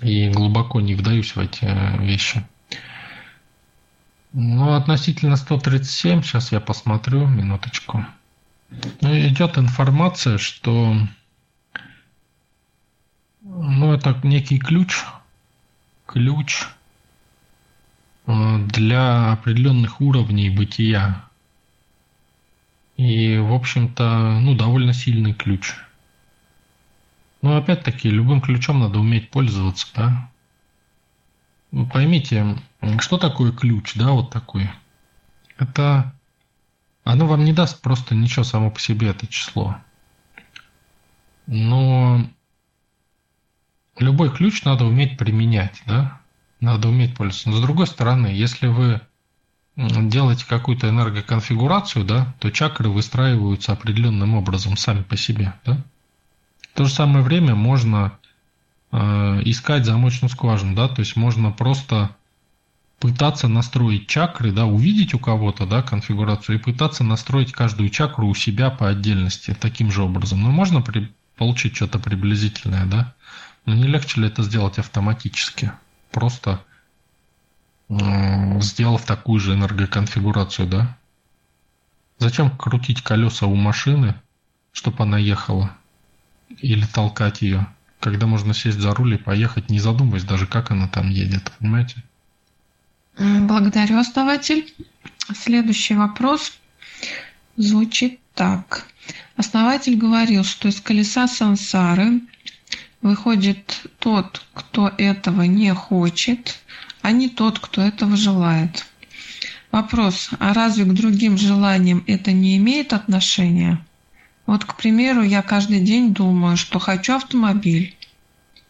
и 0.01 0.29
глубоко 0.29 0.81
не 0.81 0.95
вдаюсь 0.95 1.35
в 1.35 1.39
эти 1.39 1.65
вещи. 2.01 2.45
Ну, 4.33 4.73
относительно 4.73 5.35
137, 5.35 6.23
сейчас 6.23 6.51
я 6.51 6.59
посмотрю, 6.59 7.27
минуточку. 7.27 8.05
Ну, 9.01 9.27
идет 9.27 9.57
информация, 9.57 10.37
что 10.37 10.95
ну, 13.41 13.93
это 13.93 14.19
некий 14.23 14.59
ключ, 14.59 15.03
ключ 16.05 16.65
Э, 18.25 18.57
для 18.67 19.33
определенных 19.33 20.01
уровней 20.01 20.49
бытия. 20.49 21.25
И, 22.95 23.37
в 23.37 23.53
общем-то, 23.53 24.39
ну, 24.39 24.55
довольно 24.55 24.93
сильный 24.93 25.33
ключ. 25.33 25.73
Но 27.41 27.57
опять-таки, 27.57 28.09
любым 28.09 28.39
ключом 28.39 28.79
надо 28.79 28.99
уметь 28.99 29.29
пользоваться, 29.29 29.87
да? 29.95 30.29
Вы 31.71 31.87
поймите, 31.87 32.55
что 32.99 33.17
такое 33.17 33.51
ключ, 33.51 33.95
да, 33.95 34.11
вот 34.11 34.29
такой? 34.29 34.69
Это... 35.57 36.12
Оно 37.03 37.27
вам 37.27 37.43
не 37.43 37.53
даст 37.53 37.81
просто 37.81 38.15
ничего 38.15 38.43
само 38.43 38.71
по 38.71 38.79
себе, 38.79 39.09
это 39.09 39.27
число. 39.27 39.77
Но 41.47 42.25
любой 43.97 44.33
ключ 44.33 44.63
надо 44.63 44.85
уметь 44.85 45.17
применять, 45.17 45.81
да? 45.85 46.19
Надо 46.59 46.87
уметь 46.87 47.15
пользоваться. 47.15 47.49
Но 47.49 47.57
с 47.57 47.61
другой 47.61 47.87
стороны, 47.87 48.27
если 48.27 48.67
вы 48.67 49.01
делаете 49.75 50.45
какую-то 50.47 50.89
энергоконфигурацию, 50.89 52.05
да, 52.05 52.33
то 52.39 52.51
чакры 52.51 52.89
выстраиваются 52.89 53.73
определенным 53.73 54.35
образом 54.35 54.77
сами 54.77 55.01
по 55.01 55.17
себе. 55.17 55.53
Да? 55.65 55.83
В 56.61 56.77
то 56.77 56.85
же 56.85 56.93
самое 56.93 57.23
время 57.23 57.55
можно 57.55 58.17
э, 58.91 58.97
искать 59.45 59.85
замочную 59.85 60.29
скважину, 60.29 60.75
да, 60.75 60.87
то 60.87 61.01
есть 61.01 61.15
можно 61.15 61.51
просто 61.51 62.15
пытаться 63.03 63.49
настроить 63.49 64.07
чакры, 64.07 64.53
да, 64.53 64.65
увидеть 64.65 65.13
у 65.13 65.19
кого-то, 65.19 65.65
да, 65.65 65.81
конфигурацию 65.81 66.57
и 66.57 66.61
пытаться 66.61 67.03
настроить 67.03 67.51
каждую 67.51 67.89
чакру 67.89 68.29
у 68.29 68.33
себя 68.33 68.69
по 68.71 68.87
отдельности 68.87 69.53
таким 69.59 69.91
же 69.91 70.03
образом. 70.03 70.41
Но 70.41 70.51
можно 70.51 70.81
при, 70.81 71.11
получить 71.35 71.75
что-то 71.75 71.99
приблизительное, 71.99 72.85
да, 72.85 73.13
но 73.65 73.75
не 73.75 73.87
легче 73.87 74.21
ли 74.21 74.27
это 74.27 74.41
сделать 74.41 74.79
автоматически? 74.79 75.73
просто 76.11 76.63
сделав 77.89 79.05
такую 79.05 79.41
же 79.41 79.53
энергоконфигурацию, 79.53 80.69
да? 80.69 80.97
Зачем 82.19 82.55
крутить 82.55 83.01
колеса 83.01 83.47
у 83.47 83.55
машины, 83.55 84.15
чтобы 84.71 85.03
она 85.03 85.17
ехала? 85.17 85.75
Или 86.61 86.85
толкать 86.85 87.41
ее? 87.41 87.67
когда 87.99 88.27
можно 88.27 88.53
сесть 88.53 88.79
за 88.79 88.93
руль 88.93 89.13
и 89.13 89.17
поехать, 89.17 89.69
не 89.69 89.79
задумываясь 89.79 90.25
даже, 90.25 90.45
как 90.45 90.71
она 90.71 90.89
там 90.89 91.09
едет, 91.09 91.53
понимаете? 91.57 92.03
Благодарю, 93.17 93.99
основатель. 93.99 94.73
Следующий 95.35 95.93
вопрос 95.93 96.53
звучит 97.55 98.19
так. 98.33 98.87
Основатель 99.35 99.95
говорил, 99.95 100.43
что 100.43 100.67
из 100.67 100.81
колеса 100.81 101.27
сансары 101.27 102.21
выходит 103.01 103.81
тот, 103.99 104.41
кто 104.53 104.91
этого 104.97 105.43
не 105.43 105.73
хочет, 105.73 106.59
а 107.01 107.11
не 107.11 107.29
тот, 107.29 107.59
кто 107.59 107.81
этого 107.81 108.15
желает. 108.15 108.85
Вопрос, 109.71 110.29
а 110.39 110.53
разве 110.53 110.85
к 110.85 110.93
другим 110.93 111.37
желаниям 111.37 112.03
это 112.07 112.31
не 112.31 112.57
имеет 112.57 112.93
отношения? 112.93 113.83
Вот, 114.45 114.65
к 114.65 114.75
примеру, 114.75 115.23
я 115.23 115.41
каждый 115.41 115.79
день 115.79 116.13
думаю, 116.13 116.57
что 116.57 116.79
хочу 116.79 117.15
автомобиль. 117.15 117.95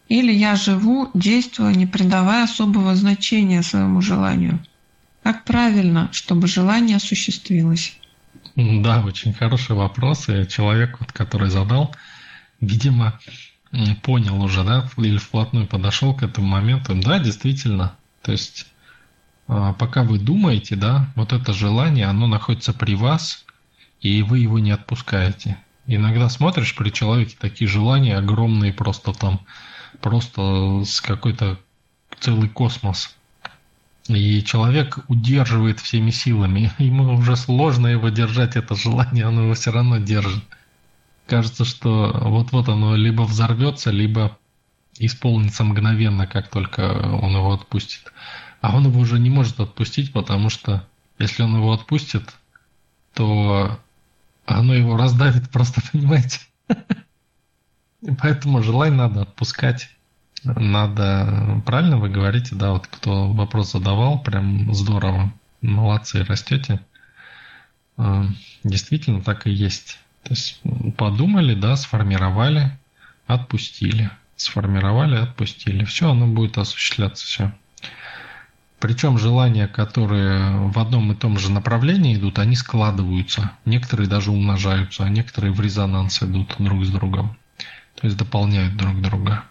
Или 0.09 0.31
я 0.33 0.55
живу, 0.55 1.09
действую, 1.13 1.75
не 1.75 1.85
придавая 1.85 2.43
особого 2.43 2.95
значения 2.95 3.63
своему 3.63 4.01
желанию. 4.01 4.59
Как 5.23 5.45
правильно, 5.45 6.09
чтобы 6.11 6.47
желание 6.47 6.97
осуществилось? 6.97 7.97
Да, 8.55 9.03
очень 9.05 9.33
хороший 9.33 9.75
вопрос. 9.75 10.27
И 10.29 10.47
человек, 10.47 10.99
вот, 10.99 11.11
который 11.11 11.49
задал, 11.49 11.95
видимо, 12.59 13.19
понял 14.03 14.41
уже, 14.43 14.63
да, 14.63 14.87
или 14.97 15.17
вплотную 15.17 15.65
подошел 15.65 16.13
к 16.13 16.23
этому 16.23 16.47
моменту. 16.47 16.93
Да, 16.95 17.19
действительно. 17.19 17.95
То 18.21 18.31
есть, 18.31 18.67
а, 19.47 19.73
пока 19.73 20.03
вы 20.03 20.19
думаете, 20.19 20.75
да, 20.75 21.07
вот 21.15 21.33
это 21.33 21.53
желание, 21.53 22.05
оно 22.05 22.27
находится 22.27 22.73
при 22.73 22.95
вас, 22.95 23.45
и 24.01 24.21
вы 24.21 24.39
его 24.39 24.59
не 24.59 24.71
отпускаете. 24.71 25.57
Иногда 25.87 26.29
смотришь 26.29 26.75
при 26.75 26.91
человеке 26.91 27.35
такие 27.39 27.67
желания 27.67 28.17
огромные, 28.17 28.71
просто 28.71 29.13
там, 29.13 29.41
просто 30.01 30.83
с 30.85 31.01
какой-то 31.01 31.59
целый 32.19 32.49
космос. 32.49 33.15
И 34.07 34.43
человек 34.43 34.99
удерживает 35.07 35.79
всеми 35.79 36.09
силами. 36.09 36.71
Ему 36.77 37.13
уже 37.15 37.35
сложно 37.35 37.87
его 37.87 38.09
держать, 38.09 38.55
это 38.55 38.75
желание, 38.75 39.27
он 39.27 39.39
его 39.39 39.53
все 39.53 39.71
равно 39.71 39.97
держит. 39.97 40.43
Кажется, 41.27 41.63
что 41.63 42.11
вот-вот 42.21 42.67
оно 42.67 42.95
либо 42.95 43.21
взорвется, 43.21 43.91
либо 43.91 44.37
исполнится 44.99 45.63
мгновенно, 45.63 46.27
как 46.27 46.49
только 46.49 46.81
он 46.81 47.35
его 47.35 47.53
отпустит. 47.53 48.11
А 48.61 48.75
он 48.75 48.85
его 48.85 48.99
уже 48.99 49.19
не 49.19 49.29
может 49.29 49.59
отпустить, 49.59 50.11
потому 50.11 50.49
что 50.49 50.87
если 51.19 51.43
он 51.43 51.55
его 51.55 51.71
отпустит, 51.73 52.35
то 53.13 53.79
оно 54.45 54.73
его 54.73 54.97
раздавит 54.97 55.49
просто, 55.49 55.81
понимаете? 55.91 56.39
Поэтому 58.19 58.61
желай 58.61 58.91
надо 58.91 59.21
отпускать. 59.21 59.89
Надо, 60.43 61.61
правильно 61.65 61.97
вы 61.97 62.09
говорите, 62.09 62.55
да, 62.55 62.71
вот 62.71 62.87
кто 62.87 63.31
вопрос 63.31 63.71
задавал, 63.71 64.21
прям 64.21 64.73
здорово, 64.73 65.31
молодцы, 65.61 66.23
растете. 66.25 66.81
А, 67.95 68.25
действительно 68.63 69.21
так 69.21 69.47
и 69.47 69.51
есть. 69.51 69.99
То 70.23 70.31
есть 70.31 70.61
подумали, 70.97 71.55
да, 71.55 71.75
сформировали, 71.77 72.77
отпустили. 73.25 74.09
Сформировали, 74.35 75.15
отпустили. 75.15 75.85
Все, 75.85 76.11
оно 76.11 76.27
будет 76.27 76.57
осуществляться, 76.57 77.25
все. 77.25 77.53
Причем 78.79 79.17
желания, 79.17 79.67
которые 79.67 80.67
в 80.67 80.77
одном 80.77 81.13
и 81.13 81.15
том 81.15 81.39
же 81.39 81.49
направлении 81.49 82.15
идут, 82.15 82.39
они 82.39 82.57
складываются. 82.57 83.51
Некоторые 83.63 84.09
даже 84.09 84.31
умножаются, 84.31 85.05
а 85.05 85.09
некоторые 85.09 85.53
в 85.53 85.61
резонанс 85.61 86.21
идут 86.21 86.55
друг 86.57 86.83
с 86.83 86.89
другом. 86.89 87.37
То 88.03 88.07
есть 88.07 88.17
дополняют 88.17 88.75
друг 88.75 88.99
друга. 89.01 89.45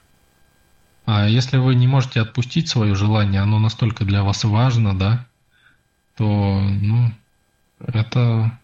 А 1.07 1.27
если 1.27 1.57
вы 1.57 1.75
не 1.75 1.87
можете 1.87 2.21
отпустить 2.21 2.69
свое 2.69 2.95
желание, 2.95 3.41
оно 3.41 3.59
настолько 3.59 4.05
для 4.05 4.23
вас 4.23 4.45
важно, 4.45 4.95
да, 4.95 5.27
то, 6.19 6.61
ну, 6.61 7.11
это 7.79 8.59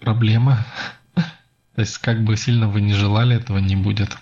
проблема. 0.00 0.66
То 1.14 1.82
есть, 1.82 1.98
как 1.98 2.24
бы 2.24 2.36
сильно 2.36 2.68
вы 2.68 2.80
не 2.80 2.92
желали, 2.92 3.36
этого 3.36 3.58
не 3.58 3.76
будет. 3.76 4.18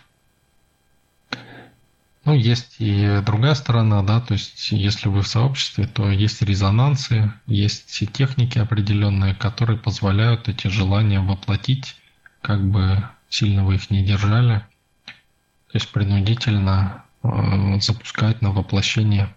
Ну, 2.27 2.35
есть 2.35 2.77
и 2.81 3.23
другая 3.25 3.55
сторона, 3.55 4.03
да, 4.03 4.21
то 4.21 4.35
есть 4.35 4.73
если 4.73 5.09
вы 5.09 5.23
в 5.23 5.27
сообществе, 5.27 5.87
то 5.87 6.11
есть 6.11 6.43
резонансы, 6.43 7.33
есть 7.47 8.13
техники 8.13 8.59
определенные, 8.59 9.35
которые 9.35 9.79
позволяют 9.79 10.51
эти 10.51 10.67
желания 10.67 11.21
воплотить, 11.21 11.97
как 12.43 12.63
бы 12.69 13.03
сильно 13.29 13.65
вы 13.65 13.77
их 13.77 13.91
не 13.91 14.05
держали, 14.05 14.61
то 15.07 15.75
есть 15.75 15.91
принудительно 15.93 17.05
э, 17.23 17.81
запускать 17.81 18.43
на 18.43 18.51
воплощение. 18.51 19.29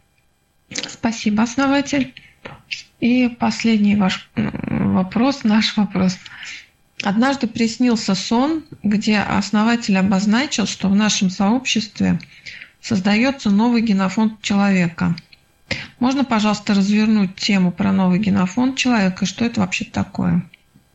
Спасибо, 0.87 1.43
основатель. 1.43 2.13
И 2.99 3.27
последний 3.27 3.95
ваш 3.95 4.29
вопрос, 4.35 5.43
наш 5.43 5.75
вопрос. 5.75 6.17
Однажды 7.03 7.47
приснился 7.47 8.15
сон, 8.15 8.63
где 8.83 9.19
основатель 9.19 9.97
обозначил, 9.97 10.67
что 10.67 10.87
в 10.87 10.95
нашем 10.95 11.29
сообществе 11.29 12.19
создается 12.79 13.49
новый 13.49 13.81
генофонд 13.81 14.41
человека. 14.41 15.15
Можно, 15.99 16.23
пожалуйста, 16.23 16.73
развернуть 16.73 17.35
тему 17.35 17.71
про 17.71 17.91
новый 17.91 18.19
генофонд 18.19 18.77
человека? 18.77 19.25
Что 19.25 19.45
это 19.45 19.61
вообще 19.61 19.85
такое? 19.85 20.43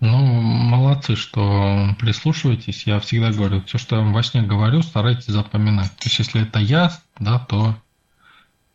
Ну, 0.01 0.19
молодцы, 0.19 1.17
что 1.17 1.95
прислушиваетесь. 1.99 2.87
Я 2.87 3.01
всегда 3.01 3.33
говорю, 3.33 3.63
все, 3.63 3.79
что 3.79 3.97
я 3.97 4.03
вам 4.03 4.13
во 4.13 4.23
сне 4.23 4.43
говорю, 4.43 4.83
старайтесь 4.83 5.33
запоминать. 5.33 5.91
То 5.97 6.05
есть, 6.05 6.19
если 6.19 6.43
это 6.43 6.59
я, 6.59 6.93
да, 7.19 7.39
то 7.39 7.75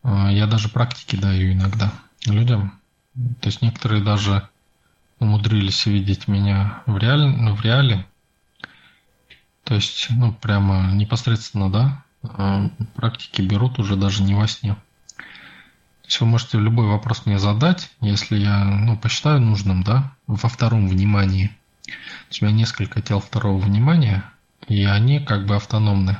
э, 0.02 0.28
я 0.32 0.46
даже 0.48 0.68
практики 0.68 1.14
даю 1.14 1.52
иногда 1.52 1.92
людям. 2.26 2.80
То 3.14 3.48
есть, 3.48 3.62
некоторые 3.62 4.02
даже 4.02 4.48
умудрились 5.20 5.86
видеть 5.86 6.26
меня 6.26 6.82
в 6.86 6.98
реале, 6.98 7.28
ну, 7.28 7.54
в 7.54 7.62
реале. 7.62 8.04
То 9.62 9.74
есть, 9.74 10.08
ну, 10.10 10.32
прямо 10.32 10.92
непосредственно, 10.92 11.70
да, 11.70 12.04
а 12.24 12.68
практики 12.94 13.42
берут 13.42 13.78
уже 13.78 13.94
даже 13.94 14.24
не 14.24 14.34
во 14.34 14.48
сне. 14.48 14.76
Есть 16.12 16.20
вы 16.20 16.26
можете 16.26 16.58
любой 16.58 16.88
вопрос 16.88 17.24
мне 17.24 17.38
задать, 17.38 17.90
если 18.02 18.36
я 18.36 18.64
ну, 18.64 18.98
посчитаю 18.98 19.40
нужным, 19.40 19.82
да, 19.82 20.12
во 20.26 20.50
втором 20.50 20.86
внимании. 20.86 21.50
У 21.88 22.44
меня 22.44 22.54
несколько 22.54 23.00
тел 23.00 23.18
второго 23.18 23.58
внимания, 23.58 24.22
и 24.68 24.84
они 24.84 25.20
как 25.20 25.46
бы 25.46 25.56
автономны. 25.56 26.18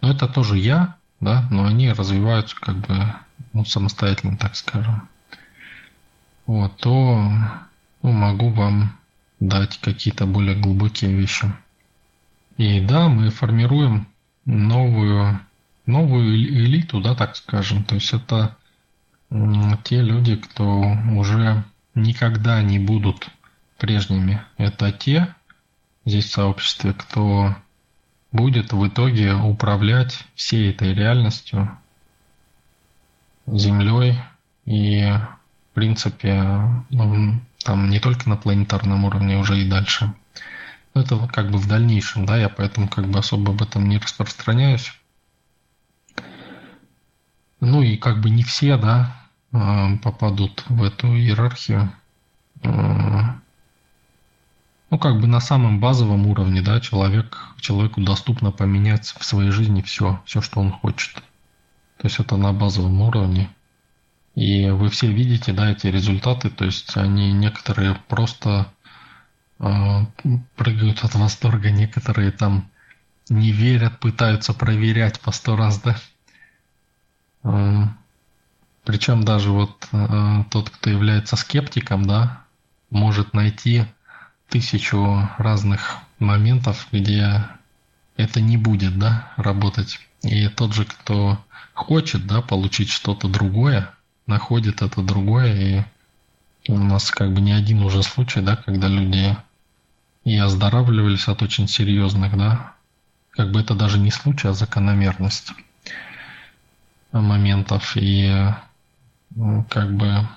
Но 0.00 0.10
это 0.10 0.26
тоже 0.26 0.56
я, 0.56 0.96
да, 1.20 1.46
но 1.50 1.66
они 1.66 1.92
развиваются 1.92 2.56
как 2.56 2.76
бы 2.78 3.12
ну, 3.52 3.66
самостоятельно, 3.66 4.38
так 4.38 4.56
скажем. 4.56 5.06
Вот, 6.46 6.74
то 6.78 7.30
ну, 8.00 8.10
могу 8.10 8.48
вам 8.48 8.96
дать 9.38 9.80
какие-то 9.82 10.24
более 10.24 10.56
глубокие 10.56 11.12
вещи. 11.12 11.52
И 12.56 12.80
да, 12.80 13.08
мы 13.08 13.28
формируем 13.28 14.08
новую, 14.46 15.40
новую 15.84 16.34
элиту, 16.36 17.02
да, 17.02 17.14
так 17.14 17.36
скажем. 17.36 17.84
То 17.84 17.96
есть 17.96 18.14
это 18.14 18.56
те 19.84 20.02
люди, 20.02 20.36
кто 20.36 20.96
уже 21.16 21.64
никогда 21.94 22.62
не 22.62 22.78
будут 22.78 23.28
прежними. 23.78 24.42
Это 24.58 24.92
те 24.92 25.34
здесь 26.04 26.26
в 26.26 26.32
сообществе, 26.32 26.92
кто 26.92 27.54
будет 28.30 28.72
в 28.72 28.86
итоге 28.86 29.34
управлять 29.34 30.24
всей 30.34 30.70
этой 30.70 30.94
реальностью, 30.94 31.70
Землей 33.46 34.18
и, 34.66 35.10
в 35.10 35.74
принципе, 35.74 36.44
там 37.64 37.90
не 37.90 37.98
только 37.98 38.28
на 38.28 38.36
планетарном 38.36 39.04
уровне, 39.04 39.38
уже 39.38 39.58
и 39.58 39.68
дальше. 39.68 40.14
Это 40.94 41.18
как 41.26 41.50
бы 41.50 41.58
в 41.58 41.66
дальнейшем, 41.66 42.26
да, 42.26 42.36
я 42.36 42.48
поэтому 42.48 42.88
как 42.88 43.06
бы 43.08 43.18
особо 43.18 43.52
об 43.52 43.62
этом 43.62 43.88
не 43.88 43.98
распространяюсь. 43.98 44.92
Ну 47.60 47.82
и 47.82 47.96
как 47.96 48.20
бы 48.20 48.30
не 48.30 48.42
все, 48.42 48.76
да, 48.76 49.21
попадут 49.52 50.64
в 50.68 50.82
эту 50.82 51.08
иерархию. 51.08 51.92
А, 52.64 53.38
ну, 54.90 54.98
как 54.98 55.20
бы 55.20 55.26
на 55.26 55.40
самом 55.40 55.80
базовом 55.80 56.26
уровне, 56.26 56.62
да, 56.62 56.80
человек, 56.80 57.38
человеку 57.60 58.00
доступно 58.00 58.50
поменять 58.50 59.06
в 59.06 59.24
своей 59.24 59.50
жизни 59.50 59.82
все, 59.82 60.22
все, 60.24 60.40
что 60.40 60.60
он 60.60 60.70
хочет. 60.70 61.14
То 61.98 62.08
есть 62.08 62.18
это 62.18 62.36
на 62.36 62.52
базовом 62.52 63.00
уровне. 63.02 63.48
И 64.34 64.68
вы 64.70 64.88
все 64.88 65.12
видите, 65.12 65.52
да, 65.52 65.70
эти 65.70 65.86
результаты, 65.86 66.48
то 66.48 66.64
есть 66.64 66.96
они 66.96 67.32
некоторые 67.32 67.94
просто 68.08 68.72
а, 69.58 70.06
прыгают 70.56 71.04
от 71.04 71.14
восторга, 71.14 71.70
некоторые 71.70 72.30
там 72.30 72.70
не 73.28 73.52
верят, 73.52 74.00
пытаются 74.00 74.54
проверять 74.54 75.20
по 75.20 75.30
сто 75.32 75.56
раз, 75.56 75.80
да. 75.80 75.96
Причем 78.84 79.24
даже 79.24 79.50
вот 79.50 79.86
а, 79.92 80.44
тот, 80.50 80.70
кто 80.70 80.90
является 80.90 81.36
скептиком, 81.36 82.04
да, 82.04 82.42
может 82.90 83.32
найти 83.32 83.84
тысячу 84.48 85.28
разных 85.38 85.98
моментов, 86.18 86.88
где 86.92 87.44
это 88.16 88.40
не 88.40 88.56
будет, 88.56 88.98
да, 88.98 89.32
работать. 89.36 90.00
И 90.22 90.48
тот 90.48 90.74
же, 90.74 90.84
кто 90.84 91.38
хочет, 91.74 92.26
да, 92.26 92.42
получить 92.42 92.90
что-то 92.90 93.28
другое, 93.28 93.90
находит 94.26 94.82
это 94.82 95.00
другое, 95.00 95.84
и 96.66 96.72
у 96.72 96.78
нас 96.78 97.10
как 97.10 97.32
бы 97.32 97.40
не 97.40 97.52
один 97.52 97.82
уже 97.82 98.02
случай, 98.02 98.40
да, 98.40 98.56
когда 98.56 98.88
люди 98.88 99.36
и 100.24 100.36
оздоравливались 100.36 101.28
от 101.28 101.42
очень 101.42 101.68
серьезных, 101.68 102.36
да, 102.36 102.74
как 103.30 103.50
бы 103.50 103.60
это 103.60 103.74
даже 103.74 103.98
не 103.98 104.10
случай, 104.10 104.48
а 104.48 104.52
закономерность 104.52 105.52
моментов, 107.10 107.96
и 107.96 108.52
как 109.68 109.94
бы 109.96 110.28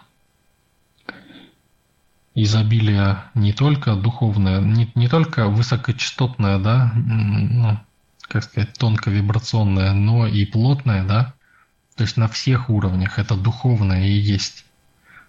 изобилие 2.36 3.24
не 3.34 3.54
только 3.54 3.96
духовное, 3.96 4.60
не, 4.60 4.92
не 4.96 5.08
только 5.08 5.48
высокочастотное, 5.48 6.60
да, 6.60 6.92
ну, 6.96 7.80
как 8.22 8.44
сказать, 8.44 8.74
тонко-вибрационное, 8.78 9.94
но 9.94 10.28
и 10.28 10.46
плотное, 10.46 11.06
да, 11.06 11.34
то 11.96 12.04
есть 12.04 12.18
на 12.18 12.28
всех 12.28 12.70
уровнях 12.70 13.20
это 13.20 13.36
духовное 13.36 14.06
и 14.06 14.12
есть. 14.12 14.66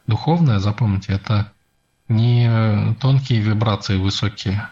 Духовное, 0.06 0.58
запомните, 0.58 1.12
это 1.12 1.52
не 2.08 2.94
тонкие 3.00 3.40
вибрации 3.40 3.96
высокие. 3.96 4.68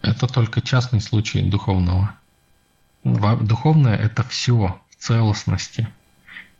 Это 0.00 0.26
только 0.26 0.60
частный 0.60 1.00
случай 1.00 1.42
духовного. 1.42 2.14
Духовное– 3.04 3.96
это 3.98 4.22
все 4.22 4.80
в 4.90 4.96
целостности. 4.96 5.88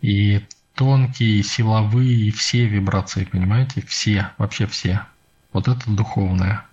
И 0.00 0.44
тонкие, 0.74 1.42
силовые, 1.42 2.30
все 2.32 2.66
вибрации, 2.66 3.24
понимаете? 3.24 3.84
Все, 3.86 4.30
вообще 4.38 4.66
все. 4.66 5.06
Вот 5.52 5.68
это 5.68 5.90
духовное. 5.90 6.64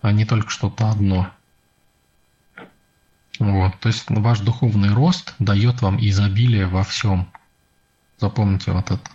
А 0.00 0.12
не 0.12 0.24
только 0.24 0.50
что-то 0.50 0.90
одно. 0.90 1.30
Вот, 3.38 3.78
то 3.80 3.88
есть 3.88 4.04
ваш 4.08 4.40
духовный 4.40 4.92
рост 4.92 5.34
дает 5.38 5.82
вам 5.82 5.98
изобилие 6.00 6.66
во 6.66 6.84
всем. 6.84 7.28
Запомните 8.18 8.72
вот 8.72 8.90
это. 8.90 9.10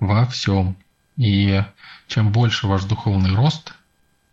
Во 0.00 0.26
всем. 0.26 0.76
И 1.16 1.62
чем 2.08 2.32
больше 2.32 2.66
ваш 2.66 2.84
духовный 2.84 3.34
рост, 3.34 3.74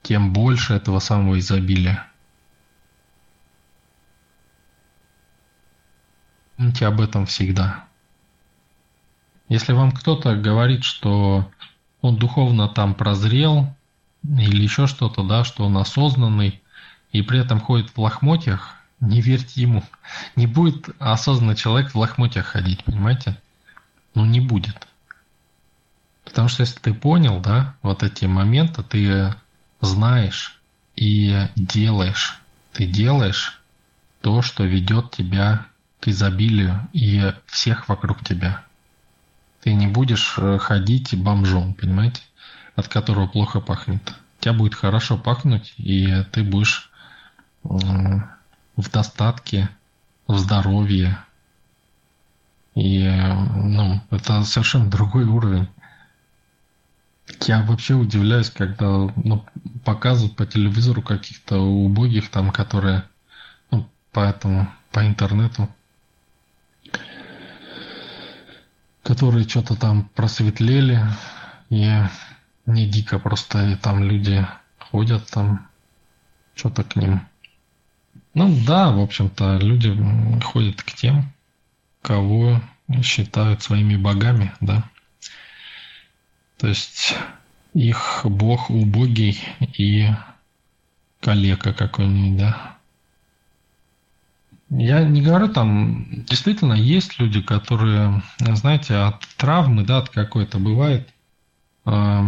тем 0.02 0.34
больше 0.34 0.74
этого 0.74 1.00
самого 1.00 1.38
изобилия. 1.40 2.08
Помните 6.58 6.88
об 6.88 7.00
этом 7.00 7.26
всегда. 7.26 7.89
Если 9.50 9.74
вам 9.74 9.92
кто-то 9.92 10.36
говорит, 10.36 10.84
что 10.84 11.50
он 12.02 12.16
духовно 12.16 12.70
там 12.70 12.94
прозрел, 12.94 13.76
или 14.24 14.62
еще 14.62 14.86
что-то, 14.86 15.24
да, 15.24 15.44
что 15.44 15.66
он 15.66 15.78
осознанный, 15.78 16.62
и 17.12 17.24
при 17.24 17.40
этом 17.40 17.60
ходит 17.60 17.90
в 17.90 18.00
лохмотьях, 18.00 18.76
не 19.00 19.22
верьте 19.22 19.62
ему. 19.62 19.84
Не 20.36 20.46
будет 20.46 20.90
осознанный 21.00 21.56
человек 21.56 21.92
в 21.92 21.98
лохмотьях 21.98 22.46
ходить, 22.46 22.84
понимаете? 22.84 23.38
Ну, 24.14 24.26
не 24.26 24.40
будет. 24.40 24.88
Потому 26.26 26.48
что 26.48 26.62
если 26.62 26.80
ты 26.80 26.94
понял, 26.94 27.40
да, 27.40 27.76
вот 27.82 28.04
эти 28.04 28.26
моменты, 28.26 28.84
ты 28.84 29.34
знаешь 29.82 30.62
и 30.96 31.48
делаешь. 31.56 32.40
Ты 32.74 32.86
делаешь 32.86 33.60
то, 34.22 34.44
что 34.44 34.64
ведет 34.64 35.12
тебя 35.12 35.66
к 36.02 36.08
изобилию 36.10 36.88
и 36.94 37.34
всех 37.48 37.90
вокруг 37.90 38.24
тебя. 38.24 38.64
Ты 39.62 39.74
не 39.74 39.88
будешь 39.88 40.36
э, 40.38 40.58
ходить 40.58 41.16
бомжом, 41.18 41.74
понимаете, 41.74 42.22
от 42.76 42.88
которого 42.88 43.28
плохо 43.28 43.60
пахнет. 43.60 44.02
У 44.40 44.44
тебя 44.44 44.54
будет 44.54 44.76
хорошо 44.76 45.18
пахнуть, 45.18 45.74
и 45.78 46.24
ты 46.32 46.44
будешь 46.44 46.90
в 47.64 48.90
достатке, 48.92 49.70
в 50.28 50.38
здоровье. 50.38 51.18
И 52.76 53.04
ну, 53.10 54.02
это 54.12 54.44
совершенно 54.44 54.90
другой 54.90 55.26
уровень. 55.26 55.68
Я 57.46 57.64
вообще 57.64 57.96
удивляюсь, 57.96 58.50
когда 58.50 58.88
ну, 58.88 59.46
показывают 59.84 60.36
по 60.36 60.46
телевизору 60.46 61.02
каких-то 61.02 61.60
убогих 61.60 62.30
там, 62.30 62.52
которые 62.52 63.04
ну, 63.72 63.88
поэтому 64.12 64.70
по 64.92 65.06
интернету, 65.06 65.70
которые 69.04 69.48
что-то 69.48 69.76
там 69.76 70.10
просветлели, 70.16 71.02
и 71.70 71.90
не 72.66 72.88
дико 72.88 73.20
просто 73.20 73.70
и 73.70 73.76
там 73.76 74.04
люди 74.04 74.46
ходят 74.78 75.30
там, 75.30 75.68
что-то 76.56 76.84
к 76.84 76.96
ним. 76.96 77.22
Ну 78.34 78.56
да, 78.66 78.92
в 78.92 79.00
общем-то, 79.00 79.58
люди 79.58 79.96
ходят 80.44 80.82
к 80.82 80.92
тем, 80.94 81.32
кого 82.02 82.62
считают 83.04 83.62
своими 83.62 83.96
богами, 83.96 84.54
да. 84.62 84.84
То 86.58 86.68
есть 86.68 87.16
их 87.74 88.22
бог 88.24 88.70
убогий 88.70 89.40
и 89.60 90.10
калека 91.22 91.74
какой-нибудь, 91.74 92.38
да. 92.38 92.79
Я 94.70 95.04
не 95.04 95.22
говорю, 95.22 95.50
там 95.50 96.06
действительно 96.26 96.74
есть 96.74 97.20
люди, 97.20 97.42
которые, 97.42 98.22
знаете, 98.40 98.96
от 98.96 99.22
травмы, 99.38 99.84
да, 99.84 99.98
от 100.00 100.10
какой-то 100.10 100.60
бывает, 100.60 101.10
э, 101.86 102.22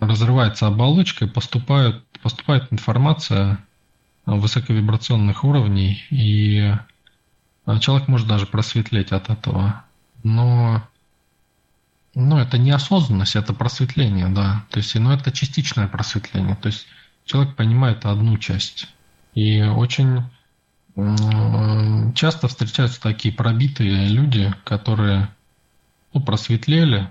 разрывается 0.00 0.66
оболочка 0.66 1.26
и 1.26 1.28
поступает, 1.28 2.02
поступает 2.20 2.72
информация 2.72 3.58
высоковибрационных 4.26 5.44
уровней, 5.44 6.04
и 6.10 6.74
человек 7.80 8.08
может 8.08 8.26
даже 8.26 8.46
просветлеть 8.46 9.12
от 9.12 9.30
этого. 9.30 9.84
Но 10.24 10.82
ну, 12.14 12.38
это 12.38 12.58
неосознанность, 12.58 13.36
это 13.36 13.54
просветление, 13.54 14.28
да. 14.28 14.64
То 14.70 14.78
есть, 14.78 14.94
ну, 14.96 15.12
это 15.12 15.30
частичное 15.30 15.86
просветление. 15.86 16.56
То 16.56 16.66
есть, 16.66 16.86
человек 17.24 17.54
понимает 17.54 18.04
одну 18.04 18.36
часть. 18.38 18.88
И 19.34 19.62
очень 19.62 20.24
часто 22.14 22.48
встречаются 22.48 23.00
такие 23.00 23.34
пробитые 23.34 24.08
люди, 24.08 24.52
которые 24.64 25.28
ну, 26.12 26.20
просветлели 26.20 27.10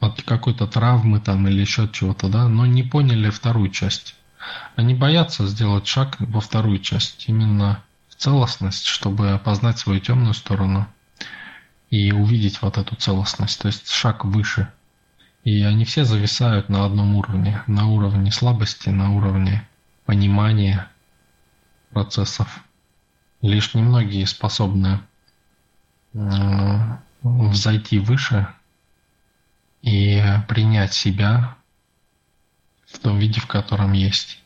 от 0.00 0.22
какой-то 0.22 0.66
травмы 0.66 1.20
там 1.20 1.46
или 1.48 1.60
еще 1.60 1.84
от 1.84 1.92
чего-то, 1.92 2.28
да, 2.28 2.48
но 2.48 2.66
не 2.66 2.82
поняли 2.82 3.30
вторую 3.30 3.70
часть. 3.70 4.14
Они 4.76 4.94
боятся 4.94 5.46
сделать 5.46 5.86
шаг 5.86 6.16
во 6.18 6.40
вторую 6.40 6.78
часть, 6.78 7.28
именно 7.28 7.82
в 8.08 8.14
целостность, 8.14 8.86
чтобы 8.86 9.30
опознать 9.30 9.78
свою 9.78 10.00
темную 10.00 10.34
сторону– 10.34 10.86
и 11.94 12.10
увидеть 12.10 12.60
вот 12.60 12.76
эту 12.76 12.96
целостность, 12.96 13.60
то 13.60 13.68
есть 13.68 13.88
шаг 13.88 14.24
выше. 14.24 14.68
И 15.44 15.62
они 15.62 15.84
все 15.84 16.04
зависают 16.04 16.68
на 16.68 16.84
одном 16.84 17.14
уровне, 17.14 17.62
на 17.68 17.86
уровне 17.86 18.32
слабости, 18.32 18.88
на 18.88 19.14
уровне 19.14 19.66
понимания 20.04 20.88
процессов. 21.94 22.62
Лишь 23.40 23.74
немногие 23.74 24.26
способны 24.26 25.00
э, 26.12 26.98
взойти 27.22 27.98
выше 27.98 28.48
и 29.82 30.22
принять 30.48 30.92
себя 30.92 31.56
в 32.86 32.98
том 32.98 33.18
виде, 33.18 33.40
в 33.40 33.46
котором 33.46 33.92
есть. 33.92 34.42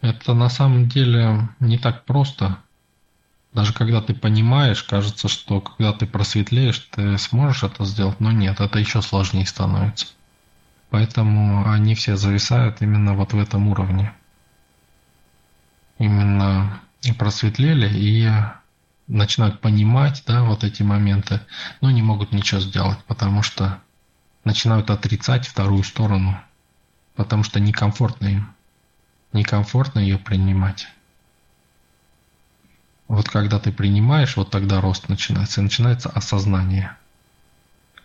Это 0.00 0.34
на 0.34 0.48
самом 0.48 0.88
деле 0.88 1.48
не 1.60 1.78
так 1.78 2.04
просто, 2.04 2.58
даже 3.52 3.72
когда 3.72 4.00
ты 4.00 4.14
понимаешь, 4.14 4.82
кажется, 4.82 5.28
что 5.28 5.60
когда 5.60 5.92
ты 5.92 6.06
просветлеешь, 6.06 6.78
ты 6.90 7.18
сможешь 7.18 7.64
это 7.64 7.84
сделать, 7.84 8.20
но 8.20 8.30
нет, 8.30 8.60
это 8.60 8.78
еще 8.78 9.02
сложнее 9.02 9.46
становится. 9.46 10.06
Поэтому 10.90 11.68
они 11.70 11.94
все 11.94 12.16
зависают 12.16 12.80
именно 12.80 13.14
вот 13.14 13.32
в 13.32 13.38
этом 13.38 13.68
уровне. 13.68 14.12
Именно 16.00 16.80
просветлели 17.18 17.86
и 17.94 18.26
начинают 19.06 19.60
понимать, 19.60 20.22
да, 20.26 20.44
вот 20.44 20.64
эти 20.64 20.82
моменты, 20.82 21.40
но 21.82 21.90
не 21.90 22.00
могут 22.00 22.32
ничего 22.32 22.58
сделать, 22.58 22.98
потому 23.04 23.42
что 23.42 23.82
начинают 24.42 24.88
отрицать 24.88 25.46
вторую 25.46 25.84
сторону, 25.84 26.40
потому 27.16 27.42
что 27.42 27.60
некомфортно 27.60 28.28
им. 28.28 28.54
Некомфортно 29.34 29.98
ее 29.98 30.16
принимать. 30.16 30.88
Вот 33.06 33.28
когда 33.28 33.58
ты 33.58 33.70
принимаешь, 33.70 34.38
вот 34.38 34.50
тогда 34.50 34.80
рост 34.80 35.10
начинается. 35.10 35.60
И 35.60 35.64
начинается 35.64 36.08
осознание. 36.08 36.96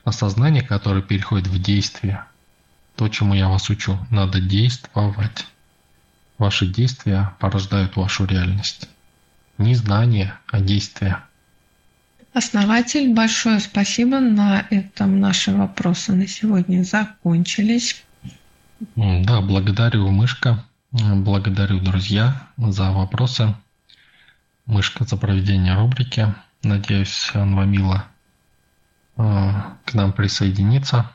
Осознание, 0.03 0.63
которое 0.63 1.01
переходит 1.01 1.47
в 1.47 1.61
действие. 1.61 2.25
То, 2.97 3.07
чему 3.07 3.35
я 3.35 3.47
вас 3.47 3.69
учу. 3.69 3.97
Надо 4.09 4.41
действовать. 4.41 5.45
Ваши 6.38 6.67
действия 6.67 7.33
порождают 7.39 7.95
вашу 7.95 8.25
реальность. 8.25 8.89
Не 9.57 9.75
знание, 9.75 10.33
а 10.51 10.59
действие. 10.59 11.19
Основатель, 12.33 13.13
большое 13.13 13.61
спасибо. 13.61 14.19
На 14.19 14.67
этом 14.69 15.21
наши 15.21 15.53
вопросы 15.53 16.11
на 16.11 16.27
сегодня 16.27 16.83
закончились. 16.83 18.03
Да, 18.95 19.39
благодарю, 19.39 20.09
Мышка. 20.11 20.65
Благодарю, 20.91 21.79
друзья, 21.79 22.49
за 22.57 22.91
вопросы. 22.91 23.55
Мышка 24.65 25.05
за 25.05 25.15
проведение 25.15 25.75
рубрики. 25.75 26.33
Надеюсь, 26.63 27.31
Анвамила 27.33 28.05
э, 29.17 29.51
к 29.86 29.93
нам 29.93 30.11
присоединится. 30.11 31.11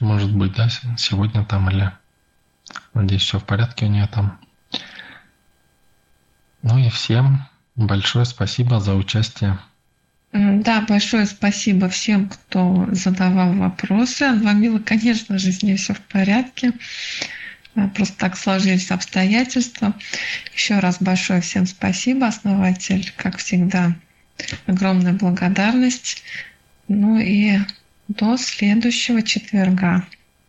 Может 0.00 0.34
быть, 0.34 0.54
да, 0.54 0.68
сегодня 0.98 1.44
там 1.44 1.70
или... 1.70 1.92
Надеюсь, 2.92 3.22
все 3.22 3.38
в 3.38 3.44
порядке 3.44 3.86
у 3.86 3.88
нее 3.88 4.08
там. 4.08 4.38
Ну 6.62 6.78
и 6.78 6.88
всем 6.90 7.46
большое 7.76 8.24
спасибо 8.24 8.80
за 8.80 8.94
участие. 8.94 9.58
Да, 10.32 10.82
большое 10.82 11.26
спасибо 11.26 11.88
всем, 11.88 12.28
кто 12.28 12.86
задавал 12.92 13.52
вопросы. 13.54 14.22
Анвамила, 14.22 14.78
конечно 14.78 15.38
же, 15.38 15.50
с 15.50 15.62
ней 15.62 15.76
все 15.76 15.94
в 15.94 16.00
порядке. 16.00 16.72
Просто 17.94 18.16
так 18.16 18.36
сложились 18.36 18.90
обстоятельства. 18.90 19.94
Еще 20.54 20.78
раз 20.78 20.98
большое 21.00 21.40
всем 21.40 21.66
спасибо, 21.66 22.26
основатель, 22.26 23.12
как 23.16 23.38
всегда, 23.38 23.94
огромная 24.66 25.14
благодарность. 25.14 26.22
Ну 26.88 27.18
и 27.18 27.58
до 28.08 28.36
следующего 28.36 29.22
четверга. 29.22 30.04